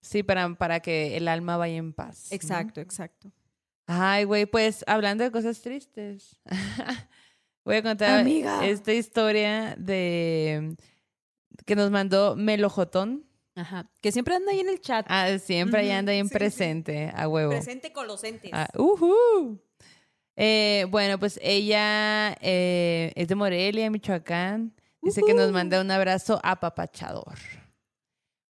Sí, 0.00 0.22
para, 0.22 0.54
para 0.54 0.80
que 0.80 1.18
el 1.18 1.28
alma 1.28 1.58
vaya 1.58 1.76
en 1.76 1.92
paz. 1.92 2.28
¿no? 2.30 2.34
Exacto, 2.36 2.80
exacto. 2.80 3.30
Ay, 3.86 4.24
güey, 4.24 4.46
pues 4.46 4.82
hablando 4.86 5.22
de 5.22 5.30
cosas 5.30 5.60
tristes. 5.60 6.40
Voy 7.70 7.76
a 7.76 7.82
contar 7.84 8.18
Amiga. 8.18 8.66
esta 8.66 8.92
historia 8.92 9.76
de 9.78 10.74
que 11.64 11.76
nos 11.76 11.92
mandó 11.92 12.34
Melojotón. 12.34 13.24
Ajá. 13.54 13.88
Que 14.00 14.10
siempre 14.10 14.34
anda 14.34 14.50
ahí 14.50 14.58
en 14.58 14.70
el 14.70 14.80
chat. 14.80 15.06
Ah, 15.08 15.38
siempre 15.38 15.82
ahí 15.82 15.90
anda 15.92 16.10
sí, 16.10 16.20
sí, 16.20 16.26
sí. 16.26 16.34
presente, 16.34 17.12
a 17.14 17.28
huevo. 17.28 17.52
Presente 17.52 17.92
con 17.92 18.08
los 18.08 18.24
entes. 18.24 18.50
Ah. 18.52 18.66
Eh, 20.34 20.86
bueno, 20.90 21.20
pues 21.20 21.38
ella 21.44 22.36
eh, 22.40 23.12
es 23.14 23.28
de 23.28 23.36
Morelia, 23.36 23.88
Michoacán. 23.88 24.74
Dice 25.00 25.22
que 25.24 25.32
nos 25.32 25.52
manda 25.52 25.80
un 25.80 25.92
abrazo 25.92 26.40
apapachador. 26.42 27.38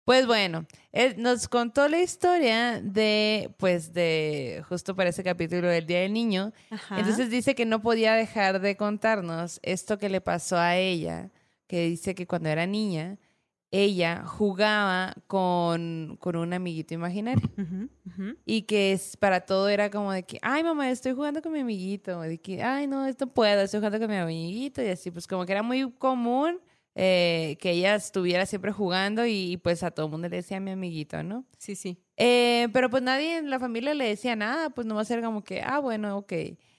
Pues 0.08 0.26
bueno, 0.26 0.64
él 0.90 1.16
nos 1.18 1.48
contó 1.48 1.86
la 1.86 2.00
historia 2.00 2.80
de, 2.80 3.50
pues, 3.58 3.92
de 3.92 4.64
justo 4.66 4.96
para 4.96 5.10
ese 5.10 5.22
capítulo 5.22 5.68
del 5.68 5.84
Día 5.84 6.00
del 6.00 6.14
Niño. 6.14 6.54
Ajá. 6.70 6.98
Entonces 6.98 7.28
dice 7.28 7.54
que 7.54 7.66
no 7.66 7.82
podía 7.82 8.14
dejar 8.14 8.62
de 8.62 8.74
contarnos 8.78 9.60
esto 9.62 9.98
que 9.98 10.08
le 10.08 10.22
pasó 10.22 10.56
a 10.56 10.78
ella, 10.78 11.30
que 11.66 11.90
dice 11.90 12.14
que 12.14 12.26
cuando 12.26 12.48
era 12.48 12.66
niña, 12.66 13.18
ella 13.70 14.24
jugaba 14.24 15.12
con, 15.26 16.16
con 16.20 16.36
un 16.36 16.54
amiguito 16.54 16.94
imaginario. 16.94 17.46
Y 18.46 18.62
que 18.62 18.92
es, 18.92 19.14
para 19.18 19.42
todo 19.42 19.68
era 19.68 19.90
como 19.90 20.10
de 20.12 20.22
que, 20.22 20.38
ay 20.40 20.64
mamá, 20.64 20.88
estoy 20.88 21.12
jugando 21.12 21.42
con 21.42 21.52
mi 21.52 21.60
amiguito. 21.60 22.22
De 22.22 22.38
que, 22.38 22.62
ay 22.62 22.86
no, 22.86 23.04
esto 23.04 23.26
puedo, 23.26 23.60
estoy 23.60 23.80
jugando 23.80 23.98
con 23.98 24.08
mi 24.08 24.16
amiguito. 24.16 24.82
Y 24.82 24.88
así, 24.88 25.10
pues 25.10 25.26
como 25.26 25.44
que 25.44 25.52
era 25.52 25.62
muy 25.62 25.92
común 25.98 26.60
eh, 27.00 27.56
que 27.60 27.70
ella 27.70 27.94
estuviera 27.94 28.44
siempre 28.44 28.72
jugando 28.72 29.24
y, 29.24 29.52
y, 29.52 29.56
pues 29.56 29.84
a 29.84 29.92
todo 29.92 30.06
el 30.06 30.12
mundo 30.12 30.28
le 30.28 30.36
decía 30.36 30.58
mi 30.58 30.72
amiguito, 30.72 31.22
¿no? 31.22 31.44
Sí, 31.56 31.76
sí. 31.76 32.02
Eh, 32.16 32.66
pero 32.72 32.90
pues 32.90 33.04
nadie 33.04 33.36
en 33.36 33.50
la 33.50 33.60
familia 33.60 33.94
le 33.94 34.08
decía 34.08 34.34
nada, 34.34 34.70
pues 34.70 34.84
nomás 34.84 35.08
era 35.08 35.22
como 35.22 35.44
que, 35.44 35.62
ah, 35.62 35.78
bueno, 35.78 36.16
ok. 36.18 36.32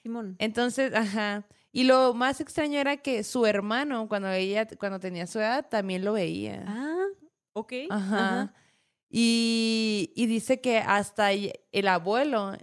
Simón. 0.04 0.36
Entonces, 0.40 0.94
ajá. 0.94 1.48
Y 1.72 1.86
lo 1.86 2.14
más 2.14 2.42
extraño 2.42 2.80
era 2.80 2.98
que 2.98 3.24
su 3.24 3.46
hermano, 3.46 4.10
cuando 4.10 4.30
ella, 4.30 4.68
cuando 4.78 5.00
tenía 5.00 5.26
su 5.26 5.40
edad, 5.40 5.70
también 5.70 6.04
lo 6.04 6.12
veía. 6.12 6.66
Ah, 6.68 7.06
ok. 7.54 7.74
Ajá. 7.90 8.54
Y, 9.10 10.12
y 10.18 10.26
dice 10.26 10.60
que 10.60 10.80
hasta 10.80 11.32
el 11.32 11.88
abuelo, 11.88 12.58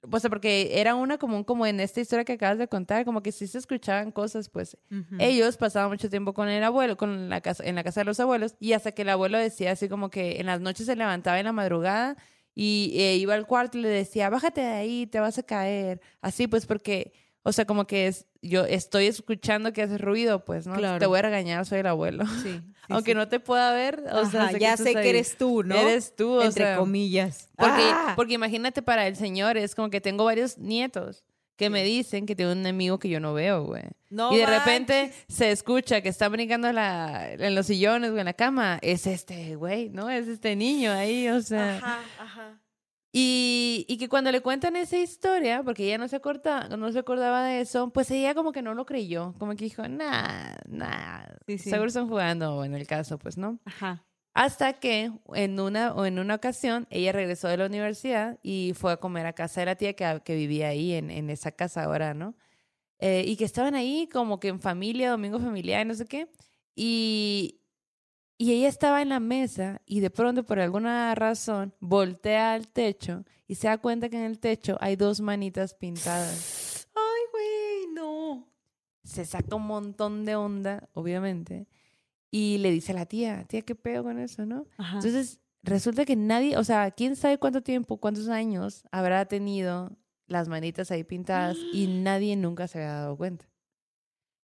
o 0.00 0.20
sea, 0.20 0.30
porque 0.30 0.80
era 0.80 0.94
una 0.94 1.18
común 1.18 1.44
como 1.44 1.66
en 1.66 1.80
esta 1.80 2.00
historia 2.00 2.24
que 2.24 2.34
acabas 2.34 2.58
de 2.58 2.68
contar, 2.68 3.04
como 3.04 3.22
que 3.22 3.32
sí 3.32 3.46
se 3.46 3.58
escuchaban 3.58 4.12
cosas, 4.12 4.48
pues 4.48 4.76
ellos 5.18 5.56
pasaban 5.56 5.90
mucho 5.90 6.08
tiempo 6.08 6.34
con 6.34 6.48
el 6.48 6.62
abuelo, 6.62 6.96
con 6.96 7.28
la 7.28 7.40
casa, 7.40 7.64
en 7.64 7.74
la 7.74 7.84
casa 7.84 8.00
de 8.00 8.04
los 8.04 8.20
abuelos, 8.20 8.54
y 8.60 8.72
hasta 8.74 8.92
que 8.92 9.02
el 9.02 9.08
abuelo 9.08 9.38
decía 9.38 9.72
así 9.72 9.88
como 9.88 10.10
que 10.10 10.40
en 10.40 10.46
las 10.46 10.60
noches 10.60 10.86
se 10.86 10.96
levantaba 10.96 11.38
en 11.38 11.46
la 11.46 11.52
madrugada 11.52 12.16
y 12.54 12.92
eh, 12.94 13.16
iba 13.16 13.34
al 13.34 13.46
cuarto 13.46 13.78
y 13.78 13.82
le 13.82 13.88
decía, 13.88 14.30
bájate 14.30 14.60
de 14.60 14.72
ahí, 14.72 15.06
te 15.06 15.20
vas 15.20 15.38
a 15.38 15.44
caer. 15.44 16.00
Así 16.20 16.48
pues 16.48 16.66
porque, 16.66 17.12
o 17.42 17.52
sea, 17.52 17.64
como 17.64 17.86
que 17.86 18.06
es, 18.08 18.26
yo 18.42 18.64
estoy 18.64 19.06
escuchando 19.06 19.72
que 19.72 19.82
hace 19.82 19.98
ruido, 19.98 20.44
pues, 20.44 20.66
¿no? 20.66 20.74
Claro. 20.74 20.98
Te 20.98 21.06
voy 21.06 21.18
a 21.18 21.22
regañar, 21.22 21.64
soy 21.66 21.78
el 21.80 21.86
abuelo. 21.86 22.24
Sí, 22.26 22.42
sí, 22.62 22.62
Aunque 22.88 23.12
sí. 23.12 23.16
no 23.16 23.28
te 23.28 23.40
pueda 23.40 23.72
ver, 23.72 24.02
o 24.12 24.26
sea, 24.26 24.50
sé 24.50 24.58
ya 24.58 24.76
sé 24.76 24.92
que 24.94 25.08
eres 25.10 25.36
tú, 25.38 25.62
¿no? 25.62 25.74
Eres 25.74 26.14
tú, 26.16 26.34
o 26.34 26.42
Entre 26.42 26.64
sea, 26.64 26.76
comillas. 26.76 27.48
Porque, 27.56 27.82
Ah. 27.92 28.12
porque 28.16 28.34
imagínate 28.34 28.82
para 28.82 29.06
el 29.06 29.16
señor, 29.16 29.56
es 29.56 29.74
como 29.74 29.90
que 29.90 30.00
tengo 30.00 30.24
varios 30.24 30.58
nietos 30.58 31.24
que 31.56 31.70
me 31.70 31.82
dicen 31.82 32.24
que 32.24 32.36
tengo 32.36 32.52
un 32.52 32.64
amigo 32.66 33.00
que 33.00 33.08
yo 33.08 33.18
no 33.18 33.34
veo, 33.34 33.64
güey. 33.64 33.82
No 34.10 34.32
y 34.32 34.36
de 34.38 34.46
repente 34.46 35.12
se 35.28 35.50
escucha 35.50 36.00
que 36.02 36.08
está 36.08 36.28
brincando 36.28 36.70
la, 36.72 37.32
en 37.32 37.54
los 37.56 37.66
sillones 37.66 38.12
o 38.12 38.18
en 38.18 38.26
la 38.26 38.32
cama. 38.32 38.78
Es 38.80 39.08
este 39.08 39.56
güey, 39.56 39.88
¿no? 39.88 40.08
Es 40.08 40.28
este 40.28 40.54
niño 40.54 40.92
ahí, 40.92 41.28
o 41.28 41.40
sea. 41.42 41.78
Ajá, 41.78 41.98
ajá. 42.20 42.60
Y, 43.10 43.86
y 43.88 43.96
que 43.96 44.08
cuando 44.08 44.30
le 44.30 44.42
cuentan 44.42 44.76
esa 44.76 44.98
historia, 44.98 45.62
porque 45.62 45.84
ella 45.84 45.98
no 45.98 46.08
se, 46.08 46.16
acorda, 46.16 46.68
no 46.68 46.92
se 46.92 46.98
acordaba 46.98 47.44
de 47.44 47.60
eso, 47.62 47.90
pues 47.90 48.10
ella 48.10 48.34
como 48.34 48.52
que 48.52 48.60
no 48.60 48.74
lo 48.74 48.84
creyó. 48.84 49.34
Como 49.38 49.56
que 49.56 49.64
dijo, 49.64 49.88
nah, 49.88 50.54
nah. 50.68 51.24
Sí, 51.46 51.58
sí. 51.58 51.70
Seguro 51.70 51.88
están 51.88 52.08
jugando, 52.08 52.64
en 52.64 52.74
el 52.74 52.86
caso, 52.86 53.18
pues, 53.18 53.38
¿no? 53.38 53.58
Ajá. 53.64 54.04
Hasta 54.34 54.74
que 54.74 55.10
en 55.34 55.58
una, 55.58 55.94
o 55.94 56.04
en 56.04 56.18
una 56.18 56.34
ocasión 56.34 56.86
ella 56.90 57.12
regresó 57.12 57.48
de 57.48 57.56
la 57.56 57.66
universidad 57.66 58.38
y 58.42 58.72
fue 58.74 58.92
a 58.92 58.98
comer 58.98 59.26
a 59.26 59.32
casa 59.32 59.60
de 59.60 59.66
la 59.66 59.76
tía 59.76 59.94
que, 59.94 60.20
que 60.24 60.36
vivía 60.36 60.68
ahí 60.68 60.92
en, 60.92 61.10
en 61.10 61.30
esa 61.30 61.50
casa 61.50 61.84
ahora, 61.84 62.14
¿no? 62.14 62.36
Eh, 63.00 63.24
y 63.26 63.36
que 63.36 63.44
estaban 63.44 63.74
ahí 63.74 64.08
como 64.12 64.38
que 64.38 64.48
en 64.48 64.60
familia, 64.60 65.10
domingo 65.10 65.38
familiar, 65.40 65.86
no 65.86 65.94
sé 65.94 66.06
qué. 66.06 66.28
Y, 66.74 67.60
y 68.40 68.52
ella 68.52 68.68
estaba 68.68 69.02
en 69.02 69.08
la 69.08 69.18
mesa 69.18 69.82
y 69.84 69.98
de 69.98 70.10
pronto 70.10 70.44
por 70.44 70.60
alguna 70.60 71.12
razón 71.16 71.74
voltea 71.80 72.54
al 72.54 72.68
techo 72.68 73.24
y 73.48 73.56
se 73.56 73.66
da 73.66 73.78
cuenta 73.78 74.08
que 74.08 74.16
en 74.16 74.24
el 74.24 74.38
techo 74.38 74.78
hay 74.80 74.94
dos 74.94 75.20
manitas 75.20 75.74
pintadas. 75.74 76.88
Ay, 76.94 77.22
güey, 77.32 77.94
no. 77.94 78.48
Se 79.02 79.24
saca 79.24 79.56
un 79.56 79.66
montón 79.66 80.24
de 80.24 80.36
onda, 80.36 80.88
obviamente, 80.92 81.66
y 82.30 82.58
le 82.58 82.70
dice 82.70 82.92
a 82.92 82.94
la 82.94 83.06
tía, 83.06 83.44
tía, 83.48 83.62
¿qué 83.62 83.74
pedo 83.74 84.04
con 84.04 84.20
eso, 84.20 84.46
no? 84.46 84.66
Ajá. 84.76 84.98
Entonces, 84.98 85.40
resulta 85.64 86.04
que 86.04 86.14
nadie, 86.14 86.56
o 86.56 86.62
sea, 86.62 86.92
quién 86.92 87.16
sabe 87.16 87.38
cuánto 87.38 87.62
tiempo, 87.62 87.96
cuántos 87.96 88.28
años 88.28 88.84
habrá 88.92 89.24
tenido 89.24 89.96
las 90.28 90.46
manitas 90.46 90.92
ahí 90.92 91.02
pintadas 91.02 91.56
y 91.72 91.86
nadie 92.02 92.36
nunca 92.36 92.68
se 92.68 92.78
había 92.78 92.92
dado 92.92 93.16
cuenta. 93.16 93.48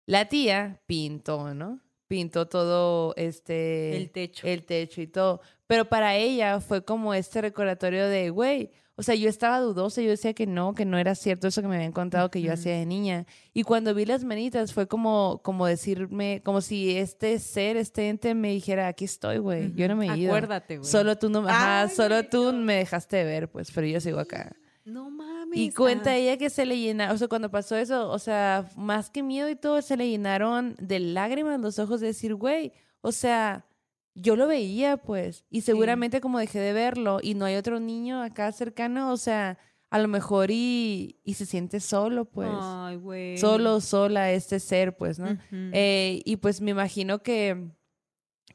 La 0.06 0.28
tía 0.28 0.82
pintó, 0.86 1.54
¿no? 1.54 1.80
Pintó 2.06 2.46
todo 2.46 3.14
este 3.16 3.96
el 3.96 4.10
techo. 4.10 4.46
el 4.46 4.64
techo 4.64 5.00
y 5.00 5.06
todo, 5.06 5.40
pero 5.66 5.86
para 5.86 6.16
ella 6.16 6.60
fue 6.60 6.84
como 6.84 7.14
este 7.14 7.40
recordatorio 7.40 8.08
de, 8.08 8.30
güey, 8.30 8.70
o 8.96 9.02
sea, 9.02 9.16
yo 9.16 9.28
estaba 9.28 9.58
dudosa, 9.58 10.02
yo 10.02 10.10
decía 10.10 10.34
que 10.34 10.46
no, 10.46 10.72
que 10.74 10.84
no 10.84 10.98
era 10.98 11.16
cierto 11.16 11.48
eso 11.48 11.62
que 11.62 11.66
me 11.66 11.74
habían 11.74 11.90
contado 11.90 12.30
que 12.30 12.40
yo 12.40 12.52
hacía 12.52 12.74
de 12.74 12.86
niña. 12.86 13.26
Y 13.52 13.64
cuando 13.64 13.92
vi 13.92 14.06
las 14.06 14.22
manitas 14.22 14.72
fue 14.72 14.86
como, 14.86 15.40
como 15.42 15.66
decirme, 15.66 16.42
como 16.44 16.60
si 16.60 16.96
este 16.96 17.40
ser, 17.40 17.76
este 17.76 18.08
ente 18.08 18.34
me 18.34 18.50
dijera, 18.50 18.86
aquí 18.86 19.04
estoy, 19.06 19.38
güey, 19.38 19.72
yo 19.74 19.88
no 19.88 19.96
me 19.96 20.06
he 20.06 20.16
ido. 20.16 20.30
Acuérdate, 20.32 20.78
güey. 20.78 20.88
Solo 20.88 21.18
tú 21.18 21.28
no, 21.28 21.40
ajá, 21.40 21.82
Ay, 21.82 21.88
solo 21.88 22.22
tú 22.24 22.52
no. 22.52 22.58
me 22.60 22.74
dejaste 22.76 23.16
de 23.16 23.24
ver, 23.24 23.50
pues, 23.50 23.72
pero 23.72 23.86
yo 23.86 24.00
sigo 24.00 24.20
acá. 24.20 24.54
No 24.84 25.10
mames. 25.10 25.33
Y 25.54 25.70
cuenta 25.70 26.14
ella 26.16 26.36
que 26.36 26.50
se 26.50 26.66
le 26.66 26.78
llenaron, 26.78 27.14
o 27.14 27.18
sea, 27.18 27.28
cuando 27.28 27.50
pasó 27.50 27.76
eso, 27.76 28.10
o 28.10 28.18
sea, 28.18 28.68
más 28.76 29.10
que 29.10 29.22
miedo 29.22 29.48
y 29.48 29.56
todo, 29.56 29.80
se 29.82 29.96
le 29.96 30.08
llenaron 30.08 30.74
de 30.80 31.00
lágrimas 31.00 31.60
los 31.60 31.78
ojos 31.78 32.00
de 32.00 32.08
decir, 32.08 32.34
güey, 32.34 32.72
o 33.00 33.12
sea, 33.12 33.66
yo 34.14 34.36
lo 34.36 34.46
veía, 34.46 34.96
pues, 34.96 35.44
y 35.50 35.62
seguramente 35.62 36.20
como 36.20 36.38
dejé 36.38 36.60
de 36.60 36.72
verlo 36.72 37.18
y 37.22 37.34
no 37.34 37.44
hay 37.44 37.56
otro 37.56 37.80
niño 37.80 38.22
acá 38.22 38.52
cercano, 38.52 39.12
o 39.12 39.16
sea, 39.16 39.58
a 39.90 39.98
lo 39.98 40.08
mejor 40.08 40.50
y, 40.50 41.20
y 41.24 41.34
se 41.34 41.46
siente 41.46 41.80
solo, 41.80 42.24
pues, 42.24 42.50
Ay, 42.52 42.96
güey. 42.96 43.38
solo, 43.38 43.80
sola, 43.80 44.32
este 44.32 44.60
ser, 44.60 44.96
pues, 44.96 45.18
¿no? 45.18 45.36
Eh, 45.50 46.20
y 46.24 46.36
pues 46.36 46.60
me 46.60 46.72
imagino 46.72 47.22
que, 47.22 47.70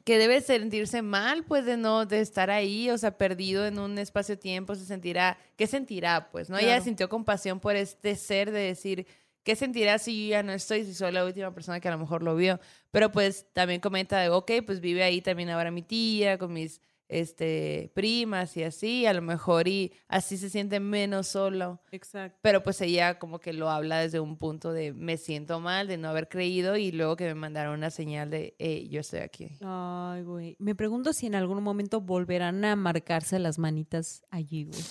que 0.04 0.18
debe 0.18 0.40
sentirse 0.40 1.02
mal, 1.02 1.44
pues, 1.44 1.64
de 1.66 1.76
no, 1.76 2.06
de 2.06 2.20
estar 2.20 2.50
ahí, 2.50 2.90
o 2.90 2.98
sea, 2.98 3.18
perdido 3.18 3.66
en 3.66 3.78
un 3.78 3.98
espacio-tiempo, 3.98 4.74
se 4.74 4.84
sentirá, 4.86 5.36
¿qué 5.56 5.66
sentirá? 5.66 6.30
Pues, 6.32 6.48
¿no? 6.48 6.56
Ella 6.58 6.68
Claro. 6.68 6.84
sintió 6.84 7.08
compasión 7.08 7.60
por 7.60 7.76
este 7.76 8.16
ser 8.16 8.50
de 8.50 8.60
decir, 8.60 9.06
¿qué 9.42 9.56
sentirá 9.56 9.98
si 9.98 10.24
yo 10.26 10.30
ya 10.30 10.42
no 10.42 10.52
estoy, 10.52 10.84
si 10.84 10.94
soy 10.94 11.12
la 11.12 11.24
última 11.24 11.52
persona 11.52 11.80
que 11.80 11.88
a 11.88 11.92
lo 11.92 11.98
mejor 11.98 12.22
lo 12.22 12.34
vio? 12.34 12.60
Pero, 12.90 13.12
pues, 13.12 13.46
también 13.52 13.80
comenta 13.80 14.18
de, 14.20 14.30
ok, 14.30 14.50
pues 14.64 14.80
vive 14.80 15.02
ahí 15.02 15.20
también 15.20 15.50
ahora 15.50 15.70
mi 15.70 15.82
tía, 15.82 16.38
con 16.38 16.52
mis, 16.52 16.80
este, 17.10 17.90
primas 17.94 18.56
y 18.56 18.62
así, 18.62 19.04
a 19.04 19.12
lo 19.12 19.20
mejor, 19.20 19.68
y 19.68 19.92
así 20.08 20.38
se 20.38 20.48
siente 20.48 20.80
menos 20.80 21.26
solo. 21.26 21.80
Exacto. 21.90 22.38
Pero 22.40 22.62
pues 22.62 22.80
ella 22.80 23.18
como 23.18 23.40
que 23.40 23.52
lo 23.52 23.68
habla 23.68 23.98
desde 23.98 24.20
un 24.20 24.36
punto 24.36 24.72
de 24.72 24.92
me 24.92 25.16
siento 25.16 25.60
mal 25.60 25.88
de 25.88 25.98
no 25.98 26.08
haber 26.08 26.28
creído 26.28 26.76
y 26.76 26.92
luego 26.92 27.16
que 27.16 27.24
me 27.24 27.34
mandaron 27.34 27.74
una 27.74 27.90
señal 27.90 28.30
de 28.30 28.54
hey, 28.58 28.88
yo 28.88 29.00
estoy 29.00 29.20
aquí. 29.20 29.50
Ay, 29.60 30.22
güey. 30.22 30.56
Me 30.58 30.74
pregunto 30.74 31.12
si 31.12 31.26
en 31.26 31.34
algún 31.34 31.62
momento 31.62 32.00
volverán 32.00 32.64
a 32.64 32.76
marcarse 32.76 33.38
las 33.38 33.58
manitas 33.58 34.22
allí, 34.30 34.64
güey. 34.64 34.82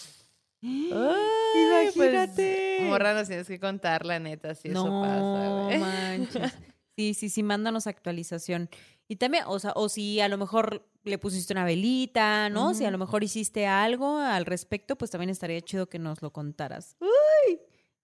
Ay, 0.62 1.86
Imagínate. 1.86 2.76
Pues, 2.80 2.90
morra, 2.90 3.14
nos 3.14 3.28
tienes 3.28 3.48
que 3.48 3.60
contar 3.60 4.06
la 4.06 4.20
neta 4.20 4.54
si 4.56 4.70
eso 4.70 5.02
pasa, 5.02 5.64
güey. 5.64 5.80
manches. 5.80 6.54
Sí, 6.96 7.14
sí, 7.14 7.30
sí, 7.30 7.44
mándanos 7.44 7.88
actualización. 7.88 8.70
Y 9.10 9.16
también, 9.18 9.44
o 9.48 9.58
sea, 9.60 9.74
o 9.76 9.90
si 9.90 10.22
a 10.22 10.28
lo 10.30 10.38
mejor 10.38 10.88
le 11.04 11.18
pusiste 11.18 11.52
una 11.52 11.66
velita, 11.66 12.50
¿no? 12.50 12.74
Si 12.76 12.86
a 12.86 12.92
lo 12.92 12.98
mejor 13.00 13.24
hiciste 13.24 13.66
algo 13.66 14.20
al 14.20 14.46
respecto, 14.46 14.96
pues 14.98 15.10
también 15.12 15.32
estaría 15.32 15.60
chido 15.62 15.90
que 15.90 15.98
nos 16.00 16.22
lo 16.22 16.32
contaras. 16.32 16.96
¡Uy! 17.02 17.60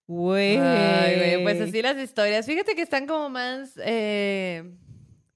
Güey. 0.08 0.56
Ay, 0.58 1.16
güey, 1.16 1.42
pues 1.44 1.60
así 1.60 1.80
las 1.80 1.96
historias. 1.98 2.44
Fíjate 2.46 2.74
que 2.74 2.82
están 2.82 3.06
como 3.06 3.28
más 3.28 3.72
eh, 3.84 4.74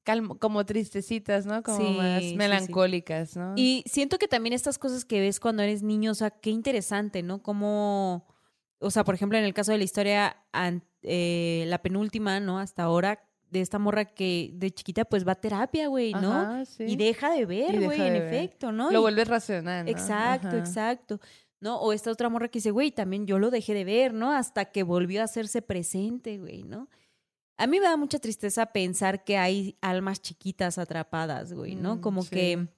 calmo- 0.05 0.39
como 0.39 0.65
tristecitas, 0.67 1.47
¿no? 1.47 1.63
Como 1.63 1.79
Sí, 1.79 1.97
más 1.97 2.23
sí, 2.23 2.29
sí. 2.31 2.37
melancólicas, 2.37 3.37
¿no? 3.37 3.55
Y 3.57 3.85
siento 3.87 4.19
que 4.19 4.27
también 4.29 4.53
estas 4.53 4.79
cosas 4.79 5.05
que 5.05 5.21
ves 5.21 5.39
cuando 5.41 5.63
eres 5.63 5.83
niño, 5.85 6.11
o 6.11 6.15
sea, 6.15 6.31
qué 6.31 6.51
interesante, 6.51 7.23
¿no? 7.23 7.43
Como, 7.43 8.27
o 8.81 8.91
sea, 8.91 9.05
por 9.05 9.15
ejemplo, 9.15 9.39
en 9.39 9.45
el 9.45 9.55
caso 9.55 9.71
de 9.73 9.79
la 9.79 9.85
historia, 9.85 10.37
eh, 11.03 11.65
la 11.69 11.81
penúltima, 11.83 12.41
¿no? 12.41 12.59
Hasta 12.59 12.83
ahora, 12.85 13.25
de 13.51 13.61
esta 13.61 13.79
morra 13.79 14.05
que 14.05 14.51
de 14.55 14.71
chiquita 14.71 15.05
pues 15.05 15.27
va 15.27 15.33
a 15.33 15.35
terapia, 15.35 15.89
güey, 15.89 16.13
¿no? 16.13 16.33
Ajá, 16.33 16.65
sí. 16.65 16.85
Y 16.85 16.97
deja 16.97 17.31
de 17.31 17.47
ver, 17.47 17.85
güey, 17.85 18.01
en 18.01 18.13
ver. 18.15 18.23
efecto, 18.23 18.73
¿no? 18.73 18.91
Lo 18.91 19.01
vuelves 19.01 19.29
racional, 19.29 19.85
¿no? 19.85 19.91
Exacto, 19.91 20.49
Ajá. 20.49 20.59
exacto. 20.59 21.21
¿No? 21.61 21.79
O 21.79 21.93
esta 21.93 22.11
otra 22.11 22.31
morra 22.31 22.49
que 22.49 22.59
dice, 22.59 22.71
güey, 22.71 22.91
también 22.91 23.27
yo 23.27 23.39
lo 23.39 23.51
dejé 23.51 23.75
de 23.75 23.85
ver, 23.85 24.15
¿no? 24.15 24.33
Hasta 24.33 24.67
que 24.67 24.83
volvió 24.83 25.21
a 25.21 25.25
hacerse 25.25 25.61
presente, 25.61 26.39
güey, 26.39 26.63
¿no? 26.63 26.89
A 27.59 27.67
mí 27.67 27.79
me 27.79 27.85
da 27.87 27.99
mucha 27.99 28.19
tristeza 28.19 28.65
pensar 28.67 29.25
que 29.25 29.37
hay 29.37 29.77
almas 29.83 30.23
chiquitas 30.23 30.79
atrapadas, 30.79 31.53
güey, 31.53 31.75
¿no? 31.75 31.97
Mm, 31.97 32.01
Como 32.01 32.23
sí. 32.23 32.31
que 32.31 32.69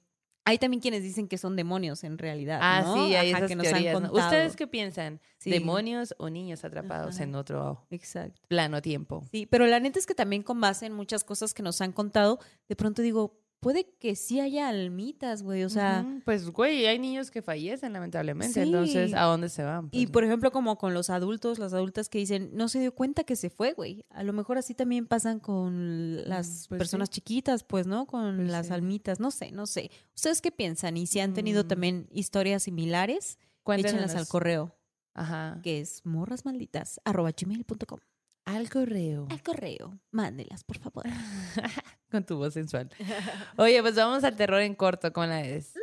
hay 0.45 0.59
también 0.59 0.80
quienes 0.80 1.03
dicen 1.03 1.28
que 1.28 1.38
son 1.38 1.55
demonios 1.57 2.03
en 2.05 2.18
realidad, 2.18 2.59
Ah, 2.62 2.82
¿no? 2.84 2.95
sí, 2.95 3.14
hay 3.14 3.30
Ajá, 3.30 3.38
esas 3.38 3.49
que 3.49 3.57
nos 3.57 3.64
teorías, 3.68 3.95
han 3.97 4.03
¿no? 4.03 4.09
contado. 4.11 4.28
¿Ustedes 4.28 4.57
qué 4.57 4.66
piensan? 4.66 5.20
Sí. 5.38 5.51
¿Demonios 5.51 6.14
o 6.18 6.30
niños 6.30 6.64
atrapados 6.64 7.16
Ajá. 7.16 7.24
en 7.24 7.34
otro 7.34 7.86
Exacto. 7.90 8.40
plano 8.49 8.82
tiempo? 8.82 9.24
Sí, 9.30 9.47
pero 9.47 9.66
la 9.66 9.78
neta 9.80 9.99
es 9.99 10.07
que 10.07 10.14
también 10.14 10.43
con 10.43 10.61
base 10.61 10.86
en 10.86 10.93
muchas 10.95 11.24
cosas 11.24 11.55
que 11.55 11.62
nos 11.62 11.80
han 11.80 11.93
contado, 11.93 12.38
de 12.68 12.76
pronto 12.76 13.03
digo, 13.03 13.40
puede 13.62 13.88
que 14.00 14.16
sí 14.16 14.40
haya 14.40 14.68
almitas, 14.68 15.44
güey, 15.44 15.62
o 15.62 15.68
sea... 15.70 16.04
Pues, 16.24 16.50
güey, 16.50 16.84
hay 16.86 16.98
niños 16.98 17.30
que 17.30 17.42
fallecen, 17.42 17.92
lamentablemente. 17.92 18.54
Sí. 18.54 18.60
Entonces, 18.60 19.14
¿a 19.14 19.22
dónde 19.22 19.48
se 19.48 19.62
van? 19.62 19.88
Y 19.92 20.06
Pues, 20.06 20.10
por 20.10 20.24
ejemplo, 20.24 20.50
como 20.50 20.76
con 20.78 20.94
los 20.94 21.10
adultos, 21.10 21.60
las 21.60 21.72
adultas 21.72 22.08
que 22.08 22.18
dicen, 22.18 22.50
no 22.54 22.68
se 22.68 22.80
dio 22.80 22.92
cuenta 22.92 23.22
que 23.22 23.36
se 23.36 23.50
fue, 23.50 23.72
güey. 23.72 24.04
A 24.10 24.24
lo 24.24 24.32
mejor 24.32 24.58
así 24.58 24.74
también 24.74 25.06
pasan 25.06 25.38
con 25.38 26.28
las 26.28 26.66
pues 26.68 26.78
personas 26.80 27.08
chiquitas, 27.08 27.62
pues, 27.62 27.86
¿no? 27.86 28.06
Con 28.06 28.34
Pues 28.36 28.48
las 28.50 28.66
sí. 28.66 28.72
almitas, 28.72 29.20
no 29.20 29.30
sé, 29.30 29.52
no 29.52 29.66
sé. 29.66 29.92
¿Ustedes 30.16 30.42
qué 30.42 30.50
piensan? 30.50 30.96
Y 30.96 31.06
si 31.06 31.20
han 31.20 31.32
tenido 31.32 31.62
Mm. 31.62 31.68
también 31.68 32.08
historias 32.10 32.64
similares, 32.64 33.38
échenlas 33.64 34.16
al 34.16 34.26
correo, 34.26 34.74
Ajá. 35.14 35.60
que 35.62 35.78
es 35.80 36.04
morrasmalditas, 36.04 37.00
arroba 37.04 37.30
gmail.com. 37.30 38.00
Al 38.44 38.68
correo. 38.70 39.28
Al 39.30 39.40
correo, 39.40 40.00
mándelas, 40.10 40.64
por 40.64 40.78
favor. 40.78 41.04
Con 42.12 42.24
tu 42.24 42.36
voz 42.36 42.54
sensual. 42.54 42.88
Oye, 43.56 43.80
pues 43.82 43.96
vamos 43.96 44.22
al 44.22 44.36
terror 44.36 44.60
en 44.60 44.74
corto, 44.74 45.12
¿cómo 45.12 45.26
la 45.26 45.40
es? 45.40 45.74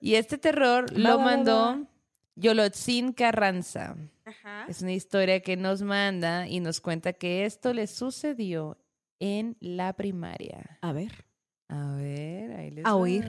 Y 0.00 0.14
este 0.14 0.38
terror 0.38 0.86
Va, 0.90 0.98
lo 0.98 1.18
va, 1.18 1.24
mandó 1.24 1.56
va. 1.56 1.82
Yolotzin 2.36 3.12
Carranza. 3.12 3.96
Ajá. 4.24 4.66
Es 4.68 4.80
una 4.80 4.92
historia 4.92 5.40
que 5.40 5.56
nos 5.56 5.82
manda 5.82 6.46
y 6.48 6.60
nos 6.60 6.80
cuenta 6.80 7.12
que 7.12 7.44
esto 7.44 7.74
le 7.74 7.86
sucedió 7.86 8.78
en 9.18 9.56
la 9.60 9.92
primaria. 9.92 10.78
A 10.80 10.92
ver. 10.92 11.26
A 11.68 11.96
ver, 11.96 12.52
ahí 12.52 12.70
les 12.70 12.86
A 12.86 12.94
oír. 12.94 13.24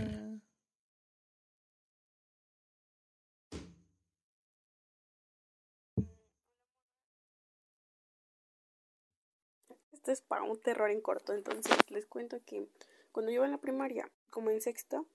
Es 10.12 10.22
para 10.22 10.44
un 10.44 10.60
terror 10.60 10.92
en 10.92 11.02
corto, 11.02 11.34
entonces 11.34 11.76
les 11.90 12.06
cuento 12.06 12.38
que 12.46 12.68
cuando 13.12 13.32
yo 13.32 13.38
iba 13.38 13.46
en 13.46 13.52
la 13.52 13.60
primaria, 13.60 14.12
como 14.30 14.50
en 14.50 14.62
sexto, 14.62 15.08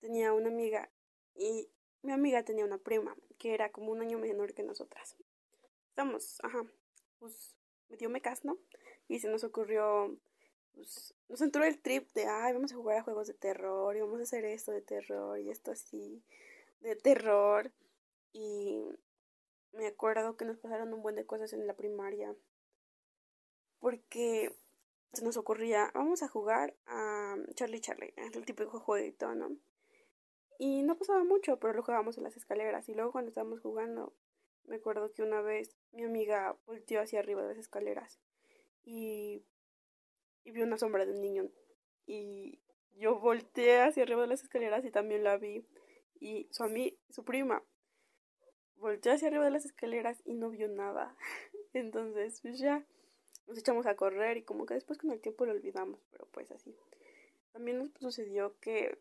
tenía 0.00 0.32
una 0.32 0.48
amiga 0.48 0.90
y 1.34 1.68
mi 2.02 2.12
amiga 2.12 2.42
tenía 2.42 2.64
una 2.64 2.78
prima 2.78 3.14
que 3.38 3.54
era 3.54 3.70
como 3.70 3.92
un 3.92 4.00
año 4.00 4.18
menor 4.18 4.54
que 4.54 4.62
nosotras. 4.62 5.16
Estamos, 5.88 6.38
ajá, 6.42 6.64
pues 7.18 7.52
medio 7.88 8.08
mecas, 8.08 8.44
¿no? 8.44 8.58
Y 9.08 9.18
se 9.18 9.28
nos 9.28 9.44
ocurrió, 9.44 10.16
pues 10.74 11.14
nos 11.28 11.40
entró 11.40 11.64
el 11.64 11.80
trip 11.80 12.12
de, 12.12 12.26
ay, 12.26 12.52
vamos 12.52 12.72
a 12.72 12.76
jugar 12.76 12.98
a 12.98 13.02
juegos 13.02 13.26
de 13.26 13.34
terror 13.34 13.96
y 13.96 14.00
vamos 14.00 14.20
a 14.20 14.22
hacer 14.22 14.44
esto 14.44 14.72
de 14.72 14.82
terror 14.82 15.38
y 15.38 15.50
esto 15.50 15.72
así 15.72 16.22
de 16.80 16.96
terror. 16.96 17.72
Y 18.32 18.84
me 19.72 19.86
acuerdo 19.86 20.36
que 20.36 20.44
nos 20.44 20.58
pasaron 20.58 20.92
un 20.94 21.02
buen 21.02 21.16
de 21.16 21.26
cosas 21.26 21.52
en 21.52 21.66
la 21.66 21.74
primaria 21.74 22.34
porque 23.80 24.54
se 25.12 25.24
nos 25.24 25.36
ocurría, 25.36 25.90
vamos 25.94 26.22
a 26.22 26.28
jugar 26.28 26.76
a 26.86 27.36
Charlie 27.54 27.80
Charlie, 27.80 28.14
el 28.16 28.44
típico 28.44 28.78
jueguito, 28.78 29.34
¿no? 29.34 29.56
Y 30.58 30.82
no 30.82 30.96
pasaba 30.98 31.24
mucho, 31.24 31.58
pero 31.58 31.72
lo 31.72 31.82
jugábamos 31.82 32.18
en 32.18 32.24
las 32.24 32.36
escaleras. 32.36 32.88
Y 32.88 32.94
luego 32.94 33.12
cuando 33.12 33.30
estábamos 33.30 33.60
jugando, 33.60 34.14
me 34.66 34.76
acuerdo 34.76 35.10
que 35.12 35.22
una 35.22 35.40
vez 35.40 35.74
mi 35.90 36.04
amiga 36.04 36.56
volteó 36.66 37.00
hacia 37.00 37.18
arriba 37.18 37.42
de 37.42 37.48
las 37.48 37.58
escaleras 37.58 38.20
y, 38.84 39.42
y 40.44 40.50
vi 40.50 40.60
una 40.60 40.76
sombra 40.76 41.06
de 41.06 41.12
un 41.12 41.20
niño. 41.22 41.50
Y 42.06 42.60
yo 42.96 43.18
volteé 43.18 43.80
hacia 43.80 44.02
arriba 44.02 44.20
de 44.20 44.28
las 44.28 44.42
escaleras 44.42 44.84
y 44.84 44.90
también 44.90 45.24
la 45.24 45.38
vi. 45.38 45.66
Y 46.20 46.46
su, 46.50 46.62
ami 46.62 46.98
su 47.08 47.24
prima 47.24 47.64
volteó 48.76 49.12
hacia 49.12 49.28
arriba 49.28 49.46
de 49.46 49.52
las 49.52 49.64
escaleras 49.64 50.20
y 50.26 50.34
no 50.34 50.50
vio 50.50 50.68
nada. 50.68 51.16
Entonces, 51.72 52.40
pues 52.42 52.58
ya 52.58 52.86
nos 53.50 53.58
echamos 53.58 53.86
a 53.86 53.96
correr 53.96 54.36
y 54.36 54.42
como 54.42 54.64
que 54.64 54.74
después 54.74 54.98
con 54.98 55.10
el 55.10 55.20
tiempo 55.20 55.44
lo 55.44 55.52
olvidamos, 55.52 56.00
pero 56.12 56.26
pues 56.26 56.52
así. 56.52 56.76
También 57.52 57.78
nos 57.78 57.90
sucedió 57.98 58.56
que 58.60 58.96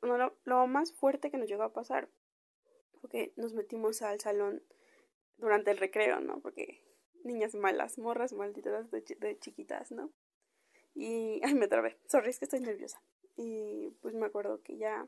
bueno, 0.00 0.32
lo, 0.44 0.66
más 0.66 0.92
fuerte 0.92 1.30
que 1.30 1.36
nos 1.36 1.48
llegó 1.48 1.62
a 1.62 1.72
pasar 1.72 2.08
fue 3.00 3.10
que 3.10 3.32
nos 3.36 3.52
metimos 3.52 4.00
al 4.00 4.18
salón 4.20 4.62
durante 5.36 5.70
el 5.70 5.78
recreo, 5.78 6.20
¿no? 6.20 6.40
Porque 6.40 6.82
niñas 7.22 7.54
malas, 7.54 7.98
morras 7.98 8.32
malditas 8.32 8.90
de 8.90 9.38
chiquitas, 9.38 9.92
¿no? 9.92 10.10
Y, 10.94 11.40
ay, 11.44 11.54
me 11.54 11.68
trabé, 11.68 11.98
sorry, 12.06 12.30
es 12.30 12.38
que 12.38 12.46
estoy 12.46 12.60
nerviosa. 12.60 13.00
Y 13.36 13.90
pues 14.00 14.14
me 14.14 14.26
acuerdo 14.26 14.62
que 14.62 14.78
ya 14.78 15.06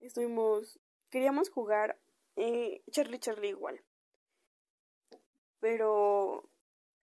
estuvimos, 0.00 0.80
queríamos 1.10 1.48
jugar 1.48 1.96
eh, 2.34 2.82
Charlie 2.90 3.20
Charlie 3.20 3.50
igual. 3.50 3.80
Pero 5.60 6.50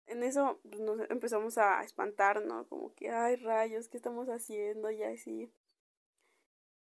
en 0.07 0.23
eso 0.23 0.59
pues, 0.69 0.81
nos 0.81 1.09
empezamos 1.09 1.57
a 1.57 1.83
espantar, 1.83 2.43
¿no? 2.43 2.67
Como 2.67 2.93
que, 2.93 3.09
ay, 3.09 3.35
rayos, 3.37 3.89
¿qué 3.89 3.97
estamos 3.97 4.27
haciendo? 4.27 4.91
Y 4.91 5.03
así. 5.03 5.51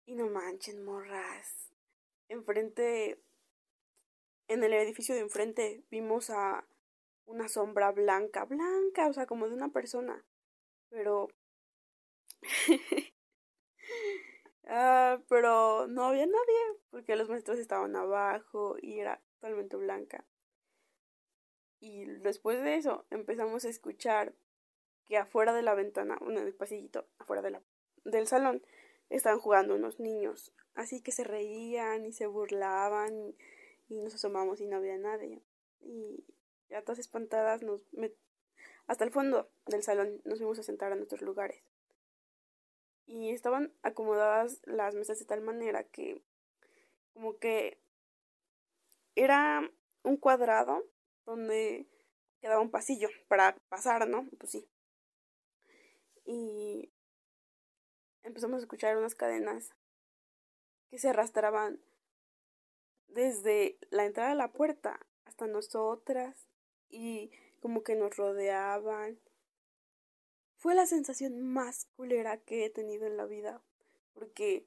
Y 0.05 0.15
no 0.15 0.27
manchen, 0.27 0.83
morras. 0.83 1.71
Enfrente, 2.29 3.21
en 4.47 4.63
el 4.63 4.73
edificio 4.73 5.15
de 5.15 5.21
enfrente, 5.21 5.83
vimos 5.89 6.29
a 6.29 6.65
una 7.25 7.47
sombra 7.47 7.91
blanca, 7.91 8.45
blanca, 8.45 9.07
o 9.07 9.13
sea, 9.13 9.25
como 9.25 9.47
de 9.47 9.55
una 9.55 9.69
persona. 9.69 10.23
Pero... 10.89 11.27
ah, 14.67 15.19
pero 15.27 15.87
no 15.87 16.05
había 16.05 16.25
nadie, 16.25 16.79
porque 16.91 17.15
los 17.15 17.29
maestros 17.29 17.57
estaban 17.59 17.95
abajo 17.95 18.77
y 18.81 18.99
era 18.99 19.21
totalmente 19.35 19.75
blanca. 19.77 20.25
Y 21.79 22.05
después 22.05 22.61
de 22.63 22.75
eso 22.75 23.05
empezamos 23.09 23.65
a 23.65 23.69
escuchar 23.69 24.33
que 25.07 25.17
afuera 25.17 25.53
de 25.53 25.61
la 25.61 25.75
ventana, 25.75 26.17
bueno, 26.19 26.39
en 26.39 26.47
el 26.47 26.55
pasillito, 26.55 27.07
afuera 27.19 27.41
de 27.41 27.51
la, 27.51 27.61
del 28.05 28.27
salón, 28.27 28.63
estaban 29.09 29.39
jugando 29.39 29.75
unos 29.75 29.99
niños. 29.99 30.51
Así 30.73 31.01
que 31.01 31.11
se 31.11 31.23
reían 31.23 32.05
y 32.05 32.11
se 32.11 32.27
burlaban 32.27 33.35
y 33.87 34.01
nos 34.01 34.15
asomamos 34.15 34.61
y 34.61 34.67
no 34.67 34.77
había 34.77 34.97
nadie. 34.97 35.41
Y 35.81 36.25
ya 36.69 36.81
todas 36.81 36.99
espantadas 36.99 37.61
nos 37.61 37.85
hasta 38.87 39.03
el 39.03 39.11
fondo 39.11 39.49
del 39.65 39.83
salón 39.83 40.21
nos 40.25 40.39
fuimos 40.39 40.59
a 40.59 40.63
sentar 40.63 40.91
a 40.91 40.95
nuestros 40.95 41.21
lugares. 41.21 41.63
y 43.07 43.29
estaban 43.29 43.71
acomodadas 43.83 44.61
las 44.65 44.95
mesas 44.95 45.19
de 45.19 45.25
tal 45.25 45.41
manera 45.41 45.83
que 45.83 46.23
como 47.13 47.37
que 47.37 47.79
era 49.13 49.71
un 50.03 50.17
cuadrado 50.17 50.83
donde 51.25 51.87
quedaba 52.39 52.61
un 52.61 52.71
pasillo 52.71 53.09
para 53.27 53.55
pasar, 53.69 54.07
¿no? 54.07 54.27
Pues 54.37 54.51
sí. 54.51 54.67
Y 56.25 56.91
empezamos 58.23 58.57
a 58.57 58.63
escuchar 58.63 58.97
unas 58.97 59.15
cadenas 59.15 59.73
que 60.89 60.99
se 60.99 61.09
arrastraban 61.09 61.81
desde 63.07 63.77
la 63.89 64.05
entrada 64.05 64.29
de 64.29 64.35
la 64.35 64.51
puerta 64.51 64.99
hasta 65.25 65.47
nosotras 65.47 66.47
y 66.89 67.31
como 67.61 67.83
que 67.83 67.95
nos 67.95 68.15
rodeaban. 68.15 69.19
Fue 70.57 70.75
la 70.75 70.85
sensación 70.85 71.41
más 71.41 71.85
culera 71.95 72.37
que 72.37 72.65
he 72.65 72.69
tenido 72.69 73.05
en 73.05 73.17
la 73.17 73.25
vida, 73.25 73.61
porque 74.13 74.65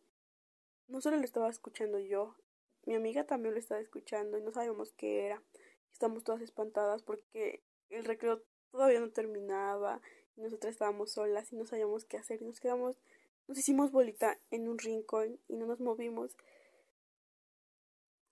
no 0.86 1.00
solo 1.00 1.16
lo 1.16 1.24
estaba 1.24 1.48
escuchando 1.48 1.98
yo, 1.98 2.36
mi 2.84 2.94
amiga 2.94 3.24
también 3.24 3.54
lo 3.54 3.60
estaba 3.60 3.80
escuchando 3.80 4.38
y 4.38 4.42
no 4.42 4.52
sabíamos 4.52 4.92
qué 4.92 5.26
era. 5.26 5.42
Estamos 5.98 6.22
todas 6.22 6.42
espantadas 6.42 7.02
porque 7.02 7.60
el 7.88 8.04
recreo 8.04 8.40
todavía 8.70 9.00
no 9.00 9.10
terminaba 9.10 10.00
y 10.36 10.42
nosotras 10.42 10.70
estábamos 10.70 11.10
solas 11.10 11.52
y 11.52 11.56
no 11.56 11.66
sabíamos 11.66 12.04
qué 12.04 12.18
hacer 12.18 12.40
y 12.40 12.44
nos 12.44 12.60
quedamos, 12.60 13.00
nos 13.48 13.58
hicimos 13.58 13.90
bolita 13.90 14.38
en 14.52 14.68
un 14.68 14.78
rincón 14.78 15.40
y 15.48 15.56
no 15.56 15.66
nos 15.66 15.80
movimos. 15.80 16.36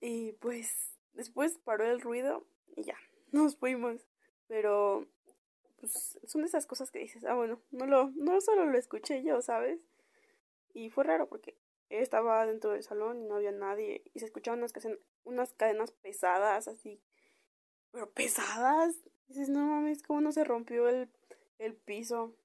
Y 0.01 0.35
pues 0.35 0.93
después 1.14 1.59
paró 1.59 1.85
el 1.87 2.01
ruido 2.01 2.47
y 2.77 2.85
ya, 2.85 2.97
nos 3.33 3.57
fuimos. 3.57 4.07
Pero 4.47 5.09
pues 5.81 6.21
son 6.25 6.43
de 6.43 6.47
esas 6.47 6.67
cosas 6.67 6.93
que 6.93 7.01
dices, 7.01 7.25
ah 7.25 7.35
bueno, 7.35 7.61
no 7.73 7.87
lo, 7.87 8.12
no 8.14 8.41
solo 8.41 8.67
lo 8.67 8.79
escuché 8.79 9.25
yo, 9.25 9.43
¿sabes? 9.43 9.81
Y 10.73 10.91
fue 10.91 11.03
raro 11.03 11.29
porque 11.29 11.59
estaba 11.89 12.47
dentro 12.47 12.71
del 12.71 12.85
salón 12.85 13.23
y 13.23 13.25
no 13.25 13.35
había 13.35 13.51
nadie 13.51 14.05
y 14.14 14.21
se 14.21 14.27
escuchaban 14.27 14.61
unas, 14.61 14.73
unas 15.25 15.53
cadenas 15.55 15.91
pesadas 15.91 16.69
así, 16.69 17.01
pero 17.97 18.11
pesadas. 18.11 18.94
Dices, 19.26 19.49
no 19.49 19.66
mames, 19.66 20.03
¿cómo 20.03 20.20
no 20.20 20.30
se 20.30 20.44
rompió 20.44 20.86
el, 20.86 21.09
el 21.59 21.72
piso? 21.72 22.36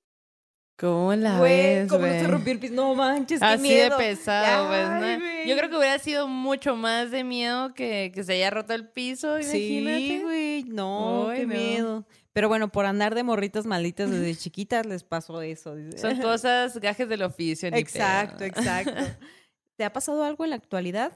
¿Cómo 0.78 1.14
la 1.14 1.42
ves, 1.42 1.90
¿Cómo 1.90 2.08
no 2.08 2.14
se 2.14 2.26
rompió 2.26 2.54
el 2.54 2.60
piso? 2.60 2.74
No 2.74 2.96
manches, 2.96 3.42
qué 3.42 3.46
Así 3.46 3.62
miedo. 3.62 3.98
de 3.98 4.04
pesado, 4.04 4.70
pues, 4.70 5.20
¿no? 5.20 5.46
Yo 5.46 5.58
creo 5.58 5.70
que 5.70 5.76
hubiera 5.76 6.00
sido 6.00 6.30
mucho 6.30 6.78
más 6.78 7.12
de 7.12 7.26
miedo 7.26 7.74
que, 7.74 8.14
que 8.16 8.24
se 8.24 8.34
haya 8.34 8.50
roto 8.50 8.74
el 8.74 8.88
piso, 8.88 9.38
imagínate. 9.40 10.00
Sí, 10.00 10.22
güey, 10.24 10.64
no, 10.64 11.30
qué 11.36 11.46
miedo. 11.46 12.06
Pero 12.32 12.48
bueno, 12.48 12.72
por 12.72 12.86
andar 12.86 13.14
de 13.14 13.24
morritas 13.24 13.66
malditas 13.66 14.10
desde 14.10 14.34
chiquitas 14.42 14.86
les 14.86 15.04
pasó 15.04 15.42
eso. 15.42 15.76
Son 15.98 16.18
cosas, 16.22 16.78
gajes 16.80 17.10
del 17.10 17.24
oficio. 17.24 17.70
Ni 17.70 17.78
exacto, 17.78 18.46
exacto. 18.46 18.94
¿Te 19.76 19.84
ha 19.84 19.92
pasado 19.92 20.24
algo 20.24 20.46
en 20.46 20.52
la 20.52 20.56
actualidad? 20.56 21.12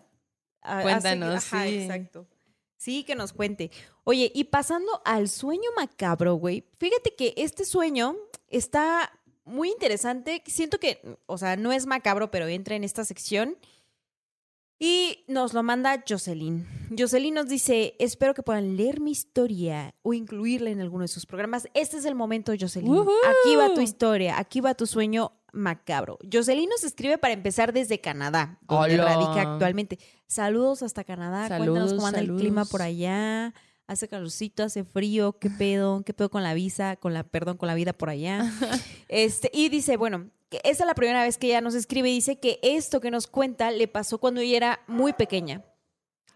Cuéntanos, 0.81 1.41
sí. 1.41 1.55
exacto. 1.55 2.27
Sí, 2.77 3.03
que 3.03 3.15
nos 3.15 3.33
cuente. 3.33 3.71
Oye, 4.03 4.31
y 4.33 4.45
pasando 4.45 5.01
al 5.05 5.29
sueño 5.29 5.69
macabro, 5.75 6.35
güey, 6.35 6.65
fíjate 6.77 7.15
que 7.15 7.33
este 7.37 7.65
sueño 7.65 8.15
está 8.47 9.11
muy 9.45 9.69
interesante. 9.69 10.43
Siento 10.45 10.79
que, 10.79 11.17
o 11.25 11.37
sea, 11.37 11.55
no 11.55 11.71
es 11.71 11.85
macabro, 11.85 12.31
pero 12.31 12.47
entra 12.47 12.75
en 12.75 12.83
esta 12.83 13.05
sección. 13.05 13.57
Y 14.77 15.23
nos 15.29 15.53
lo 15.53 15.63
manda 15.63 16.03
Jocelyn. 16.07 16.67
Jocelyn 16.97 17.33
nos 17.33 17.47
dice, 17.47 17.95
espero 17.97 18.33
que 18.33 18.43
puedan 18.43 18.75
leer 18.75 18.99
mi 18.99 19.11
historia 19.11 19.95
o 20.01 20.13
incluirla 20.13 20.69
en 20.69 20.81
alguno 20.81 21.03
de 21.03 21.07
sus 21.07 21.25
programas. 21.25 21.69
Este 21.73 21.97
es 21.97 22.03
el 22.03 22.13
momento, 22.13 22.51
Jocelyn. 22.59 22.93
Aquí 22.93 23.55
va 23.55 23.73
tu 23.73 23.79
historia, 23.79 24.37
aquí 24.37 24.59
va 24.59 24.73
tu 24.73 24.85
sueño 24.85 25.31
macabro. 25.55 26.19
Jocelyn 26.31 26.69
nos 26.69 26.83
escribe 26.83 27.17
para 27.17 27.33
empezar 27.33 27.73
desde 27.73 27.99
Canadá, 27.99 28.59
donde 28.61 28.97
radica 28.97 29.53
actualmente. 29.53 29.97
Saludos 30.27 30.83
hasta 30.83 31.03
Canadá. 31.03 31.57
Cuéntanos 31.57 31.93
cómo 31.93 32.07
anda 32.07 32.19
el 32.19 32.35
clima 32.35 32.65
por 32.65 32.81
allá. 32.81 33.53
Hace 33.87 34.07
calorcito, 34.07 34.63
hace 34.63 34.83
frío, 34.83 35.37
qué 35.39 35.49
pedo, 35.49 36.01
qué 36.03 36.13
pedo 36.13 36.29
con 36.29 36.41
la 36.41 36.55
visa, 36.55 36.95
con 36.95 37.13
la, 37.13 37.23
perdón, 37.23 37.57
con 37.57 37.67
la 37.67 37.75
vida 37.75 37.93
por 37.93 38.09
allá. 38.09 38.51
este, 39.09 39.51
y 39.53 39.69
dice, 39.69 39.95
bueno, 39.95 40.31
esa 40.63 40.83
es 40.83 40.87
la 40.87 40.95
primera 40.95 41.23
vez 41.23 41.37
que 41.37 41.47
ella 41.47 41.61
nos 41.61 41.75
escribe 41.75 42.09
y 42.09 42.15
dice 42.15 42.39
que 42.39 42.59
esto 42.63 42.99
que 42.99 43.11
nos 43.11 43.27
cuenta 43.27 43.71
le 43.71 43.87
pasó 43.87 44.17
cuando 44.17 44.41
ella 44.41 44.57
era 44.57 44.79
muy 44.87 45.13
pequeña. 45.13 45.63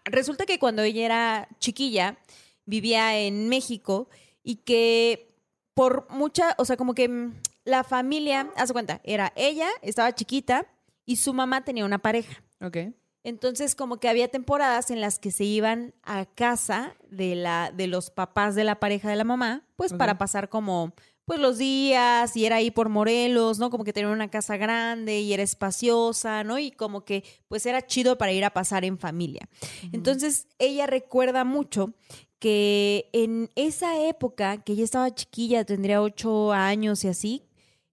Resulta 0.04 0.46
que 0.46 0.58
cuando 0.58 0.82
ella 0.82 1.04
era 1.04 1.48
chiquilla, 1.58 2.18
vivía 2.66 3.18
en 3.18 3.48
México 3.48 4.08
y 4.42 4.56
que 4.56 5.34
por 5.74 6.10
mucha, 6.10 6.54
o 6.58 6.64
sea, 6.64 6.76
como 6.76 6.94
que 6.94 7.08
mm, 7.08 7.34
la 7.64 7.84
familia, 7.84 8.50
haz 8.56 8.72
cuenta, 8.72 9.00
era 9.04 9.32
ella, 9.36 9.68
estaba 9.82 10.14
chiquita 10.14 10.66
y 11.04 11.16
su 11.16 11.34
mamá 11.34 11.64
tenía 11.64 11.84
una 11.84 11.98
pareja. 11.98 12.42
Ok. 12.60 12.76
Entonces, 13.22 13.74
como 13.74 13.98
que 13.98 14.08
había 14.08 14.28
temporadas 14.28 14.90
en 14.90 15.00
las 15.00 15.18
que 15.18 15.30
se 15.30 15.44
iban 15.44 15.94
a 16.02 16.24
casa 16.24 16.96
de, 17.10 17.34
la, 17.34 17.70
de 17.70 17.86
los 17.86 18.10
papás 18.10 18.54
de 18.54 18.64
la 18.64 18.80
pareja 18.80 19.10
de 19.10 19.16
la 19.16 19.24
mamá, 19.24 19.66
pues 19.76 19.92
para 19.92 20.16
pasar 20.16 20.48
como 20.48 20.94
pues 21.26 21.38
los 21.38 21.58
días 21.58 22.36
y 22.36 22.44
era 22.44 22.56
ahí 22.56 22.72
por 22.72 22.88
Morelos, 22.88 23.60
¿no? 23.60 23.70
Como 23.70 23.84
que 23.84 23.92
tenía 23.92 24.10
una 24.10 24.30
casa 24.30 24.56
grande 24.56 25.20
y 25.20 25.32
era 25.32 25.44
espaciosa, 25.44 26.42
¿no? 26.42 26.58
Y 26.58 26.72
como 26.72 27.04
que 27.04 27.22
pues 27.46 27.66
era 27.66 27.86
chido 27.86 28.18
para 28.18 28.32
ir 28.32 28.44
a 28.44 28.50
pasar 28.50 28.84
en 28.84 28.98
familia. 28.98 29.48
Entonces 29.92 30.48
ella 30.58 30.86
recuerda 30.88 31.44
mucho 31.44 31.92
que 32.40 33.10
en 33.12 33.50
esa 33.54 34.00
época, 34.00 34.64
que 34.64 34.72
ella 34.72 34.82
estaba 34.82 35.14
chiquilla, 35.14 35.64
tendría 35.64 36.02
ocho 36.02 36.52
años 36.52 37.04
y 37.04 37.08
así, 37.08 37.44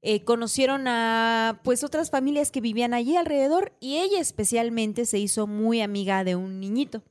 eh, 0.01 0.23
conocieron 0.23 0.87
a 0.87 1.59
pues 1.63 1.83
otras 1.83 2.11
familias 2.11 2.51
que 2.51 2.61
vivían 2.61 2.93
allí 2.93 3.15
alrededor 3.15 3.73
y 3.79 3.97
ella 3.97 4.19
especialmente 4.19 5.05
se 5.05 5.19
hizo 5.19 5.47
muy 5.47 5.81
amiga 5.81 6.23
de 6.23 6.35
un 6.35 6.59
niñito. 6.59 7.03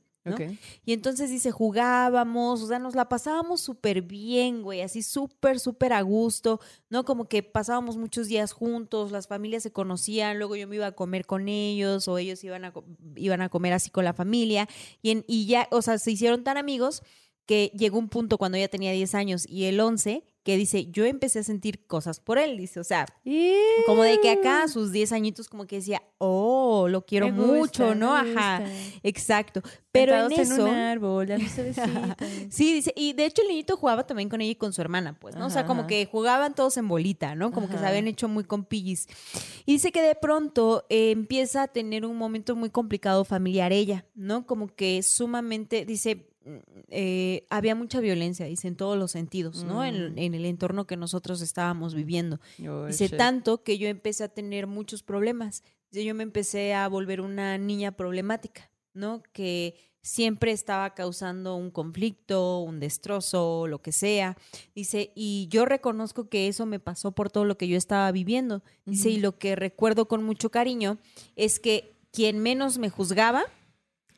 Y 0.85 0.93
entonces 0.93 1.29
dice, 1.29 1.51
jugábamos, 1.51 2.61
o 2.61 2.67
sea, 2.67 2.79
nos 2.79 2.95
la 2.95 3.07
pasábamos 3.07 3.61
súper 3.61 4.01
bien, 4.01 4.61
güey, 4.61 4.81
así 4.81 5.01
súper, 5.01 5.59
súper 5.59 5.93
a 5.93 6.01
gusto, 6.01 6.59
¿no? 6.89 7.05
Como 7.05 7.29
que 7.29 7.43
pasábamos 7.43 7.97
muchos 7.97 8.27
días 8.27 8.51
juntos, 8.51 9.11
las 9.11 9.27
familias 9.27 9.63
se 9.63 9.71
conocían, 9.71 10.37
luego 10.37 10.55
yo 10.55 10.67
me 10.67 10.75
iba 10.75 10.87
a 10.87 10.91
comer 10.91 11.25
con 11.25 11.47
ellos 11.47 12.07
o 12.07 12.17
ellos 12.17 12.43
iban 12.43 12.65
a, 12.65 12.73
iban 13.15 13.41
a 13.41 13.49
comer 13.49 13.73
así 13.73 13.89
con 13.89 14.03
la 14.03 14.13
familia 14.13 14.67
y, 15.01 15.23
y 15.27 15.45
ya, 15.45 15.67
o 15.71 15.81
sea, 15.81 15.97
se 15.97 16.11
hicieron 16.11 16.43
tan 16.43 16.57
amigos 16.57 17.03
que 17.45 17.71
llegó 17.73 17.97
un 17.97 18.09
punto 18.09 18.37
cuando 18.37 18.57
ella 18.57 18.67
tenía 18.67 18.91
10 18.91 19.15
años 19.15 19.45
y 19.47 19.65
el 19.65 19.79
11 19.79 20.23
que 20.47 20.55
dice, 20.55 20.85
yo 20.91 21.03
empecé 21.03 21.39
a 21.39 21.43
sentir 21.43 21.85
cosas 21.87 22.21
por 22.21 22.37
él, 22.37 22.55
dice, 22.55 22.79
o 22.79 22.83
sea, 22.85 23.05
como 23.85 24.03
de 24.03 24.21
que 24.21 24.29
acá 24.29 24.63
a 24.63 24.69
sus 24.69 24.93
10 24.93 25.11
añitos 25.11 25.49
como 25.49 25.67
que 25.67 25.75
decía, 25.75 26.01
oh, 26.19 26.87
lo 26.87 27.05
quiero 27.05 27.29
mucho, 27.33 27.95
¿no? 27.95 28.15
Ajá, 28.15 28.63
exacto. 29.03 29.61
Pero 29.91 30.15
en 30.15 30.31
eso... 30.31 30.63
un 30.63 30.69
árbol, 30.69 31.27
sí, 32.49 32.75
dice, 32.75 32.93
y 32.95 33.11
de 33.11 33.25
hecho 33.25 33.41
el 33.41 33.49
niñito 33.49 33.75
jugaba 33.75 34.07
también 34.07 34.29
con 34.29 34.39
ella 34.39 34.51
y 34.51 34.55
con 34.55 34.71
su 34.71 34.79
hermana, 34.79 35.17
pues, 35.19 35.35
¿no? 35.35 35.47
o 35.47 35.49
sea, 35.49 35.65
como 35.65 35.85
que 35.85 36.05
jugaban 36.05 36.55
todos 36.55 36.77
en 36.77 36.87
bolita, 36.87 37.35
¿no? 37.35 37.51
Como 37.51 37.67
que 37.67 37.77
se 37.77 37.85
habían 37.85 38.07
hecho 38.07 38.29
muy 38.29 38.45
compillis. 38.45 39.09
Y 39.65 39.73
dice 39.73 39.91
que 39.91 40.01
de 40.01 40.15
pronto 40.15 40.85
eh, 40.87 41.11
empieza 41.11 41.63
a 41.63 41.67
tener 41.67 42.05
un 42.05 42.15
momento 42.15 42.55
muy 42.55 42.69
complicado 42.69 43.25
familiar 43.25 43.73
ella, 43.73 44.05
¿no? 44.15 44.47
Como 44.47 44.67
que 44.73 45.03
sumamente, 45.03 45.83
dice, 45.83 46.29
eh, 46.89 47.45
había 47.49 47.75
mucha 47.75 47.99
violencia, 47.99 48.45
dice, 48.45 48.67
en 48.67 48.75
todos 48.75 48.97
los 48.97 49.11
sentidos, 49.11 49.63
¿no? 49.63 49.83
En, 49.83 50.13
mm. 50.13 50.17
el 50.17 50.45
entorno 50.45 50.87
que 50.87 50.97
nosotros 50.97 51.41
estábamos 51.41 51.93
viviendo. 51.93 52.39
dice, 52.87 53.09
tanto 53.09 53.63
que 53.63 53.77
yo 53.77 53.87
empecé 53.87 54.23
a 54.23 54.29
tener 54.29 54.67
muchos 54.67 55.03
problemas. 55.03 55.63
Dice, 55.91 56.05
yo 56.05 56.15
me 56.15 56.23
empecé 56.23 56.73
a 56.73 56.87
volver 56.87 57.21
una 57.21 57.57
niña 57.57 57.91
problemática, 57.91 58.71
¿no? 58.93 59.23
Que 59.33 59.75
siempre 60.01 60.51
estaba 60.53 60.93
causando 60.93 61.55
un 61.55 61.69
conflicto, 61.69 62.59
un 62.59 62.79
destrozo, 62.79 63.67
lo 63.67 63.81
que 63.81 63.91
sea. 63.91 64.37
Dice, 64.73 65.11
y 65.15 65.47
yo 65.49 65.65
reconozco 65.65 66.29
que 66.29 66.47
eso 66.47 66.65
me 66.65 66.79
pasó 66.79 67.11
por 67.11 67.29
todo 67.29 67.43
lo 67.43 67.57
que 67.57 67.67
yo 67.67 67.77
estaba 67.77 68.11
viviendo. 68.11 68.63
Dice, 68.85 69.09
y 69.09 69.19
lo 69.19 69.37
que 69.37 69.55
recuerdo 69.55 70.07
con 70.07 70.23
mucho 70.23 70.49
cariño 70.49 70.97
es 71.35 71.59
que 71.59 71.97
quien 72.11 72.39
menos 72.39 72.77
me 72.77 72.89
juzgaba, 72.89 73.45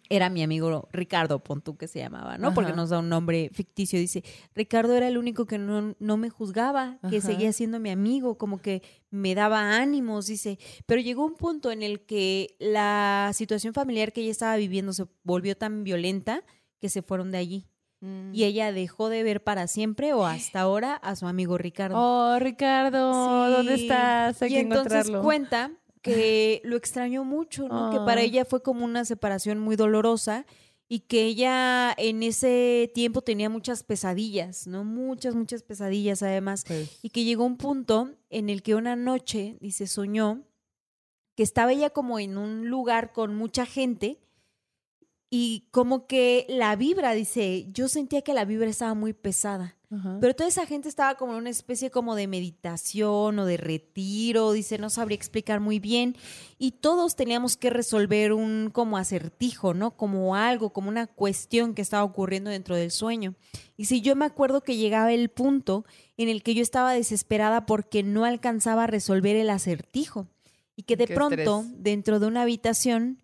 era 0.09 0.29
mi 0.29 0.41
amigo 0.41 0.89
Ricardo 0.91 1.43
Pontú 1.43 1.77
que 1.77 1.87
se 1.87 1.99
llamaba, 1.99 2.37
¿no? 2.37 2.53
Porque 2.53 2.73
nos 2.73 2.89
da 2.89 2.99
un 2.99 3.09
nombre 3.09 3.51
ficticio. 3.53 3.99
Dice, 3.99 4.23
Ricardo 4.55 4.95
era 4.95 5.07
el 5.07 5.17
único 5.19 5.45
que 5.45 5.59
no, 5.59 5.95
no 5.99 6.17
me 6.17 6.29
juzgaba, 6.31 6.97
que 7.09 7.21
seguía 7.21 7.53
siendo 7.53 7.79
mi 7.79 7.91
amigo, 7.91 8.37
como 8.37 8.59
que 8.59 8.81
me 9.11 9.35
daba 9.35 9.77
ánimos, 9.77 10.25
dice. 10.25 10.57
Pero 10.87 10.99
llegó 10.99 11.25
un 11.25 11.35
punto 11.35 11.71
en 11.71 11.83
el 11.83 12.01
que 12.01 12.55
la 12.59 13.31
situación 13.33 13.73
familiar 13.73 14.11
que 14.11 14.21
ella 14.21 14.31
estaba 14.31 14.55
viviendo 14.57 14.93
se 14.93 15.05
volvió 15.23 15.55
tan 15.55 15.83
violenta 15.83 16.43
que 16.79 16.89
se 16.89 17.03
fueron 17.03 17.31
de 17.31 17.37
allí. 17.37 17.67
Mm. 18.01 18.33
Y 18.33 18.45
ella 18.45 18.71
dejó 18.71 19.09
de 19.09 19.23
ver 19.23 19.43
para 19.43 19.67
siempre 19.67 20.13
o 20.13 20.25
hasta 20.25 20.61
ahora 20.61 20.95
a 20.95 21.15
su 21.15 21.27
amigo 21.27 21.57
Ricardo. 21.57 21.97
Oh, 21.97 22.39
Ricardo, 22.39 23.49
¿dónde 23.49 23.75
estás? 23.75 24.41
Hay 24.41 24.53
y 24.53 24.57
entonces 24.57 25.11
cuenta 25.21 25.71
que 26.01 26.61
lo 26.63 26.75
extrañó 26.75 27.23
mucho, 27.23 27.67
¿no? 27.67 27.91
Que 27.91 27.97
para 27.97 28.21
ella 28.21 28.45
fue 28.45 28.61
como 28.61 28.85
una 28.85 29.05
separación 29.05 29.59
muy 29.59 29.75
dolorosa 29.75 30.45
y 30.87 31.01
que 31.01 31.25
ella 31.25 31.93
en 31.97 32.23
ese 32.23 32.91
tiempo 32.95 33.21
tenía 33.21 33.49
muchas 33.49 33.83
pesadillas, 33.83 34.65
¿no? 34.65 34.83
Muchas, 34.83 35.35
muchas 35.35 35.61
pesadillas 35.61 36.23
además. 36.23 36.63
Pues. 36.67 36.99
Y 37.03 37.09
que 37.09 37.23
llegó 37.23 37.45
un 37.45 37.57
punto 37.57 38.15
en 38.29 38.49
el 38.49 38.63
que 38.63 38.75
una 38.75 38.95
noche, 38.95 39.57
dice, 39.61 39.87
soñó 39.87 40.43
que 41.35 41.43
estaba 41.43 41.71
ella 41.71 41.89
como 41.89 42.19
en 42.19 42.37
un 42.37 42.67
lugar 42.69 43.13
con 43.13 43.33
mucha 43.35 43.65
gente 43.65 44.19
y 45.29 45.69
como 45.71 46.07
que 46.07 46.45
la 46.49 46.75
vibra, 46.75 47.13
dice, 47.13 47.67
yo 47.71 47.87
sentía 47.87 48.23
que 48.23 48.33
la 48.33 48.43
vibra 48.45 48.67
estaba 48.67 48.93
muy 48.93 49.13
pesada. 49.13 49.77
Ajá. 49.91 50.17
Pero 50.21 50.35
toda 50.35 50.47
esa 50.49 50.67
gente 50.67 50.87
estaba 50.87 51.15
como 51.15 51.31
en 51.33 51.39
una 51.39 51.49
especie 51.49 51.89
como 51.89 52.13
de 52.15 52.27
meditación 52.27 53.39
o 53.39 53.45
de 53.45 53.57
retiro, 53.57 54.51
dice, 54.51 54.77
no 54.77 54.89
sabría 54.91 55.15
explicar 55.15 55.59
muy 55.59 55.79
bien. 55.79 56.15
Y 56.59 56.71
todos 56.73 57.15
teníamos 57.15 57.57
que 57.57 57.71
resolver 57.71 58.33
un 58.33 58.69
como 58.71 58.97
acertijo, 58.97 59.73
¿no? 59.73 59.97
Como 59.97 60.35
algo, 60.35 60.69
como 60.71 60.89
una 60.89 61.07
cuestión 61.07 61.73
que 61.73 61.81
estaba 61.81 62.03
ocurriendo 62.03 62.51
dentro 62.51 62.75
del 62.75 62.91
sueño. 62.91 63.33
Y 63.77 63.85
si 63.85 64.01
yo 64.01 64.15
me 64.15 64.25
acuerdo 64.25 64.61
que 64.61 64.77
llegaba 64.77 65.11
el 65.11 65.29
punto 65.29 65.85
en 66.17 66.29
el 66.29 66.43
que 66.43 66.53
yo 66.53 66.61
estaba 66.61 66.93
desesperada 66.93 67.65
porque 67.65 68.03
no 68.03 68.25
alcanzaba 68.25 68.83
a 68.83 68.87
resolver 68.87 69.35
el 69.35 69.49
acertijo. 69.49 70.27
Y 70.75 70.83
que 70.83 70.97
de 70.97 71.07
pronto, 71.07 71.61
estrés. 71.61 71.83
dentro 71.83 72.19
de 72.19 72.27
una 72.27 72.43
habitación, 72.43 73.21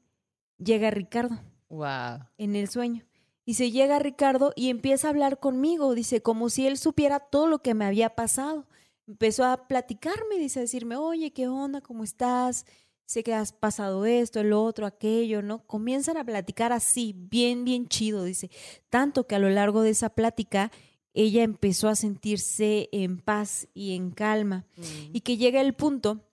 llega 0.58 0.90
Ricardo 0.90 1.40
Wow. 1.70 2.26
en 2.38 2.56
el 2.56 2.70
sueño. 2.70 3.04
Y 3.46 3.54
se 3.54 3.72
llega 3.72 4.00
Ricardo 4.00 4.52
y 4.56 4.70
empieza 4.70 5.08
a 5.08 5.12
hablar 5.12 5.40
conmigo, 5.40 5.94
dice, 5.94 6.22
como 6.22 6.50
si 6.50 6.66
él 6.66 6.78
supiera 6.78 7.20
todo 7.20 7.48
lo 7.48 7.60
que 7.60 7.76
me 7.76 7.86
había 7.86 8.16
pasado. 8.16 8.66
Empezó 9.08 9.46
a 9.46 9.68
platicarme, 9.68 10.40
dice, 10.40 10.60
a 10.60 10.64
decirme, 10.64 10.96
oye, 10.98 11.32
¿qué 11.32 11.48
onda? 11.48 11.82
¿Cómo 11.82 12.04
estás? 12.04 12.66
Sé 13.06 13.24
que 13.24 13.36
has 13.36 13.54
pasado 13.54 14.08
esto, 14.08 14.40
el 14.40 14.52
otro, 14.52 14.88
aquello, 14.88 15.44
¿no? 15.44 15.66
Comienzan 15.68 16.18
a 16.18 16.26
platicar 16.26 16.74
así, 16.74 17.14
bien, 17.16 17.64
bien 17.64 17.88
chido, 17.88 18.24
dice. 18.24 18.50
Tanto 18.90 19.28
que 19.28 19.36
a 19.36 19.40
lo 19.40 19.50
largo 19.52 19.84
de 19.84 19.92
esa 19.92 20.10
plática, 20.10 20.72
ella 21.14 21.44
empezó 21.44 21.88
a 21.88 21.96
sentirse 21.96 22.90
en 22.92 23.20
paz 23.20 23.68
y 23.76 23.96
en 23.96 24.10
calma. 24.10 24.66
Y 25.14 25.22
que 25.22 25.38
llega 25.38 25.62
el 25.62 25.76
punto 25.76 26.26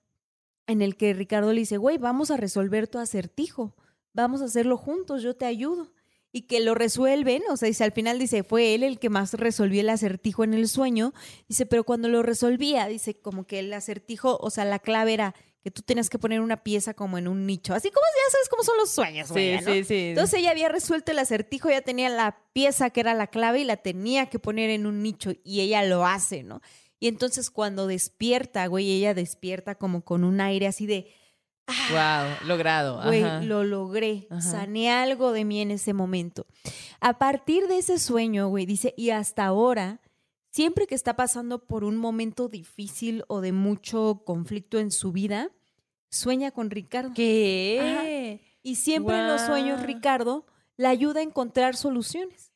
en 0.66 0.80
el 0.80 0.96
que 0.96 1.12
Ricardo 1.12 1.52
le 1.52 1.60
dice, 1.60 1.76
güey, 1.76 1.98
vamos 1.98 2.30
a 2.30 2.38
resolver 2.38 2.88
tu 2.88 2.98
acertijo, 2.98 3.76
vamos 4.14 4.40
a 4.40 4.46
hacerlo 4.46 4.78
juntos, 4.78 5.22
yo 5.22 5.36
te 5.36 5.44
ayudo. 5.44 5.92
Y 6.32 6.42
que 6.42 6.60
lo 6.60 6.74
resuelven, 6.74 7.42
o 7.50 7.56
sea, 7.58 7.68
dice, 7.68 7.84
al 7.84 7.92
final 7.92 8.18
dice, 8.18 8.42
fue 8.42 8.74
él 8.74 8.82
el 8.82 8.98
que 8.98 9.10
más 9.10 9.34
resolvió 9.34 9.82
el 9.82 9.90
acertijo 9.90 10.44
en 10.44 10.54
el 10.54 10.66
sueño. 10.66 11.12
Dice, 11.46 11.66
pero 11.66 11.84
cuando 11.84 12.08
lo 12.08 12.22
resolvía, 12.22 12.86
dice, 12.86 13.20
como 13.20 13.46
que 13.46 13.58
el 13.58 13.72
acertijo, 13.72 14.38
o 14.40 14.48
sea, 14.48 14.64
la 14.64 14.78
clave 14.78 15.12
era 15.12 15.34
que 15.62 15.70
tú 15.70 15.82
tenías 15.82 16.10
que 16.10 16.18
poner 16.18 16.40
una 16.40 16.64
pieza 16.64 16.94
como 16.94 17.18
en 17.18 17.28
un 17.28 17.46
nicho, 17.46 17.72
así 17.72 17.90
como 17.90 18.04
ya 18.04 18.32
sabes 18.32 18.48
cómo 18.48 18.62
son 18.64 18.76
los 18.78 18.90
sueños, 18.90 19.28
Sí, 19.28 19.56
sí, 19.64 19.84
sí. 19.84 20.08
Entonces 20.08 20.40
ella 20.40 20.50
había 20.50 20.68
resuelto 20.68 21.12
el 21.12 21.18
acertijo, 21.20 21.70
ya 21.70 21.82
tenía 21.82 22.08
la 22.08 22.38
pieza 22.52 22.90
que 22.90 23.00
era 23.00 23.14
la 23.14 23.28
clave 23.28 23.60
y 23.60 23.64
la 23.64 23.76
tenía 23.76 24.26
que 24.26 24.40
poner 24.40 24.70
en 24.70 24.86
un 24.86 25.02
nicho 25.02 25.32
y 25.44 25.60
ella 25.60 25.84
lo 25.84 26.04
hace, 26.04 26.42
¿no? 26.42 26.60
Y 26.98 27.08
entonces 27.08 27.50
cuando 27.50 27.86
despierta, 27.86 28.66
güey, 28.66 28.90
ella 28.90 29.14
despierta 29.14 29.76
como 29.76 30.02
con 30.04 30.24
un 30.24 30.40
aire 30.40 30.66
así 30.66 30.86
de, 30.86 31.12
Wow, 31.90 32.48
logrado. 32.48 33.02
güey, 33.04 33.22
Ajá. 33.22 33.40
lo 33.42 33.64
logré, 33.64 34.26
Ajá. 34.30 34.40
sané 34.40 34.90
algo 34.90 35.32
de 35.32 35.44
mí 35.44 35.60
en 35.60 35.70
ese 35.70 35.92
momento. 35.92 36.46
A 37.00 37.18
partir 37.18 37.66
de 37.68 37.78
ese 37.78 37.98
sueño, 37.98 38.48
güey, 38.48 38.66
dice, 38.66 38.94
y 38.96 39.10
hasta 39.10 39.44
ahora, 39.46 40.00
siempre 40.50 40.86
que 40.86 40.94
está 40.94 41.16
pasando 41.16 41.64
por 41.64 41.84
un 41.84 41.96
momento 41.96 42.48
difícil 42.48 43.24
o 43.28 43.40
de 43.40 43.52
mucho 43.52 44.22
conflicto 44.24 44.78
en 44.78 44.90
su 44.90 45.12
vida, 45.12 45.50
sueña 46.10 46.50
con 46.50 46.70
Ricardo. 46.70 47.12
¿Qué? 47.14 48.40
Y 48.62 48.76
siempre 48.76 49.18
en 49.18 49.26
los 49.28 49.40
sueños. 49.42 49.82
Ricardo 49.82 50.46
la 50.76 50.90
ayuda 50.90 51.20
a 51.20 51.22
encontrar 51.22 51.76
soluciones. 51.76 52.52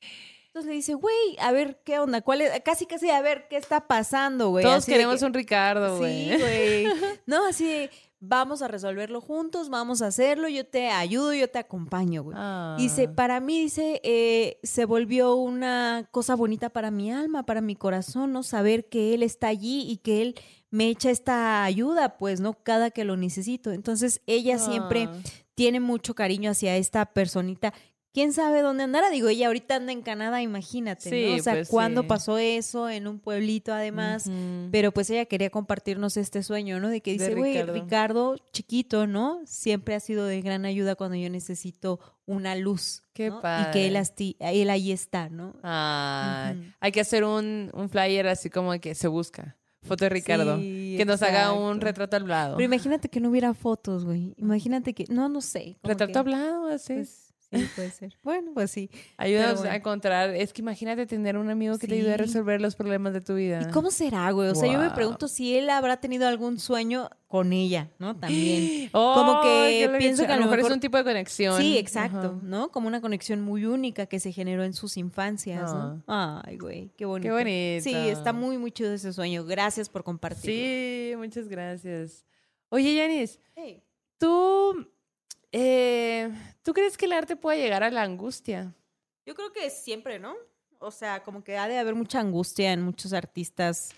Entonces 0.49 0.71
le 0.71 0.75
dice, 0.77 0.95
güey, 0.95 1.15
a 1.39 1.53
ver, 1.53 1.83
¿qué 1.85 1.99
onda? 1.99 2.23
¿Cuál 2.23 2.41
es? 2.41 2.51
Casi, 2.63 2.87
casi, 2.87 3.11
a 3.11 3.21
ver, 3.21 3.47
¿qué 3.51 3.57
está 3.59 3.87
pasando, 3.87 4.49
güey? 4.49 4.65
Todos 4.65 4.79
Así 4.79 4.91
queremos 4.93 5.21
que- 5.21 5.27
un 5.27 5.35
Ricardo, 5.35 5.99
güey. 5.99 6.31
Sí, 6.31 6.37
güey. 6.39 6.87
No, 7.27 7.47
así 7.47 7.67
de, 7.67 7.91
vamos 8.21 8.63
a 8.63 8.69
resolverlo 8.69 9.21
juntos, 9.21 9.69
vamos 9.69 10.03
a 10.03 10.07
hacerlo, 10.07 10.49
yo 10.49 10.67
te 10.67 10.89
ayudo, 10.89 11.35
yo 11.35 11.49
te 11.49 11.59
acompaño, 11.59 12.23
güey. 12.25 12.37
Ah. 12.39 12.77
Dice, 12.79 13.09
para 13.09 13.41
mí, 13.41 13.61
dice, 13.61 14.01
eh, 14.05 14.59
se 14.63 14.85
volvió 14.85 15.35
una 15.35 16.09
cosa 16.11 16.35
bonita 16.35 16.71
para 16.71 16.91
mi 16.91 17.13
alma, 17.13 17.45
para 17.45 17.61
mi 17.61 17.77
corazón, 17.77 18.33
¿no? 18.33 18.43
Saber 18.43 18.89
que 18.89 19.15
él 19.15 19.23
está 19.23 19.49
allí 19.49 19.83
y 19.91 19.99
que 19.99 20.23
él 20.23 20.35
me 20.71 20.89
echa 20.89 21.11
esta 21.11 21.63
ayuda, 21.65 22.17
pues, 22.19 22.41
¿no? 22.41 22.55
Cada 22.55 22.91
que 22.91 23.05
lo 23.05 23.17
necesito. 23.17 23.73
Entonces, 23.73 24.21
ella 24.27 24.59
siempre 24.59 25.09
Ah. 25.11 25.15
tiene 25.55 25.81
mucho 25.81 26.15
cariño 26.15 26.51
hacia 26.51 26.77
esta 26.77 27.07
personita. 27.07 27.73
¿Quién 28.17 28.33
sabe 28.33 28.63
dónde 28.63 28.83
andará? 28.83 29.11
Digo, 29.11 29.29
ella 29.29 29.49
ahorita 29.49 29.77
anda 29.77 29.93
en 29.93 30.01
Canadá, 30.01 30.41
imagínate, 30.41 31.11
Sí, 31.11 31.27
¿no? 31.29 31.37
O 31.37 31.39
sea, 31.43 31.53
pues, 31.53 31.69
¿cuándo 31.69 32.01
sí. 32.01 32.07
pasó 32.09 32.39
eso? 32.39 32.89
En 32.89 33.09
un 33.09 33.19
pueblito, 33.19 33.75
además. 33.75 34.31
Pero 34.73 34.91
pues 34.91 35.11
ella 35.11 35.27
quería 35.27 35.51
compartirnos 35.51 36.17
este 36.17 36.43
sueño, 36.43 36.81
¿no? 36.81 36.89
De 36.89 37.03
que 37.03 37.13
dice, 37.13 37.35
güey, 37.35 37.53
Ricardo. 37.53 37.75
Ricardo. 37.75 38.37
chiquito, 38.55 39.07
¿no? 39.07 39.43
Siempre 39.45 39.95
ha 39.95 40.01
sido 40.01 40.25
de 40.25 40.41
gran 40.41 40.65
ayuda 40.65 40.95
cuando 40.95 41.15
yo 41.17 41.29
necesito 41.29 42.01
una 42.25 42.55
luz. 42.57 43.03
Qué 43.13 43.29
¿no? 43.29 43.39
Y 43.39 43.71
que 43.71 43.87
él, 43.87 43.99
él 44.41 44.71
ahí 44.71 44.93
está, 44.93 45.29
¿no? 45.29 45.49
Ujú. 45.49 46.63
Hay 46.81 46.93
que 46.93 47.03
hacer 47.03 47.23
un, 47.23 47.71
un 47.75 47.91
flyer 47.91 48.29
así 48.29 48.49
como 48.49 48.73
que 48.81 48.95
se 48.95 49.09
busca. 49.09 49.59
Foto 49.83 50.07
de 50.07 50.09
Ricardo. 50.09 50.57
Sí, 50.57 50.95
que 50.97 51.05
nos 51.05 51.23
haga 51.23 51.53
un 51.53 51.83
retrato 51.83 52.17
hablado. 52.17 52.57
Pero 52.57 52.65
imagínate 52.65 53.11
que 53.11 53.21
no 53.21 53.29
hubiera 53.29 53.53
fotos, 53.53 54.07
güey. 54.07 54.35
Imagínate 54.39 54.95
que, 54.95 55.05
no, 55.11 55.29
no 55.29 55.43
sé. 55.43 55.79
retrato 55.83 56.13
que, 56.15 56.19
hablado, 56.19 56.69
así. 56.69 56.95
pues, 56.95 57.26
sí, 57.59 57.69
puede 57.75 57.91
ser. 57.91 58.17
Bueno, 58.23 58.53
pues 58.55 58.71
sí. 58.71 58.91
Ayúdanos 59.17 59.59
bueno. 59.59 59.73
a 59.73 59.77
encontrar. 59.77 60.31
Es 60.35 60.53
que 60.53 60.63
imagínate 60.63 61.07
tener 61.07 61.37
un 61.37 61.51
amigo 61.51 61.79
que 61.79 61.87
te 61.87 61.95
ayude 61.95 62.15
a 62.15 62.17
resolver 62.17 62.61
los 62.61 62.77
problemas 62.77 63.13
de 63.13 63.21
tu 63.21 63.35
vida. 63.35 63.61
¿Y 63.63 63.71
cómo 63.73 63.91
será, 63.91 64.31
güey? 64.31 64.49
O 64.49 64.55
sea, 64.55 64.73
yo 64.73 64.79
me 64.79 64.91
pregunto 64.91 65.29
si 65.29 65.57
él 65.57 65.71
habrá 65.71 65.99
tenido 65.99 66.27
algún 66.29 66.59
sueño 66.59 67.09
con 67.29 67.53
ella, 67.53 67.91
¿no? 67.99 68.17
También. 68.17 68.91
Oh, 68.99 69.15
Como 69.15 69.43
que 69.43 69.89
qué 69.91 69.99
pienso 69.99 70.27
que 70.27 70.33
a 70.33 70.37
lo 70.37 70.45
mejor 70.45 70.61
es 70.61 70.71
un 70.71 70.81
tipo 70.81 70.97
de 70.97 71.05
conexión. 71.05 71.61
Sí, 71.61 71.77
exacto. 71.77 72.41
¿no? 72.43 72.71
Como 72.71 72.89
una 72.89 73.01
conexión 73.01 73.41
muy 73.43 73.67
única 73.67 74.07
que 74.07 74.21
se 74.21 74.33
generó 74.33 74.65
en 74.65 74.73
sus 74.73 74.97
infancias, 74.97 75.73
¿no? 75.75 76.03
Ay, 76.07 76.57
güey, 76.57 76.91
qué 76.97 77.05
bonito. 77.05 77.33
bonito. 77.35 77.83
Sí, 77.83 77.95
está 77.95 78.33
muy, 78.33 78.59
muy 78.59 78.71
chido 78.71 78.93
ese 78.93 79.13
sueño. 79.13 79.45
Gracias 79.45 79.89
por 79.89 80.03
compartirlo. 80.05 80.47
Sí, 80.47 81.13
muchas 81.17 81.49
gracias. 81.49 82.25
Oye, 82.69 82.95
Yanis, 82.95 83.39
Hey. 83.55 83.83
¿tú, 84.19 84.89
eh, 85.59 86.31
¿tú 86.63 86.75
crees 86.75 86.97
que 86.99 87.07
el 87.07 87.13
arte 87.13 87.35
puede 87.37 87.59
llegar 87.59 87.83
a 87.83 87.91
la 87.91 88.03
angustia? 88.03 88.75
Yo 89.25 89.35
creo 89.35 89.53
que 89.53 89.71
siempre, 89.71 90.19
¿no? 90.19 90.35
O 90.79 90.91
sea, 90.91 91.23
como 91.23 91.43
que 91.43 91.57
ha 91.57 91.67
de 91.67 91.79
haber 91.79 91.95
mucha 91.95 92.21
angustia 92.21 92.73
en 92.73 92.83
muchos 92.83 93.15
artistas 93.15 93.89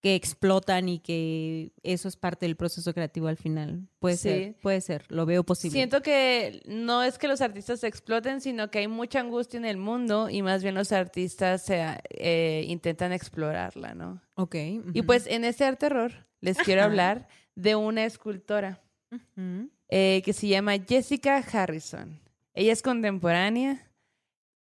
que 0.00 0.14
explotan 0.14 0.88
y 0.88 1.00
que 1.00 1.72
eso 1.82 2.06
es 2.06 2.14
parte 2.16 2.46
del 2.46 2.54
proceso 2.54 2.94
creativo 2.94 3.26
al 3.26 3.36
final. 3.36 3.88
Puede 3.98 4.16
Sí. 4.16 4.28
ser, 4.28 4.56
puede 4.62 4.80
ser, 4.80 5.04
lo 5.08 5.26
veo 5.26 5.42
posible. 5.42 5.74
Siento 5.76 6.02
que 6.02 6.62
no 6.66 7.02
es 7.02 7.18
que 7.18 7.26
los 7.26 7.40
artistas 7.40 7.80
se 7.80 7.88
exploten, 7.88 8.40
sino 8.40 8.70
que 8.70 8.78
hay 8.78 8.86
mucha 8.86 9.18
angustia 9.18 9.58
en 9.58 9.64
el 9.64 9.76
mundo 9.76 10.30
y 10.30 10.42
más 10.42 10.62
bien 10.62 10.76
los 10.76 10.92
artistas 10.92 11.62
se, 11.64 11.84
eh, 12.10 12.62
intentan 12.68 13.12
explorarla, 13.12 13.94
¿no? 13.96 14.22
Ok. 14.36 14.54
Y 14.94 15.02
pues 15.02 15.26
en 15.26 15.42
este 15.44 15.64
arte 15.64 15.88
terror 15.88 16.12
les 16.40 16.56
quiero 16.58 16.82
hablar 16.84 17.26
de 17.56 17.74
una 17.74 18.04
escultora 18.04 18.80
Ujú. 19.10 19.70
eh, 19.88 20.22
que 20.24 20.32
se 20.32 20.48
llama 20.48 20.74
Jessica 20.78 21.38
Harrison. 21.38 22.20
Ella 22.54 22.72
es 22.72 22.82
contemporánea 22.82 23.86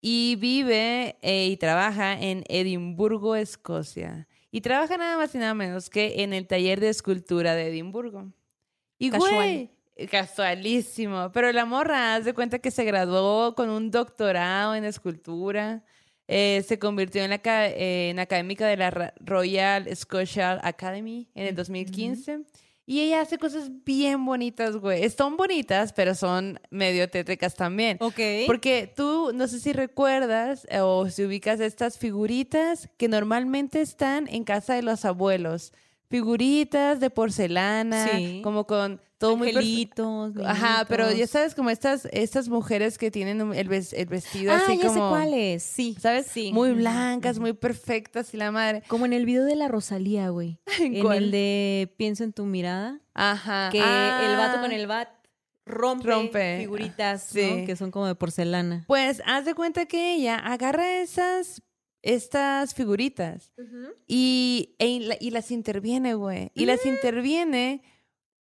y 0.01 0.37
vive 0.37 1.17
eh, 1.23 1.47
y 1.47 1.57
trabaja 1.57 2.21
en 2.21 2.45
Edimburgo, 2.49 3.37
Escocia. 3.37 4.29
Y 4.51 4.61
trabaja 4.61 4.97
nada 4.97 5.17
más 5.17 5.35
y 5.35 5.39
nada 5.39 5.55
menos 5.55 5.89
que 5.91 6.23
en 6.23 6.33
el 6.33 6.47
taller 6.47 6.79
de 6.81 6.89
escultura 6.91 7.55
de 7.55 7.69
Edimburgo. 7.69 8.33
Y 8.99 9.11
Casual. 9.11 9.33
güey, 9.35 9.71
casualísimo. 10.09 11.31
Pero 11.33 11.51
la 11.53 11.65
morra, 11.65 12.15
haz 12.15 12.25
de 12.25 12.35
cuenta 12.35 12.59
que 12.59 12.71
se 12.71 12.85
graduó 12.85 13.55
con 13.55 13.71
un 13.71 13.91
doctorado 13.91 14.75
en 14.75 14.85
escultura. 14.85 15.83
eh, 16.27 16.65
se 16.67 16.79
convirtió 16.79 17.23
en, 17.23 17.31
la, 17.31 17.41
eh, 17.45 18.11
en 18.11 18.19
académica 18.19 18.67
de 18.67 18.77
la 18.79 19.13
Royal 19.21 19.95
Scotia 19.95 20.59
Academy 20.63 21.29
en 21.35 21.47
el 21.49 21.55
2015. 21.55 22.41
Y 22.87 23.01
ella 23.01 23.23
hace 23.23 23.39
cosas 23.39 23.71
bien 23.85 24.25
bonitas, 24.27 24.77
güey. 24.77 25.09
Son 25.09 25.37
bonitas, 25.39 25.93
pero 25.95 26.15
son 26.15 26.61
medio 26.71 27.09
tétricas 27.09 27.55
también. 27.55 27.97
Ok. 28.01 28.21
Porque 28.47 28.93
tú, 28.95 29.33
no 29.35 29.49
sé 29.49 29.59
si 29.59 29.73
recuerdas 29.73 30.67
eh, 30.69 30.81
o 30.81 31.09
si 31.09 31.25
ubicas 31.25 31.61
estas 31.61 31.97
figuritas 31.97 32.91
que 32.99 33.09
normalmente 33.09 33.81
están 33.81 34.29
en 34.29 34.45
casa 34.45 34.75
de 34.75 34.83
los 34.83 35.07
abuelos. 35.07 35.73
Figuritas 36.11 37.01
de 37.01 37.11
porcelana, 37.11 38.07
Sí. 38.09 38.41
como 38.45 38.67
con 38.67 39.01
todo 39.27 39.37
muy... 39.37 39.49
perfe- 39.49 39.57
Angelitos, 39.59 40.33
Ajá, 40.45 40.85
pero 40.89 41.11
ya 41.13 41.27
sabes, 41.27 41.55
como 41.55 41.71
estas, 41.71 42.07
estas 42.13 42.49
mujeres 42.49 42.99
que 42.99 43.11
tienen 43.11 43.53
el, 43.55 43.69
ves- 43.69 43.93
el 43.93 44.07
vestido 44.07 44.53
Ah, 44.53 44.61
así 44.65 44.77
ya 44.79 44.89
como... 44.89 44.95
sé 44.95 45.11
cuáles, 45.11 45.63
sí. 45.63 45.97
¿Sabes? 46.01 46.27
Sí. 46.27 46.53
Muy 46.53 46.73
blancas, 46.73 47.39
muy 47.39 47.53
perfectas 47.53 48.33
y 48.35 48.37
la 48.37 48.51
madre. 48.51 48.83
Como 48.89 49.07
en 49.07 49.13
el 49.13 49.25
video 49.27 49.45
de 49.45 49.57
la 49.57 49.69
Rosalía, 49.69 50.29
güey. 50.31 50.59
En 50.81 51.01
¿Cuál? 51.03 51.25
el 51.25 51.31
de 51.31 51.95
Pienso 51.97 52.25
en 52.25 52.33
tu 52.33 52.45
mirada. 52.45 53.01
Ajá. 53.15 53.69
Que 53.71 53.79
el 53.79 54.37
vato 54.37 54.59
Ah. 54.59 54.61
con 54.61 54.73
el 54.73 54.87
bat 54.87 55.09
rompe, 55.67 56.11
Rompe. 56.11 56.57
figuritas, 56.61 57.23
Sí. 57.23 57.41
¿no? 57.61 57.67
Que 57.67 57.75
son 57.77 57.91
como 57.91 58.07
de 58.07 58.15
porcelana. 58.15 58.85
Pues 58.87 59.23
haz 59.25 59.45
de 59.47 59.55
cuenta 59.55 59.87
que 59.87 60.15
ella 60.15 60.37
agarra 60.37 61.01
esas, 61.01 61.63
estas 62.03 62.75
figuritas 62.75 63.51
y, 64.07 64.75
e- 64.79 64.87
y 64.89 64.99
la- 65.01 65.17
y 65.19 65.31
las 65.31 65.51
interviene, 65.51 66.13
güey. 66.15 66.51
Y 66.55 66.67
las 66.67 66.85
interviene 66.85 67.83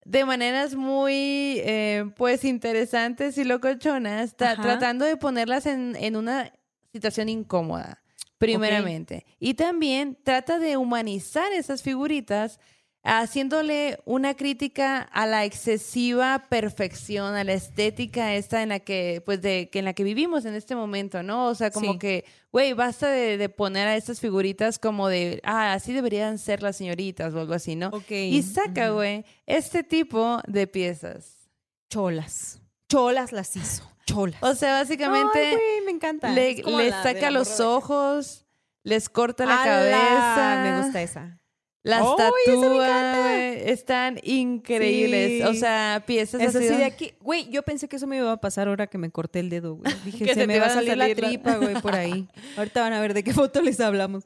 de 0.04 0.24
maneras 0.24 0.74
muy, 0.74 1.60
eh, 1.64 2.04
pues, 2.16 2.44
interesantes 2.44 3.38
y 3.38 3.44
locochonas, 3.44 4.34
Ajá. 4.38 4.60
tratando 4.60 5.04
de 5.04 5.16
ponerlas 5.16 5.66
en, 5.66 5.96
en 5.96 6.16
una 6.16 6.52
situación 6.92 7.28
incómoda, 7.28 8.02
primeramente. 8.38 9.24
Y 9.38 9.54
también 9.54 10.18
trata 10.22 10.58
de 10.58 10.76
humanizar 10.76 11.52
esas 11.52 11.82
figuritas 11.82 12.60
haciéndole 13.04 13.98
una 14.06 14.34
crítica 14.34 14.98
a 15.02 15.26
la 15.26 15.44
excesiva 15.44 16.46
perfección, 16.48 17.34
a 17.34 17.44
la 17.44 17.52
estética 17.52 18.34
esta 18.34 18.62
en 18.62 18.70
la 18.70 18.80
que, 18.80 19.22
pues, 19.24 19.42
de, 19.42 19.68
que 19.70 19.78
en 19.80 19.84
la 19.84 19.92
que 19.92 20.04
vivimos 20.04 20.44
en 20.46 20.54
este 20.54 20.74
momento, 20.74 21.22
¿no? 21.22 21.46
O 21.48 21.54
sea, 21.54 21.70
como 21.70 21.92
Sí. 21.92 21.98
que, 21.98 22.24
güey, 22.50 22.72
basta 22.72 23.08
de, 23.08 23.36
de 23.36 23.48
poner 23.50 23.88
a 23.88 23.96
estas 23.96 24.20
figuritas 24.20 24.78
como 24.78 25.08
de, 25.08 25.40
ah, 25.44 25.74
así 25.74 25.92
deberían 25.92 26.38
ser 26.38 26.62
las 26.62 26.76
señoritas 26.76 27.34
o 27.34 27.40
algo 27.40 27.54
así, 27.54 27.76
¿no? 27.76 27.88
Ok. 27.88 28.10
Y 28.10 28.42
saca, 28.42 28.90
güey, 28.90 29.24
este 29.46 29.82
tipo 29.84 30.40
de 30.48 30.66
piezas. 30.66 31.48
Cholas. 31.90 32.60
Cholas 32.88 33.32
las 33.32 33.54
hizo. 33.56 33.88
Cholas. 34.06 34.42
O 34.42 34.54
sea, 34.54 34.74
básicamente 34.80 35.38
Ay, 35.38 35.52
güey, 35.54 35.80
me 35.86 35.90
encanta. 35.92 36.30
le, 36.30 36.62
saca 36.90 37.30
los 37.30 37.60
ojos, 37.60 38.44
les 38.82 39.08
corta 39.08 39.46
la 39.46 39.62
¡Ala! 39.62 39.64
cabeza. 39.64 40.62
Me 40.62 40.82
gusta 40.82 41.02
esa. 41.02 41.40
Las 41.84 42.00
¡Ay, 42.00 42.06
esa 42.46 42.56
me 42.56 42.62
tatúa, 42.66 42.86
encanta! 42.86 43.20
güey, 43.20 43.70
Están 43.70 44.18
increíbles. 44.22 45.30
Sí. 45.30 45.42
O 45.42 45.52
sea, 45.52 46.02
piezas 46.06 46.40
Eso 46.40 46.58
así. 46.58 46.68
sí, 46.68 46.74
de 46.76 46.84
aquí. 46.86 47.12
Güey, 47.20 47.50
yo 47.50 47.62
pensé 47.62 47.88
que 47.88 47.96
eso 47.96 48.06
me 48.06 48.16
iba 48.16 48.32
a 48.32 48.38
pasar 48.38 48.68
ahora 48.68 48.86
que 48.86 48.96
me 48.96 49.10
corté 49.10 49.40
el 49.40 49.50
dedo, 49.50 49.74
güey. 49.76 49.92
Dije, 50.06 50.24
se, 50.24 50.34
se 50.34 50.46
me 50.46 50.58
va 50.58 50.66
a 50.66 50.70
salir, 50.70 50.96
la 50.96 51.08
la- 51.08 51.14
tripa, 51.14 51.56
güey, 51.56 51.74
por 51.82 51.94
ahí. 51.94 52.26
Ahorita 52.56 52.80
van 52.80 52.94
a 52.94 53.00
ver 53.02 53.12
de 53.12 53.22
qué 53.22 53.34
foto 53.34 53.60
les 53.60 53.80
hablamos. 53.80 54.24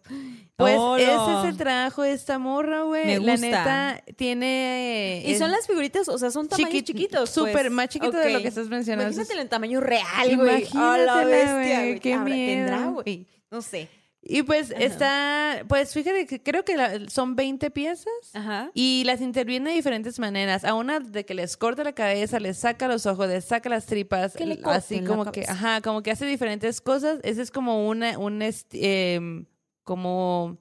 Pues 0.54 0.76
ese 0.98 1.12
es 1.12 1.44
el 1.48 1.56
trabajo 1.56 2.02
de 2.02 2.12
esta 2.12 2.38
morra, 2.38 2.82
güey. 2.82 3.06
Me 3.06 3.18
La 3.20 3.36
neta 3.36 4.04
tiene. 4.16 5.24
Y 5.26 5.34
son 5.36 5.50
las 5.50 5.66
figuritas, 5.66 6.08
o 6.08 6.16
sea, 6.16 6.30
son 6.30 6.46
tamaños 6.48 6.70
chiqui- 6.72 6.84
chiquitos. 6.84 7.28
Súper 7.30 7.52
pues. 7.52 7.70
más 7.72 7.88
chiquito 7.88 8.16
de 8.16 8.30
lo 8.30 8.40
que 8.40 8.48
estás 8.48 8.68
mencionando. 8.68 9.12
Imagínatelo 9.12 9.40
en 9.42 9.48
tamaño 9.48 9.80
real, 9.80 10.36
güey. 10.36 10.64
A 10.76 10.96
la 10.96 11.22
Imagínatela, 11.22 11.24
bestia, 11.56 12.00
qué 12.00 12.18
Tendrá, 12.24 12.86
güey. 12.86 13.26
No 13.50 13.62
sé. 13.62 13.88
Y 14.30 14.42
pues 14.42 14.70
está. 14.76 15.64
Pues 15.68 15.94
fíjate 15.94 16.26
que 16.26 16.42
creo 16.42 16.62
que 16.64 16.76
la- 16.76 17.08
son 17.08 17.34
20 17.34 17.70
piezas. 17.70 18.12
Ajá. 18.34 18.70
Y 18.74 19.02
las 19.06 19.22
interviene 19.22 19.70
de 19.70 19.76
diferentes 19.76 20.18
maneras. 20.18 20.64
A 20.64 20.74
una 20.74 21.00
de 21.00 21.24
que 21.24 21.32
les 21.34 21.56
corta 21.56 21.82
la 21.82 21.94
cabeza, 21.94 22.38
les 22.38 22.58
saca 22.58 22.88
los 22.88 23.06
ojos, 23.06 23.26
les 23.28 23.46
saca 23.46 23.70
las 23.70 23.86
tripas. 23.86 24.34
Que 24.36 24.44
le 24.44 24.60
así 24.64 25.00
como 25.02 25.32
que, 25.32 25.44
ajá, 25.48 25.80
como 25.80 26.02
que 26.02 26.10
hace 26.10 26.26
diferentes 26.26 26.82
cosas. 26.82 27.20
Ese 27.22 27.40
es 27.40 27.50
como 27.50 27.88
una, 27.88 28.18
un 28.18 28.42
em, 28.72 29.46
como 29.82 30.58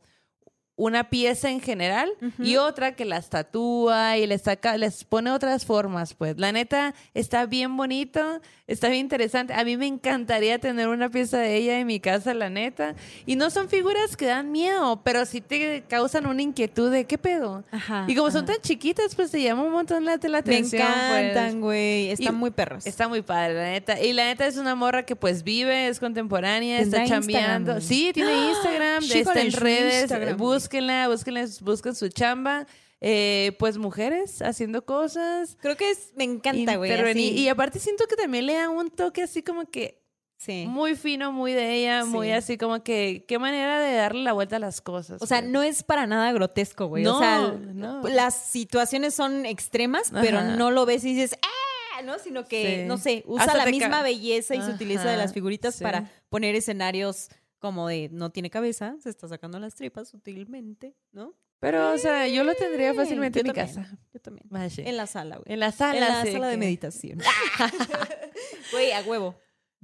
una 0.78 1.09
pieza 1.09 1.49
en 1.49 1.59
general 1.59 2.09
y 2.39 2.55
otra 2.57 2.95
que 2.95 3.03
las 3.03 3.30
tatúa 3.30 4.17
y 4.17 4.28
les 4.28 4.43
saca, 4.43 4.78
les 4.78 5.03
pone 5.03 5.32
otras 5.32 5.65
formas, 5.65 6.13
pues. 6.13 6.38
La 6.38 6.51
neta 6.51 6.93
está 7.15 7.45
bien 7.47 7.75
bonito, 7.75 8.39
está 8.67 8.88
bien 8.89 9.01
interesante. 9.01 9.53
A 9.55 9.63
mí 9.63 9.75
me 9.75 9.88
encantaría 9.88 10.59
tener 10.59 10.88
una 10.88 11.09
pieza 11.09 11.39
de 11.39 11.55
ella 11.55 11.80
en 11.80 11.88
mi 11.88 11.99
casa, 11.99 12.34
la 12.36 12.49
neta. 12.51 12.93
Y 13.25 13.36
no 13.36 13.49
son 13.49 13.69
figuras 13.69 14.15
que 14.15 14.28
dan 14.28 14.51
miedo, 14.51 15.01
pero 15.03 15.25
sí 15.25 15.41
te 15.41 15.84
causan 15.89 16.28
una 16.28 16.43
inquietud 16.43 16.91
de 16.91 17.05
qué 17.05 17.17
pedo. 17.17 17.63
Ajá. 17.71 18.05
Y 18.07 18.13
como 18.15 18.30
son 18.30 18.45
tan 18.45 18.61
chiquitas, 18.61 19.15
pues 19.15 19.32
te 19.32 19.41
llama 19.41 19.63
un 19.63 19.71
montón 19.71 20.05
la, 20.05 20.17
la 20.21 20.30
Me 20.30 20.38
atención. 20.38 20.84
pues. 20.88 21.21
encantan, 21.32 21.59
güey. 21.59 22.11
Están 22.11 22.36
Y 22.36 22.38
muy 22.38 22.51
perros. 22.51 22.86
Está 22.86 23.07
muy 23.07 23.23
padre, 23.23 23.55
la 23.55 23.71
neta. 23.71 23.99
Y 23.99 24.13
la 24.13 24.25
neta 24.25 24.45
es 24.45 24.57
una 24.57 24.75
morra 24.75 25.03
que 25.03 25.15
pues 25.15 25.43
vive, 25.43 25.88
es 25.88 25.99
contemporánea, 25.99 26.80
¿Tendrá 26.80 27.03
está 27.03 27.15
chambeando. 27.15 27.71
Instagram? 27.78 27.82
Sí, 27.82 28.11
tiene 28.13 28.49
Instagram, 28.49 29.01
Síganle 29.01 29.19
está 29.21 29.41
en 29.41 29.51
redes. 29.53 30.01
Instagram. 30.03 30.38
Búsquenla, 30.72 31.07
búsquenla, 31.07 31.45
busquen 31.61 31.95
su 31.95 32.09
chamba. 32.09 32.68
Eh, 32.99 33.55
pues 33.57 33.78
mujeres 33.78 34.41
haciendo 34.41 34.84
cosas. 34.84 35.55
Creo 35.61 35.78
que 35.78 35.91
es, 35.91 36.11
me 36.18 36.26
encanta, 36.26 36.76
güey. 36.76 36.91
Y 37.18 37.47
aparte 37.47 37.80
siento 37.80 38.05
que 38.07 38.15
también 38.18 38.45
le 38.47 38.55
da 38.55 38.70
un 38.70 38.89
toque 38.89 39.22
así 39.24 39.41
como 39.43 39.70
que 39.70 40.03
Sí. 40.39 40.65
muy 40.68 40.95
fino, 40.95 41.32
muy 41.32 41.53
de 41.53 41.74
ella, 41.76 42.03
Sí. 42.03 42.09
muy 42.09 42.32
así 42.32 42.57
como 42.57 42.84
que 42.84 43.24
qué 43.28 43.39
manera 43.39 43.80
de 43.80 43.95
darle 43.95 44.24
la 44.24 44.34
vuelta 44.34 44.57
a 44.57 44.59
las 44.59 44.82
cosas. 44.82 45.22
O 45.22 45.26
sea, 45.26 45.41
no 45.41 45.63
es 45.63 45.84
para 45.84 46.05
nada 46.05 46.32
grotesco, 46.34 46.88
güey. 46.88 47.05
o 47.05 47.13
No, 47.13 47.20
sea, 47.20 47.51
no. 47.74 48.01
las 48.09 48.36
situaciones 48.36 49.15
son 49.15 49.45
extremas, 49.45 50.11
pero 50.11 50.39
Ajá. 50.39 50.55
no 50.55 50.70
lo 50.72 50.86
ves 50.86 51.03
y 51.05 51.13
dices, 51.13 51.38
¡ah! 51.41 52.01
¿No? 52.03 52.20
Sino 52.20 52.45
que, 52.45 52.82
Sí. 52.82 52.88
no 52.88 52.97
sé, 52.99 53.24
usa 53.26 53.45
Hasta 53.45 53.57
la 53.57 53.65
misma 53.72 54.03
belleza 54.03 54.53
y 54.53 54.61
se 54.61 54.70
utiliza 54.70 55.05
de 55.05 55.09
Ajá, 55.13 55.18
las 55.18 55.34
figuritas 55.34 55.80
para 55.82 56.11
poner 56.30 56.53
escenarios 56.55 57.30
como 57.60 57.88
de 57.88 58.10
no 58.12 58.30
tiene 58.32 58.49
cabeza, 58.49 58.95
se 58.99 59.10
está 59.10 59.28
sacando 59.28 59.60
las 59.60 59.76
tripas 59.76 60.08
sutilmente, 60.10 60.95
¿no? 61.12 61.34
Pero, 61.60 61.91
o 61.91 61.97
sea, 61.97 62.28
yo 62.28 62.43
lo 62.43 62.53
tendría 62.53 62.93
fácilmente 62.93 63.39
Yo 63.39 63.41
en 63.41 63.47
mi 63.47 63.53
también, 63.53 63.76
casa. 63.84 63.97
Yo 64.14 64.20
también. 64.20 64.45
Mache. 64.49 64.88
En 64.88 64.95
la 64.95 65.08
sala, 65.08 65.38
güey. 65.38 65.51
En 65.51 65.60
la 65.60 65.72
sala. 65.72 65.93
En 65.97 66.14
la 66.14 66.24
sí, 66.24 66.32
sala 66.34 66.47
de 66.49 66.58
meditación. 66.58 67.20
Güey, 68.72 68.91
a 68.91 69.01
huevo. 69.01 69.36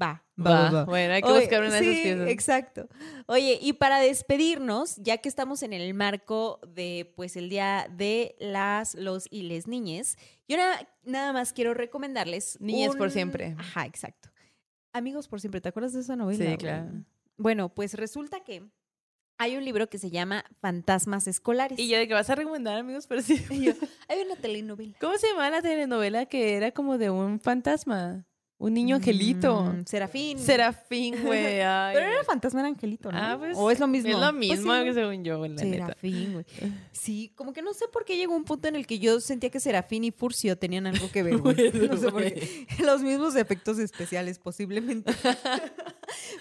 Va, 0.02 0.24
Va, 0.44 0.86
bueno, 0.86 1.14
hay 1.14 1.22
que 1.22 1.30
Oye, 1.30 1.42
buscar 1.42 1.62
una 1.62 1.80
de 1.80 1.92
esas 1.92 2.02
piezas. 2.04 2.28
Exacto. 2.30 2.90
Oye, 3.28 3.60
y 3.62 3.74
para 3.74 4.00
despedirnos, 4.00 4.96
ya 4.98 5.18
que 5.20 5.30
estamos 5.30 5.62
en 5.62 5.72
el 5.72 5.94
marco 5.94 6.60
de 6.68 7.14
pues 7.16 7.36
el 7.38 7.48
día 7.50 7.88
de 7.96 8.36
las, 8.40 8.96
los 8.96 9.28
y 9.30 9.44
les 9.44 9.68
niñes, 9.68 10.18
yo 10.48 10.58
na- 10.58 10.88
nada 11.04 11.32
más 11.32 11.54
quiero 11.54 11.76
recomendarles. 11.76 12.58
Niñes 12.60 12.96
por 12.96 13.12
siempre. 13.12 13.56
Ajá, 13.58 13.86
exacto. 13.86 14.30
Amigos 14.94 15.28
por 15.28 15.40
siempre, 15.40 15.62
¿te 15.62 15.70
acuerdas 15.70 15.94
de 15.94 16.02
esa 16.02 16.16
novela? 16.16 16.52
Sí, 16.52 16.58
claro. 16.58 16.92
Bueno, 17.38 17.74
pues 17.74 17.94
resulta 17.96 18.44
que 18.44 18.64
hay 19.38 19.58
un 19.58 19.66
libro 19.66 19.90
que 19.90 19.98
se 19.98 20.12
llama 20.12 20.46
Fantasmas 20.62 21.28
Escolares. 21.28 21.80
Y 21.80 21.88
yo 21.88 21.98
de 21.98 22.08
que 22.08 22.14
vas 22.14 22.30
a 22.30 22.36
recomendar, 22.36 22.78
amigos, 22.78 23.08
pero 23.08 23.22
sí. 23.22 23.44
Yo, 23.50 23.74
hay 24.08 24.22
una 24.22 24.36
telenovela. 24.36 24.98
¿Cómo 25.00 25.18
se 25.18 25.28
llamaba 25.28 25.50
la 25.50 25.62
telenovela 25.62 26.26
que 26.28 26.56
era 26.56 26.72
como 26.72 26.98
de 26.98 27.10
un 27.10 27.40
fantasma? 27.40 28.26
Un 28.64 28.74
niño 28.74 28.96
angelito. 28.96 29.62
Mm, 29.62 29.86
Serafín. 29.86 30.40
Serafín, 30.40 31.22
güey. 31.22 31.44
Pero 31.94 32.00
era 32.00 32.24
fantasma, 32.24 32.62
era 32.62 32.70
angelito, 32.70 33.12
¿no? 33.12 33.18
Ah, 33.18 33.36
pues, 33.38 33.58
o 33.58 33.70
es 33.70 33.78
lo 33.78 33.88
mismo. 33.88 34.12
Es 34.12 34.16
lo 34.16 34.22
Pues 34.32 34.36
mismo 34.38 34.72
que 34.86 34.94
según 34.94 35.22
yo, 35.26 35.38
la 35.42 35.50
neta. 35.50 35.88
Serafín, 35.88 36.32
güey. 36.32 36.46
Sí, 36.94 37.34
como 37.36 37.52
que 37.52 37.62
no 37.62 37.74
sé 37.74 37.90
por 37.92 38.06
qué 38.06 38.16
llegó 38.16 38.34
un 38.34 38.46
punto 38.46 38.70
en 38.70 38.78
el 38.78 38.88
que 38.88 39.00
yo 39.00 39.20
sentía 39.20 39.50
que 39.50 39.60
Serafín 39.60 40.06
y 40.06 40.12
Furcio 40.12 40.58
tenían 40.58 40.88
algo 40.88 41.12
que 41.12 41.24
ver, 41.24 41.40
güey. 41.40 41.74
No 41.74 41.98
sé 41.98 42.10
por 42.10 42.24
qué. 42.24 42.66
Los 42.80 43.02
mismos 43.02 43.36
efectos 43.36 43.80
especiales, 43.80 44.40
posiblemente. 44.40 45.12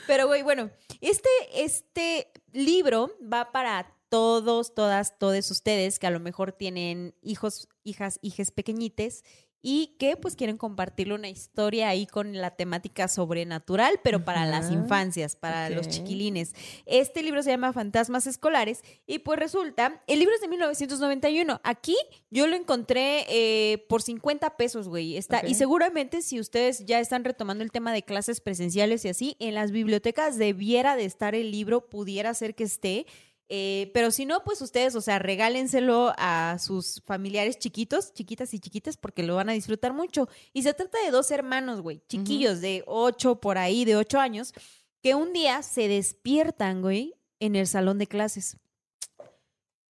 Pero, 0.07 0.29
güey, 0.29 0.43
bueno, 0.43 0.70
este, 1.01 1.29
este 1.57 2.31
libro 2.53 3.11
va 3.20 3.51
para 3.51 3.97
todos, 4.09 4.77
todas, 4.77 5.18
todos 5.18 5.51
ustedes 5.51 5.99
que 5.99 6.07
a 6.07 6.11
lo 6.11 6.20
mejor 6.20 6.53
tienen 6.53 7.16
hijos, 7.20 7.68
hijas, 7.83 8.20
hijes 8.23 8.53
pequeñites 8.53 9.25
y 9.62 9.94
que 9.98 10.16
pues 10.16 10.34
quieren 10.34 10.58
compartirle 10.58 11.14
una 11.14 11.28
historia 11.28 11.88
ahí 11.88 12.06
con 12.06 12.36
la 12.36 12.50
temática 12.50 13.06
sobrenatural, 13.06 14.00
pero 14.02 14.24
para 14.24 14.44
las 14.44 14.72
infancias, 14.72 15.36
para 15.36 15.70
los 15.70 15.88
chiquilines. 15.88 16.52
Este 16.84 17.22
libro 17.22 17.42
se 17.44 17.50
llama 17.50 17.72
Fantasmas 17.72 18.26
Escolares 18.26 18.82
y 19.06 19.20
pues 19.20 19.38
resulta, 19.38 20.02
el 20.08 20.18
libro 20.18 20.34
es 20.34 20.40
de 20.40 20.48
1991. 20.48 21.60
Aquí 21.62 21.96
yo 22.30 22.48
lo 22.48 22.56
encontré 22.56 23.24
eh, 23.28 23.86
por 23.88 24.02
50 24.02 24.56
pesos, 24.56 24.88
güey. 24.88 25.16
Está. 25.16 25.46
Y 25.46 25.54
seguramente 25.54 26.22
si 26.22 26.40
ustedes 26.40 26.84
ya 26.84 26.98
están 26.98 27.22
retomando 27.22 27.62
el 27.62 27.70
tema 27.70 27.92
de 27.92 28.02
clases 28.02 28.40
presenciales 28.40 29.04
y 29.04 29.10
así, 29.10 29.36
en 29.38 29.54
las 29.54 29.70
bibliotecas 29.70 30.38
debiera 30.38 30.96
de 30.96 31.04
estar 31.04 31.36
el 31.36 31.52
libro, 31.52 31.88
pudiera 31.88 32.34
ser 32.34 32.56
que 32.56 32.64
esté. 32.64 33.06
Eh, 33.55 33.90
pero 33.92 34.11
si 34.11 34.24
no, 34.24 34.42
pues 34.44 34.62
ustedes, 34.62 34.94
o 34.94 35.03
sea, 35.03 35.18
regálenselo 35.18 36.14
a 36.16 36.57
sus 36.59 37.03
familiares 37.05 37.59
chiquitos, 37.59 38.14
chiquitas 38.14 38.55
y 38.55 38.61
chiquitas, 38.61 38.96
porque 38.96 39.22
lo 39.22 39.34
van 39.34 39.50
a 39.50 39.53
disfrutar 39.53 39.92
mucho. 39.92 40.26
Y 40.55 40.62
se 40.62 40.72
trata 40.72 40.96
de 41.05 41.11
dos 41.11 41.30
hermanos, 41.30 41.82
güey, 41.82 42.00
chiquillos 42.09 42.62
de 42.62 42.82
ocho 42.86 43.42
por 43.42 43.59
ahí, 43.59 43.84
de 43.84 43.94
ocho 43.94 44.18
años, 44.18 44.55
que 45.03 45.14
un 45.14 45.34
día 45.34 45.62
se 45.62 45.86
despiertan, 45.86 46.80
güey, 46.80 47.14
en 47.40 47.55
el 47.55 47.66
salón 47.66 47.98
de 47.98 48.07
clases. 48.07 48.57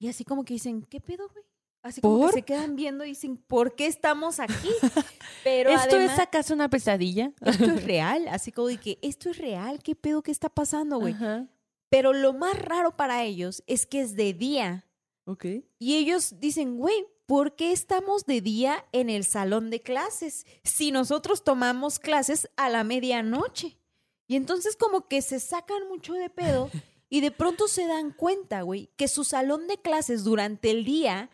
Y 0.00 0.08
así 0.08 0.24
como 0.24 0.44
que 0.44 0.54
dicen, 0.54 0.82
¿qué 0.82 1.00
pedo, 1.00 1.28
güey? 1.28 1.44
Así 1.82 2.00
como 2.00 2.18
¿Por? 2.18 2.30
que 2.30 2.40
se 2.40 2.42
quedan 2.42 2.74
viendo 2.74 3.04
y 3.04 3.10
dicen, 3.10 3.36
¿por 3.36 3.76
qué 3.76 3.86
estamos 3.86 4.40
aquí? 4.40 4.70
Pero 5.44 5.70
¿Esto 5.70 5.94
además, 5.94 6.14
es 6.14 6.18
acaso 6.18 6.52
una 6.52 6.68
pesadilla? 6.68 7.30
esto 7.40 7.66
es 7.66 7.84
real. 7.86 8.26
Así 8.26 8.50
como 8.50 8.66
de 8.66 8.78
que, 8.78 8.98
esto 9.02 9.30
es 9.30 9.38
real, 9.38 9.80
¿qué 9.84 9.94
pedo? 9.94 10.20
¿Qué 10.20 10.32
está 10.32 10.48
pasando, 10.48 10.98
güey? 10.98 11.14
Ajá. 11.14 11.46
Pero 11.93 12.14
lo 12.14 12.32
más 12.32 12.59
raro 12.59 12.97
para 12.97 13.22
ellos 13.22 13.62
es 13.66 13.84
que 13.84 14.01
es 14.01 14.16
de 14.16 14.32
día. 14.32 14.86
Ok. 15.26 15.45
Y 15.78 15.97
ellos 15.97 16.40
dicen, 16.40 16.78
güey, 16.78 17.07
¿por 17.26 17.55
qué 17.55 17.70
estamos 17.70 18.24
de 18.24 18.40
día 18.40 18.86
en 18.93 19.11
el 19.11 19.26
salón 19.26 19.68
de 19.68 19.82
clases 19.82 20.47
si 20.64 20.90
nosotros 20.90 21.45
tomamos 21.45 21.99
clases 21.99 22.49
a 22.57 22.70
la 22.70 22.82
medianoche? 22.82 23.76
Y 24.26 24.36
entonces 24.36 24.74
como 24.74 25.07
que 25.07 25.20
se 25.20 25.38
sacan 25.38 25.86
mucho 25.88 26.14
de 26.14 26.30
pedo 26.30 26.70
y 27.11 27.20
de 27.20 27.30
pronto 27.30 27.68
se 27.68 27.86
dan 27.86 28.12
cuenta, 28.12 28.62
güey, 28.62 28.88
que 28.97 29.07
su 29.07 29.22
salón 29.22 29.66
de 29.66 29.76
clases 29.76 30.24
durante 30.24 30.70
el 30.70 30.86
día 30.86 31.28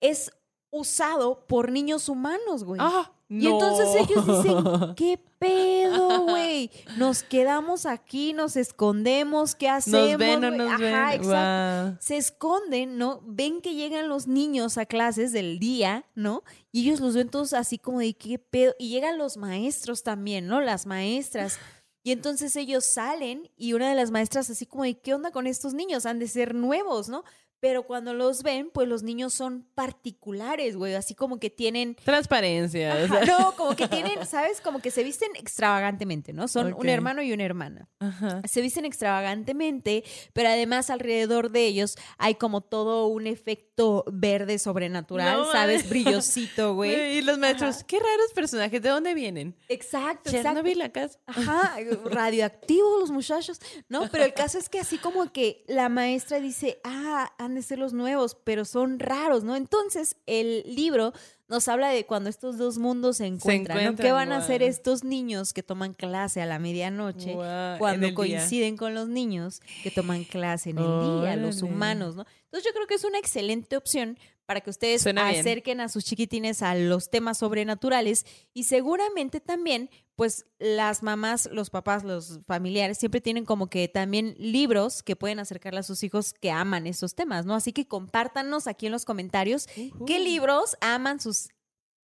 es 0.00 0.32
usado 0.72 1.46
por 1.46 1.70
niños 1.70 2.08
humanos, 2.08 2.64
güey. 2.64 2.80
Ah, 2.82 3.12
Y 3.32 3.46
entonces 3.46 3.86
ellos 3.94 4.26
dicen, 4.26 4.64
¿qué 4.96 5.20
pedo, 5.38 6.22
güey? 6.22 6.68
Nos 6.96 7.22
quedamos 7.22 7.86
aquí, 7.86 8.32
nos 8.32 8.56
escondemos, 8.56 9.54
¿qué 9.54 9.68
hacemos? 9.68 10.10
Nos 10.10 10.18
ven 10.18 10.44
o 10.44 10.48
güey? 10.48 10.58
nos 10.58 10.68
Ajá, 10.68 11.10
ven. 11.10 11.20
exacto. 11.20 11.98
Se 12.04 12.16
esconden, 12.16 12.98
¿no? 12.98 13.22
Ven 13.24 13.60
que 13.60 13.76
llegan 13.76 14.08
los 14.08 14.26
niños 14.26 14.78
a 14.78 14.84
clases 14.84 15.30
del 15.30 15.60
día, 15.60 16.04
¿no? 16.16 16.42
Y 16.72 16.82
ellos 16.82 16.98
los 16.98 17.14
ven 17.14 17.28
todos 17.28 17.52
así 17.52 17.78
como 17.78 18.00
de, 18.00 18.14
¿qué 18.14 18.40
pedo? 18.40 18.74
Y 18.80 18.88
llegan 18.88 19.16
los 19.16 19.36
maestros 19.36 20.02
también, 20.02 20.48
¿no? 20.48 20.60
Las 20.60 20.86
maestras. 20.86 21.60
Y 22.02 22.10
entonces 22.10 22.56
ellos 22.56 22.84
salen 22.84 23.48
y 23.56 23.74
una 23.74 23.88
de 23.88 23.94
las 23.94 24.10
maestras 24.10 24.50
así 24.50 24.66
como 24.66 24.82
de, 24.82 24.98
¿qué 24.98 25.14
onda 25.14 25.30
con 25.30 25.46
estos 25.46 25.72
niños? 25.72 26.04
Han 26.04 26.18
de 26.18 26.26
ser 26.26 26.52
nuevos, 26.54 27.08
¿no? 27.08 27.22
Pero 27.60 27.84
cuando 27.84 28.14
los 28.14 28.42
ven, 28.42 28.70
pues 28.72 28.88
los 28.88 29.02
niños 29.02 29.34
son 29.34 29.66
particulares, 29.74 30.76
güey, 30.76 30.94
así 30.94 31.14
como 31.14 31.38
que 31.38 31.50
tienen 31.50 31.94
Transparencia. 32.04 32.96
o 33.04 33.08
sea. 33.08 33.24
no, 33.26 33.54
como 33.56 33.76
que 33.76 33.86
tienen, 33.86 34.24
¿sabes? 34.26 34.60
Como 34.60 34.80
que 34.80 34.90
se 34.90 35.04
visten 35.04 35.30
extravagantemente, 35.36 36.32
¿no? 36.32 36.48
Son 36.48 36.72
un 36.72 36.88
hermano 36.88 37.22
y 37.22 37.32
una 37.32 37.44
hermana. 37.44 37.88
Ajá. 37.98 38.40
Se 38.48 38.60
visten 38.62 38.84
extravagantemente, 38.84 40.04
pero 40.32 40.48
además 40.48 40.90
alrededor 40.90 41.50
de 41.50 41.66
ellos 41.66 41.96
hay 42.18 42.34
como 42.36 42.62
todo 42.62 43.06
un 43.06 43.26
efecto 43.26 44.04
verde 44.10 44.58
sobrenatural, 44.58 45.38
No, 45.38 45.52
¿sabes? 45.52 45.88
Brillosito, 45.90 46.74
güey. 46.74 47.18
Y 47.18 47.22
los 47.22 47.38
maestros, 47.38 47.76
Ajá. 47.76 47.86
qué 47.86 47.98
raros 47.98 48.32
personajes, 48.34 48.80
¿de 48.82 48.88
dónde 48.88 49.14
vienen? 49.14 49.56
Exacto, 49.68 50.30
exacto. 50.30 50.30
Chernobyl, 50.42 50.78
la 50.78 50.88
casa. 50.90 51.18
Ajá, 51.26 51.76
radioactivo 52.04 52.98
los 52.98 53.10
muchachos. 53.10 53.60
No, 53.88 54.08
pero 54.10 54.24
el 54.24 54.34
caso 54.34 54.58
es 54.58 54.68
que 54.68 54.80
así 54.80 54.98
como 54.98 55.32
que 55.32 55.64
la 55.66 55.88
maestra 55.88 56.40
dice, 56.40 56.80
ah, 56.84 57.32
han 57.50 57.56
de 57.56 57.62
ser 57.62 57.78
los 57.78 57.92
nuevos, 57.92 58.36
pero 58.44 58.64
son 58.64 58.98
raros, 58.98 59.44
¿no? 59.44 59.56
Entonces, 59.56 60.16
el 60.26 60.62
libro 60.64 61.12
nos 61.48 61.66
habla 61.66 61.88
de 61.88 62.06
cuando 62.06 62.30
estos 62.30 62.56
dos 62.58 62.78
mundos 62.78 63.16
se 63.16 63.26
encuentran, 63.26 63.84
¿no? 63.84 63.96
¿Qué 63.96 64.12
van 64.12 64.30
a 64.30 64.36
hacer 64.36 64.62
estos 64.62 65.02
niños 65.02 65.52
que 65.52 65.62
toman 65.62 65.94
clase 65.94 66.40
a 66.40 66.46
la 66.46 66.60
medianoche? 66.60 67.34
Cuando 67.78 68.06
día. 68.06 68.14
coinciden 68.14 68.76
con 68.76 68.94
los 68.94 69.08
niños 69.08 69.60
que 69.82 69.90
toman 69.90 70.24
clase 70.24 70.70
en 70.70 70.78
el 70.78 71.20
día, 71.20 71.36
los 71.36 71.62
humanos, 71.62 72.14
¿no? 72.14 72.24
Entonces 72.44 72.64
yo 72.64 72.72
creo 72.72 72.86
que 72.86 72.94
es 72.94 73.04
una 73.04 73.18
excelente 73.18 73.76
opción 73.76 74.18
para 74.50 74.62
que 74.62 74.70
ustedes 74.70 75.02
Suena 75.02 75.28
bien. 75.28 75.38
acerquen 75.42 75.80
a 75.80 75.88
sus 75.88 76.04
chiquitines 76.04 76.60
a 76.62 76.74
los 76.74 77.08
temas 77.08 77.38
sobrenaturales 77.38 78.26
y 78.52 78.64
seguramente 78.64 79.38
también, 79.38 79.90
pues 80.16 80.44
las 80.58 81.04
mamás, 81.04 81.48
los 81.52 81.70
papás, 81.70 82.02
los 82.02 82.40
familiares 82.48 82.98
siempre 82.98 83.20
tienen 83.20 83.44
como 83.44 83.68
que 83.68 83.86
también 83.86 84.34
libros 84.38 85.04
que 85.04 85.14
pueden 85.14 85.38
acercarle 85.38 85.78
a 85.78 85.82
sus 85.84 86.02
hijos 86.02 86.32
que 86.32 86.50
aman 86.50 86.88
esos 86.88 87.14
temas, 87.14 87.46
¿no? 87.46 87.54
Así 87.54 87.72
que 87.72 87.86
compártanos 87.86 88.66
aquí 88.66 88.86
en 88.86 88.92
los 88.92 89.04
comentarios 89.04 89.68
qué 90.04 90.18
libros 90.18 90.76
aman 90.80 91.20
sus 91.20 91.50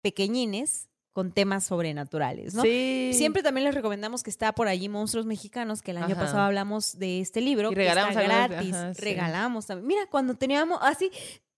pequeñines 0.01 0.89
con 1.13 1.31
temas 1.31 1.63
sobrenaturales, 1.63 2.55
¿no? 2.55 2.63
Sí. 2.63 3.11
Siempre 3.13 3.41
también 3.41 3.63
les 3.63 3.73
recomendamos 3.75 4.21
que 4.21 4.31
está 4.31 4.51
por 4.53 4.67
allí 4.67 4.89
Monstruos 4.89 5.25
Mexicanos, 5.25 5.81
que 5.81 5.91
el 5.91 5.97
año 5.97 6.15
Ajá. 6.15 6.23
pasado 6.25 6.41
hablamos 6.41 6.99
de 6.99 7.21
este 7.21 7.39
libro. 7.39 7.67
Y 7.71 7.75
que 7.75 7.75
regalamos 7.81 8.17
está 8.17 8.19
algunos- 8.21 8.49
gratis. 8.49 8.73
ajá, 8.75 8.93
sí. 8.95 9.01
Regalamos 9.01 9.65
también. 9.67 9.87
Mira, 9.87 10.07
cuando 10.09 10.33
teníamos 10.33 10.79
así, 10.81 11.09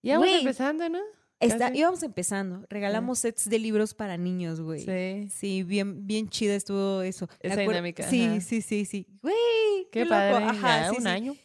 Ya 0.06 0.18
vamos 0.18 0.34
empezando, 0.38 0.88
¿no? 0.88 1.00
está, 1.40 1.74
íbamos 1.74 2.02
empezando. 2.02 2.64
Regalamos 2.70 3.18
sets 3.18 3.48
de 3.48 3.58
libros 3.58 3.92
para 3.94 4.16
niños, 4.16 4.60
güey. 4.60 4.80
Sí. 4.80 5.28
Sí, 5.30 5.62
bien, 5.62 6.06
bien 6.06 6.28
chida 6.28 6.54
estuvo 6.54 7.02
eso. 7.02 7.28
Esa 7.40 7.60
dinámica, 7.60 8.08
Sí, 8.08 8.24
ajá. 8.24 8.40
sí, 8.40 8.62
sí, 8.62 8.84
sí. 8.84 9.06
Güey, 9.22 9.34
Qué, 9.92 10.00
loco. 10.00 10.10
padre. 10.10 10.44
Ajá, 10.44 10.80
ya, 10.82 10.90
sí, 10.90 10.96
un 10.96 11.02
sí. 11.02 11.08
año. 11.08 11.36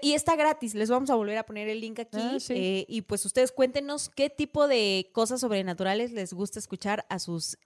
Y 0.00 0.12
está 0.14 0.36
gratis, 0.36 0.74
les 0.74 0.88
vamos 0.88 1.10
a 1.10 1.16
volver 1.16 1.36
a 1.36 1.44
poner 1.44 1.68
el 1.68 1.80
link 1.80 1.98
aquí. 1.98 2.16
Ah, 2.18 2.38
sí. 2.40 2.54
eh, 2.56 2.86
y 2.88 3.02
pues 3.02 3.26
ustedes 3.26 3.52
cuéntenos 3.52 4.08
qué 4.08 4.30
tipo 4.30 4.66
de 4.66 5.10
cosas 5.12 5.40
sobrenaturales 5.40 6.12
les 6.12 6.32
gusta 6.32 6.58
escuchar 6.58 7.04
a 7.10 7.18
sus 7.18 7.58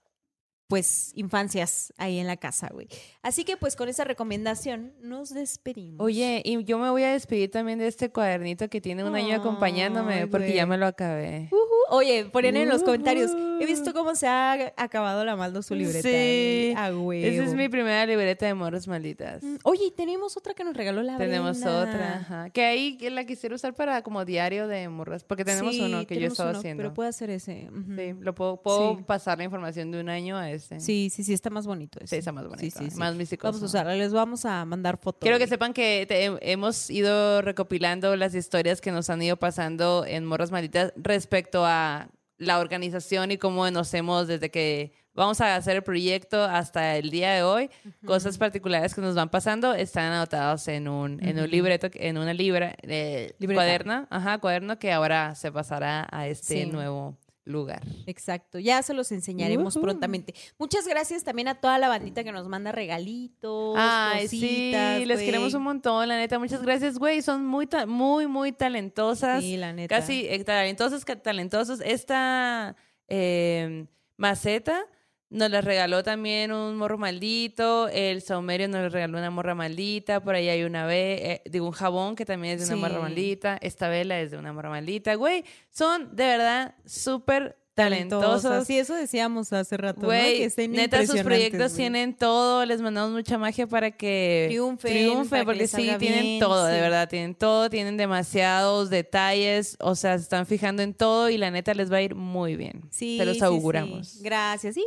pues 0.67 1.11
infancias 1.15 1.93
ahí 1.97 2.19
en 2.19 2.27
la 2.27 2.35
casa, 2.37 2.69
güey. 2.73 2.87
Así 3.21 3.45
que 3.45 3.55
pues 3.55 3.75
con 3.77 3.87
esa 3.87 4.03
recomendación 4.03 4.93
nos 5.01 5.33
despedimos. 5.33 6.03
Oye, 6.05 6.41
y 6.43 6.61
yo 6.65 6.77
me 6.77 6.89
voy 6.89 7.03
a 7.03 7.11
despedir 7.13 7.49
también 7.51 7.79
de 7.79 7.87
este 7.87 8.09
cuadernito 8.11 8.69
que 8.69 8.81
tiene 8.81 9.03
un 9.05 9.15
año 9.15 9.35
acompañándome 9.35 10.27
porque 10.27 10.47
güey. 10.47 10.57
ya 10.57 10.65
me 10.65 10.77
lo 10.77 10.85
acabé. 10.87 11.47
Ujú. 11.51 11.61
Oye, 11.89 12.25
ponen 12.25 12.57
en 12.57 12.67
los 12.67 12.83
comentarios. 12.83 13.31
He 13.61 13.65
visto 13.65 13.93
cómo 13.93 14.13
se 14.15 14.27
ha 14.27 14.73
acabado 14.75 15.23
la 15.23 15.35
Maldo 15.37 15.61
su 15.61 15.73
libreta. 15.73 16.01
Sí. 16.01 16.73
güey. 16.73 16.73
A 16.75 16.89
huevo. 16.89 17.13
Esa 17.13 17.43
es 17.45 17.53
mi 17.53 17.69
primera 17.69 18.05
libreta 18.05 18.45
de 18.45 18.53
morros 18.53 18.87
malditas. 18.89 19.41
Mm, 19.43 19.55
Oye, 19.63 19.85
y 19.85 19.91
tenemos 19.91 20.35
otra 20.35 20.53
que 20.53 20.63
nos 20.65 20.75
regaló 20.75 21.01
la 21.01 21.17
Tenemos 21.17 21.59
otra, 21.61 22.17
ajá. 22.19 22.49
Que 22.49 22.65
ahí 22.65 22.97
que 22.97 23.09
la 23.09 23.23
quisiera 23.25 23.55
usar 23.55 23.73
para 23.73 24.01
como 24.01 24.25
diario 24.25 24.67
de 24.67 24.89
morras, 24.89 25.23
porque 25.23 25.45
tenemos 25.45 25.73
Sí, 25.75 25.81
uno 25.81 26.05
que 26.05 26.19
yo 26.19 26.27
estaba 26.27 26.49
uno, 26.49 26.59
haciendo. 26.59 26.81
Pero 26.83 26.93
puede 26.93 27.09
hacer 27.09 27.29
ese. 27.29 27.69
Sí, 27.95 28.13
lo 28.19 28.35
puedo, 28.35 28.61
puedo 28.61 28.97
Sí. 28.97 29.03
pasar 29.03 29.37
la 29.37 29.45
información 29.45 29.91
de 29.91 30.01
un 30.01 30.09
año 30.09 30.37
a 30.37 30.51
este. 30.57 30.79
Sí, 30.79 31.09
sí, 31.09 31.23
sí, 31.23 31.33
está 31.33 31.49
más 31.49 31.65
bonito. 31.65 31.97
Sí, 31.99 32.05
ese. 32.05 32.17
está 32.19 32.31
más 32.31 32.45
bonito, 32.47 32.59
Sí, 32.61 32.71
sí, 32.85 32.91
sí. 32.91 32.97
más 32.97 33.15
místico. 33.15 33.47
Vamos 33.47 33.61
a 33.61 33.65
usarla, 33.65 33.95
les 33.95 34.11
vamos 34.13 34.45
a 34.45 34.63
mandar 34.65 34.97
fotos. 34.97 35.19
Quiero 35.21 35.37
que 35.39 35.47
sepan 35.47 35.73
que 35.73 36.05
te- 36.07 36.51
hemos 36.51 36.89
ido 36.89 37.41
recopilando 37.41 38.15
las 38.15 38.35
historias 38.35 38.81
que 38.81 38.91
nos 38.91 39.09
han 39.09 39.21
ido 39.21 39.37
pasando 39.37 40.05
en 40.05 40.25
Morras 40.25 40.51
Malditas 40.51 40.93
respecto 40.97 41.65
a 41.65 42.09
la 42.37 42.59
organización 42.59 43.31
y 43.31 43.37
cómo 43.37 43.69
nos 43.71 43.91
hemos, 43.95 44.27
desde 44.27 44.51
que 44.51 44.93
vamos 45.15 45.41
a 45.41 45.55
hacer 45.55 45.77
el 45.77 45.81
proyecto 45.81 46.43
hasta 46.43 46.95
el 46.97 47.09
día 47.09 47.33
de 47.33 47.41
hoy, 47.41 47.71
cosas 48.05 48.37
particulares 48.37 48.93
que 48.93 49.01
nos 49.01 49.15
van 49.15 49.29
pasando 49.29 49.73
están 49.73 50.11
anotados 50.13 50.67
en 50.67 50.87
un, 50.87 51.19
en 51.25 51.39
un 51.39 51.49
libreto, 51.49 51.87
en 51.95 52.19
una 52.19 52.35
libra, 52.35 52.75
eh, 52.83 53.33
cuaderno, 53.43 54.05
ajá, 54.11 54.37
cuaderno 54.37 54.77
que 54.77 54.91
ahora 54.91 55.33
se 55.33 55.51
pasará 55.51 56.07
a 56.11 56.27
este 56.27 56.65
Sí. 56.65 56.65
nuevo 56.67 57.17
lugar. 57.47 57.81
Exacto, 58.05 58.59
ya 58.59 58.81
se 58.83 58.93
los 58.93 59.11
enseñaremos 59.11 59.77
prontamente. 59.77 60.33
Muchas 60.59 60.87
gracias 60.87 61.23
también 61.23 61.47
a 61.47 61.55
toda 61.55 61.77
la 61.79 61.87
bandita 61.87 62.23
que 62.23 62.31
nos 62.31 62.47
manda 62.47 62.71
regalitos. 62.71 63.75
Ay, 63.77 64.27
sí, 64.27 64.39
cositas, 64.41 64.99
les 65.07 65.17
güey. 65.17 65.25
queremos 65.25 65.53
un 65.53 65.63
montón, 65.63 66.07
la 66.07 66.17
neta. 66.17 66.39
Muchas 66.39 66.61
gracias, 66.61 66.97
güey. 66.99 67.21
Son 67.21 67.45
muy, 67.45 67.67
muy, 67.87 68.27
muy 68.27 68.51
talentosas. 68.51 69.43
Sí, 69.43 69.57
la 69.57 69.73
neta. 69.73 69.95
Casi 69.95 70.27
eh, 70.27 70.43
talentosos, 70.43 71.05
ca- 71.05 71.15
talentosos. 71.21 71.79
Esta 71.83 72.75
eh, 73.07 73.87
maceta 74.17 74.85
nos 75.29 75.51
la 75.51 75.61
regaló 75.61 76.03
también 76.03 76.51
un 76.51 76.77
morro 76.77 76.97
maldito. 76.97 77.89
El 77.89 78.21
saumerio 78.21 78.67
nos 78.67 78.81
le 78.81 78.89
regaló 78.89 79.17
una 79.17 79.29
morra 79.29 79.55
maldita. 79.55 80.21
Por 80.21 80.35
ahí 80.35 80.47
hay 80.49 80.63
una 80.63 80.85
ve, 80.85 81.19
eh, 81.45 81.49
digo, 81.49 81.65
un 81.65 81.73
jabón 81.73 82.15
que 82.15 82.25
también 82.25 82.55
es 82.55 82.61
de 82.67 82.73
una 82.73 82.87
Sí. 82.87 82.93
morra 82.93 83.01
maldita. 83.03 83.57
Esta 83.61 83.89
vela 83.89 84.19
es 84.19 84.31
de 84.31 84.37
una 84.37 84.53
morra 84.53 84.69
maldita. 84.69 85.15
Güey, 85.15 85.43
son 85.69 86.15
de 86.15 86.23
verdad 86.25 86.75
súper 86.85 87.57
talentosos. 87.77 88.67
Sí, 88.67 88.77
eso 88.77 88.95
decíamos 88.95 89.53
hace 89.53 89.77
rato, 89.77 90.01
¿no? 90.01 90.07
Güey, 90.07 90.39
Que 90.39 90.45
estén 90.45 90.71
neta, 90.71 91.05
sus 91.05 91.21
proyectos 91.21 91.73
tienen 91.73 92.15
todo. 92.15 92.65
Les 92.65 92.81
mandamos 92.81 93.11
mucha 93.11 93.37
magia 93.37 93.67
para 93.67 93.91
que 93.91 94.47
Triunfen, 94.49 95.29
para 95.29 95.41
que 95.41 95.45
porque 95.45 95.67
sí, 95.67 95.89
tienen 95.99 96.21
bien, 96.23 96.39
todo, 96.39 96.65
de 96.65 96.81
verdad, 96.81 97.07
tienen 97.07 97.35
todo, 97.35 97.69
tienen 97.69 97.95
demasiados 97.97 98.89
detalles, 98.89 99.77
o 99.79 99.95
sea, 99.95 100.17
se 100.17 100.23
están 100.23 100.45
fijando 100.45 100.81
en 100.81 100.93
todo 100.93 101.29
y 101.29 101.37
la 101.37 101.51
neta 101.51 101.73
les 101.73 101.91
va 101.91 101.97
a 101.97 102.01
ir 102.01 102.15
muy 102.15 102.55
bien. 102.55 102.81
Sí, 102.89 103.17
Se 103.17 103.25
los 103.25 103.41
auguramos. 103.41 104.07
sí. 104.07 104.19
Gracias. 104.23 104.77
Y, 104.77 104.83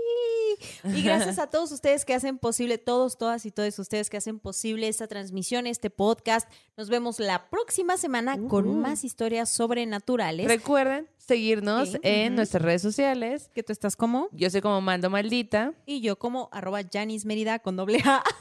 y 0.93 1.03
gracias 1.03 1.39
a 1.39 1.47
todos 1.47 1.71
ustedes 1.73 2.05
que 2.05 2.15
hacen 2.15 2.39
posible, 2.39 2.77
todos, 2.79 3.17
todas 3.17 3.47
y 3.47 3.51
todos 3.51 3.79
ustedes 3.79 4.11
que 4.11 4.17
hacen 4.17 4.39
posible 4.41 4.89
esta 4.89 5.07
transmisión, 5.07 5.67
este 5.67 5.91
podcast. 5.91 6.49
Nos 6.77 6.89
vemos 6.89 7.21
la 7.21 7.49
próxima 7.51 7.97
semana 7.97 8.37
con 8.49 8.81
más 8.81 9.05
historias 9.05 9.49
sobrenaturales. 9.51 10.47
Recuerden 10.49 11.07
seguirnos 11.31 11.91
Sí, 11.93 11.99
en 12.03 12.35
nuestras 12.35 12.63
redes 12.63 12.83
sociales. 12.83 13.51
que 13.55 13.63
tú 13.63 13.73
estás 13.73 13.95
como 13.97 14.29
Yo 14.33 14.51
soy 14.51 14.61
como 14.61 14.81
Mando 14.81 15.11
Maldita. 15.11 15.73
y 15.87 16.01
yo 16.01 16.19
como 16.19 16.49
arroba 16.53 16.81
Janis 16.93 17.25
Mérida 17.25 17.59
con 17.61 17.77
doble 17.77 18.01
A. 18.05 18.23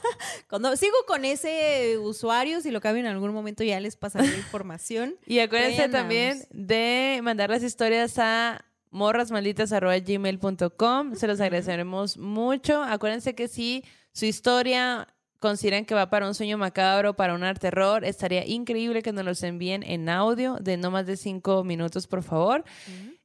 Con 0.48 0.62
do- 0.62 0.76
Sigo 0.76 0.96
con 1.06 1.24
ese 1.24 1.96
usuario, 1.98 2.60
si 2.60 2.70
lo 2.70 2.80
cabe 2.80 3.00
en 3.00 3.06
algún 3.06 3.32
momento 3.32 3.62
ya 3.64 3.80
les 3.80 3.96
pasaré 3.96 4.28
la 4.28 4.36
información. 4.38 5.14
Y 5.26 5.38
acuérdense 5.38 5.88
también 5.88 6.44
de 6.50 7.20
mandar 7.22 7.50
las 7.50 7.62
historias 7.62 8.18
a 8.18 8.64
morrasmalditas.gmail.com. 8.90 11.14
Se 11.14 11.26
los 11.26 11.40
agradeceremos 11.40 12.18
mucho. 12.18 12.82
Acuérdense 12.82 13.34
que 13.34 13.48
si 13.48 13.84
su 14.12 14.26
historia 14.26 15.08
consideran 15.40 15.84
que 15.84 15.94
va 15.94 16.08
para 16.10 16.28
un 16.28 16.34
sueño 16.34 16.56
macabro, 16.58 17.16
para 17.16 17.34
un 17.34 17.42
arte 17.42 17.62
terror, 17.62 18.04
estaría 18.04 18.46
increíble 18.46 19.02
que 19.02 19.12
nos 19.12 19.24
los 19.24 19.42
envíen 19.42 19.82
en 19.82 20.08
audio 20.08 20.56
de 20.60 20.76
no 20.76 20.90
más 20.90 21.06
de 21.06 21.16
cinco 21.16 21.64
minutos, 21.64 22.06
por 22.06 22.22
favor. 22.22 22.62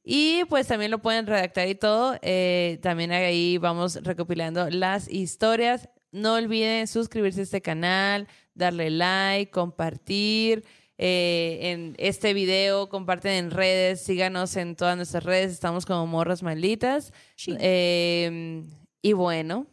Y 0.02 0.44
pues 0.48 0.66
también 0.66 0.90
lo 0.90 1.00
pueden 1.00 1.26
redactar 1.26 1.68
y 1.68 1.74
todo. 1.74 2.16
Eh, 2.22 2.78
también 2.82 3.12
ahí 3.12 3.58
vamos 3.58 3.96
recopilando 4.02 4.68
las 4.70 5.08
historias. 5.10 5.88
No 6.10 6.34
olviden 6.34 6.86
suscribirse 6.86 7.40
a 7.40 7.42
este 7.44 7.60
canal, 7.60 8.26
darle 8.54 8.90
like, 8.90 9.50
compartir. 9.50 10.64
eh, 10.98 11.58
en 11.62 11.94
este 11.98 12.32
video, 12.32 12.88
comparten 12.88 13.32
en 13.32 13.50
redes, 13.50 14.02
síganos 14.02 14.56
en 14.56 14.76
todas 14.76 14.96
nuestras 14.96 15.24
redes, 15.24 15.52
estamos 15.52 15.84
como 15.84 16.06
morras 16.06 16.42
malditas. 16.42 17.12
Sí. 17.36 17.54
Eh, 17.60 18.62
y 19.02 19.12
bueno, 19.12 19.66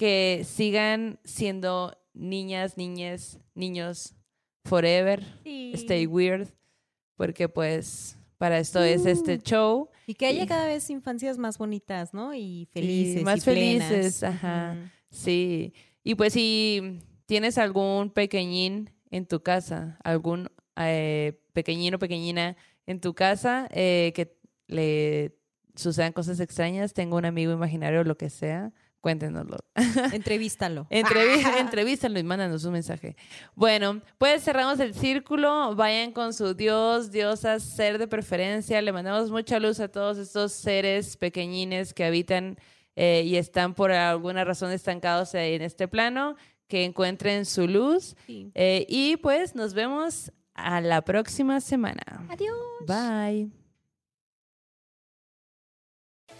que 0.00 0.46
sigan 0.46 1.20
siendo 1.24 1.94
niñas, 2.14 2.78
niñas, 2.78 3.38
niños 3.54 4.14
forever. 4.64 5.22
Sí. 5.44 5.72
Stay 5.74 6.06
weird, 6.06 6.48
porque 7.16 7.50
pues 7.50 8.16
Para 8.38 8.58
esto 8.58 8.82
es 8.82 9.04
este 9.04 9.34
Uh. 9.34 9.42
show. 9.42 9.88
Y 10.06 10.14
que 10.14 10.24
haya 10.24 10.44
Y- 10.44 10.46
cada 10.46 10.64
vez 10.64 10.88
infancias 10.88 11.36
más 11.36 11.58
bonitas, 11.58 12.14
¿no? 12.14 12.32
Y 12.34 12.66
felices. 12.72 13.22
más 13.22 13.36
y 13.36 13.40
felices, 13.42 14.22
ajá. 14.22 14.90
Sí. 15.10 15.74
Y 16.02 16.14
pues 16.14 16.32
si 16.32 17.00
tienes 17.26 17.58
algún 17.58 18.08
pequeñín 18.08 18.88
en 19.10 19.26
tu 19.26 19.42
casa, 19.42 19.98
algún 20.02 20.48
eh, 20.76 21.38
pequeñín 21.52 21.92
o 21.94 21.98
pequeñina 21.98 22.56
en 22.86 23.00
tu 23.02 23.12
casa 23.12 23.68
eh, 23.72 24.12
que 24.14 24.34
le 24.66 25.36
sucedan 25.76 26.14
cosas 26.14 26.40
extrañas, 26.40 26.94
tengo 26.94 27.18
un 27.18 27.26
amigo 27.26 27.52
imaginario 27.52 28.00
o 28.00 28.04
lo 28.04 28.16
que 28.16 28.30
sea, 28.30 28.72
cuéntenoslo. 29.00 29.58
Entrevístalo. 30.12 30.86
Entreví 30.90 31.42
entrevístanlo 31.58 32.18
y 32.18 32.22
mándanos 32.22 32.64
un 32.64 32.72
mensaje. 32.72 33.16
Bueno, 33.54 34.00
pues 34.18 34.44
cerramos 34.44 34.80
el 34.80 34.94
círculo. 34.94 35.74
Vayan 35.74 36.12
con 36.12 36.32
su 36.32 36.54
Dios, 36.54 37.10
diosa, 37.10 37.58
ser 37.60 37.98
de 37.98 38.08
preferencia. 38.08 38.80
Le 38.82 38.92
mandamos 38.92 39.30
mucha 39.30 39.58
luz 39.58 39.80
a 39.80 39.88
todos 39.88 40.18
estos 40.18 40.52
seres 40.52 41.16
pequeñines 41.16 41.94
que 41.94 42.04
habitan 42.04 42.56
eh, 42.96 43.22
y 43.24 43.36
están 43.36 43.74
por 43.74 43.92
alguna 43.92 44.44
razón 44.44 44.70
estancados 44.72 45.34
en 45.34 45.62
este 45.62 45.88
plano. 45.88 46.36
Que 46.68 46.84
encuentren 46.84 47.46
su 47.46 47.66
luz. 47.66 48.14
Sí. 48.26 48.52
Eh, 48.54 48.86
y 48.88 49.16
pues 49.16 49.56
nos 49.56 49.74
vemos 49.74 50.30
a 50.54 50.80
la 50.80 51.02
próxima 51.02 51.60
semana. 51.60 52.26
Adiós. 52.28 52.56
Bye. 52.86 53.59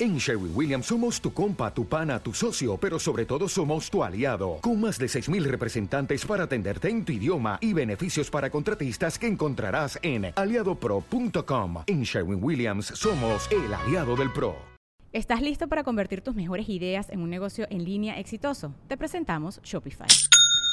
En 0.01 0.17
Sherwin 0.17 0.53
Williams 0.55 0.87
somos 0.87 1.21
tu 1.21 1.31
compa, 1.31 1.75
tu 1.75 1.85
pana, 1.85 2.19
tu 2.19 2.33
socio, 2.33 2.79
pero 2.79 2.99
sobre 2.99 3.27
todo 3.27 3.47
somos 3.47 3.91
tu 3.91 4.03
aliado, 4.03 4.57
con 4.63 4.81
más 4.81 4.99
de 4.99 5.05
6.000 5.05 5.43
representantes 5.45 6.25
para 6.25 6.45
atenderte 6.45 6.89
en 6.89 7.05
tu 7.05 7.13
idioma 7.13 7.59
y 7.61 7.75
beneficios 7.75 8.31
para 8.31 8.49
contratistas 8.49 9.19
que 9.19 9.27
encontrarás 9.27 9.99
en 10.03 10.33
aliadopro.com. 10.35 11.83
En 11.87 12.03
Sherwin 12.05 12.43
Williams 12.43 12.87
somos 12.87 13.47
el 13.53 13.75
aliado 13.75 14.17
del 14.17 14.33
PRO. 14.33 14.57
¿Estás 15.13 15.43
listo 15.43 15.69
para 15.69 15.85
convertir 15.85 16.23
tus 16.23 16.35
mejores 16.35 16.71
ideas 16.71 17.11
en 17.11 17.21
un 17.21 17.29
negocio 17.29 17.67
en 17.69 17.85
línea 17.85 18.19
exitoso? 18.19 18.75
Te 18.89 18.97
presentamos 18.97 19.61
Shopify. 19.63 20.09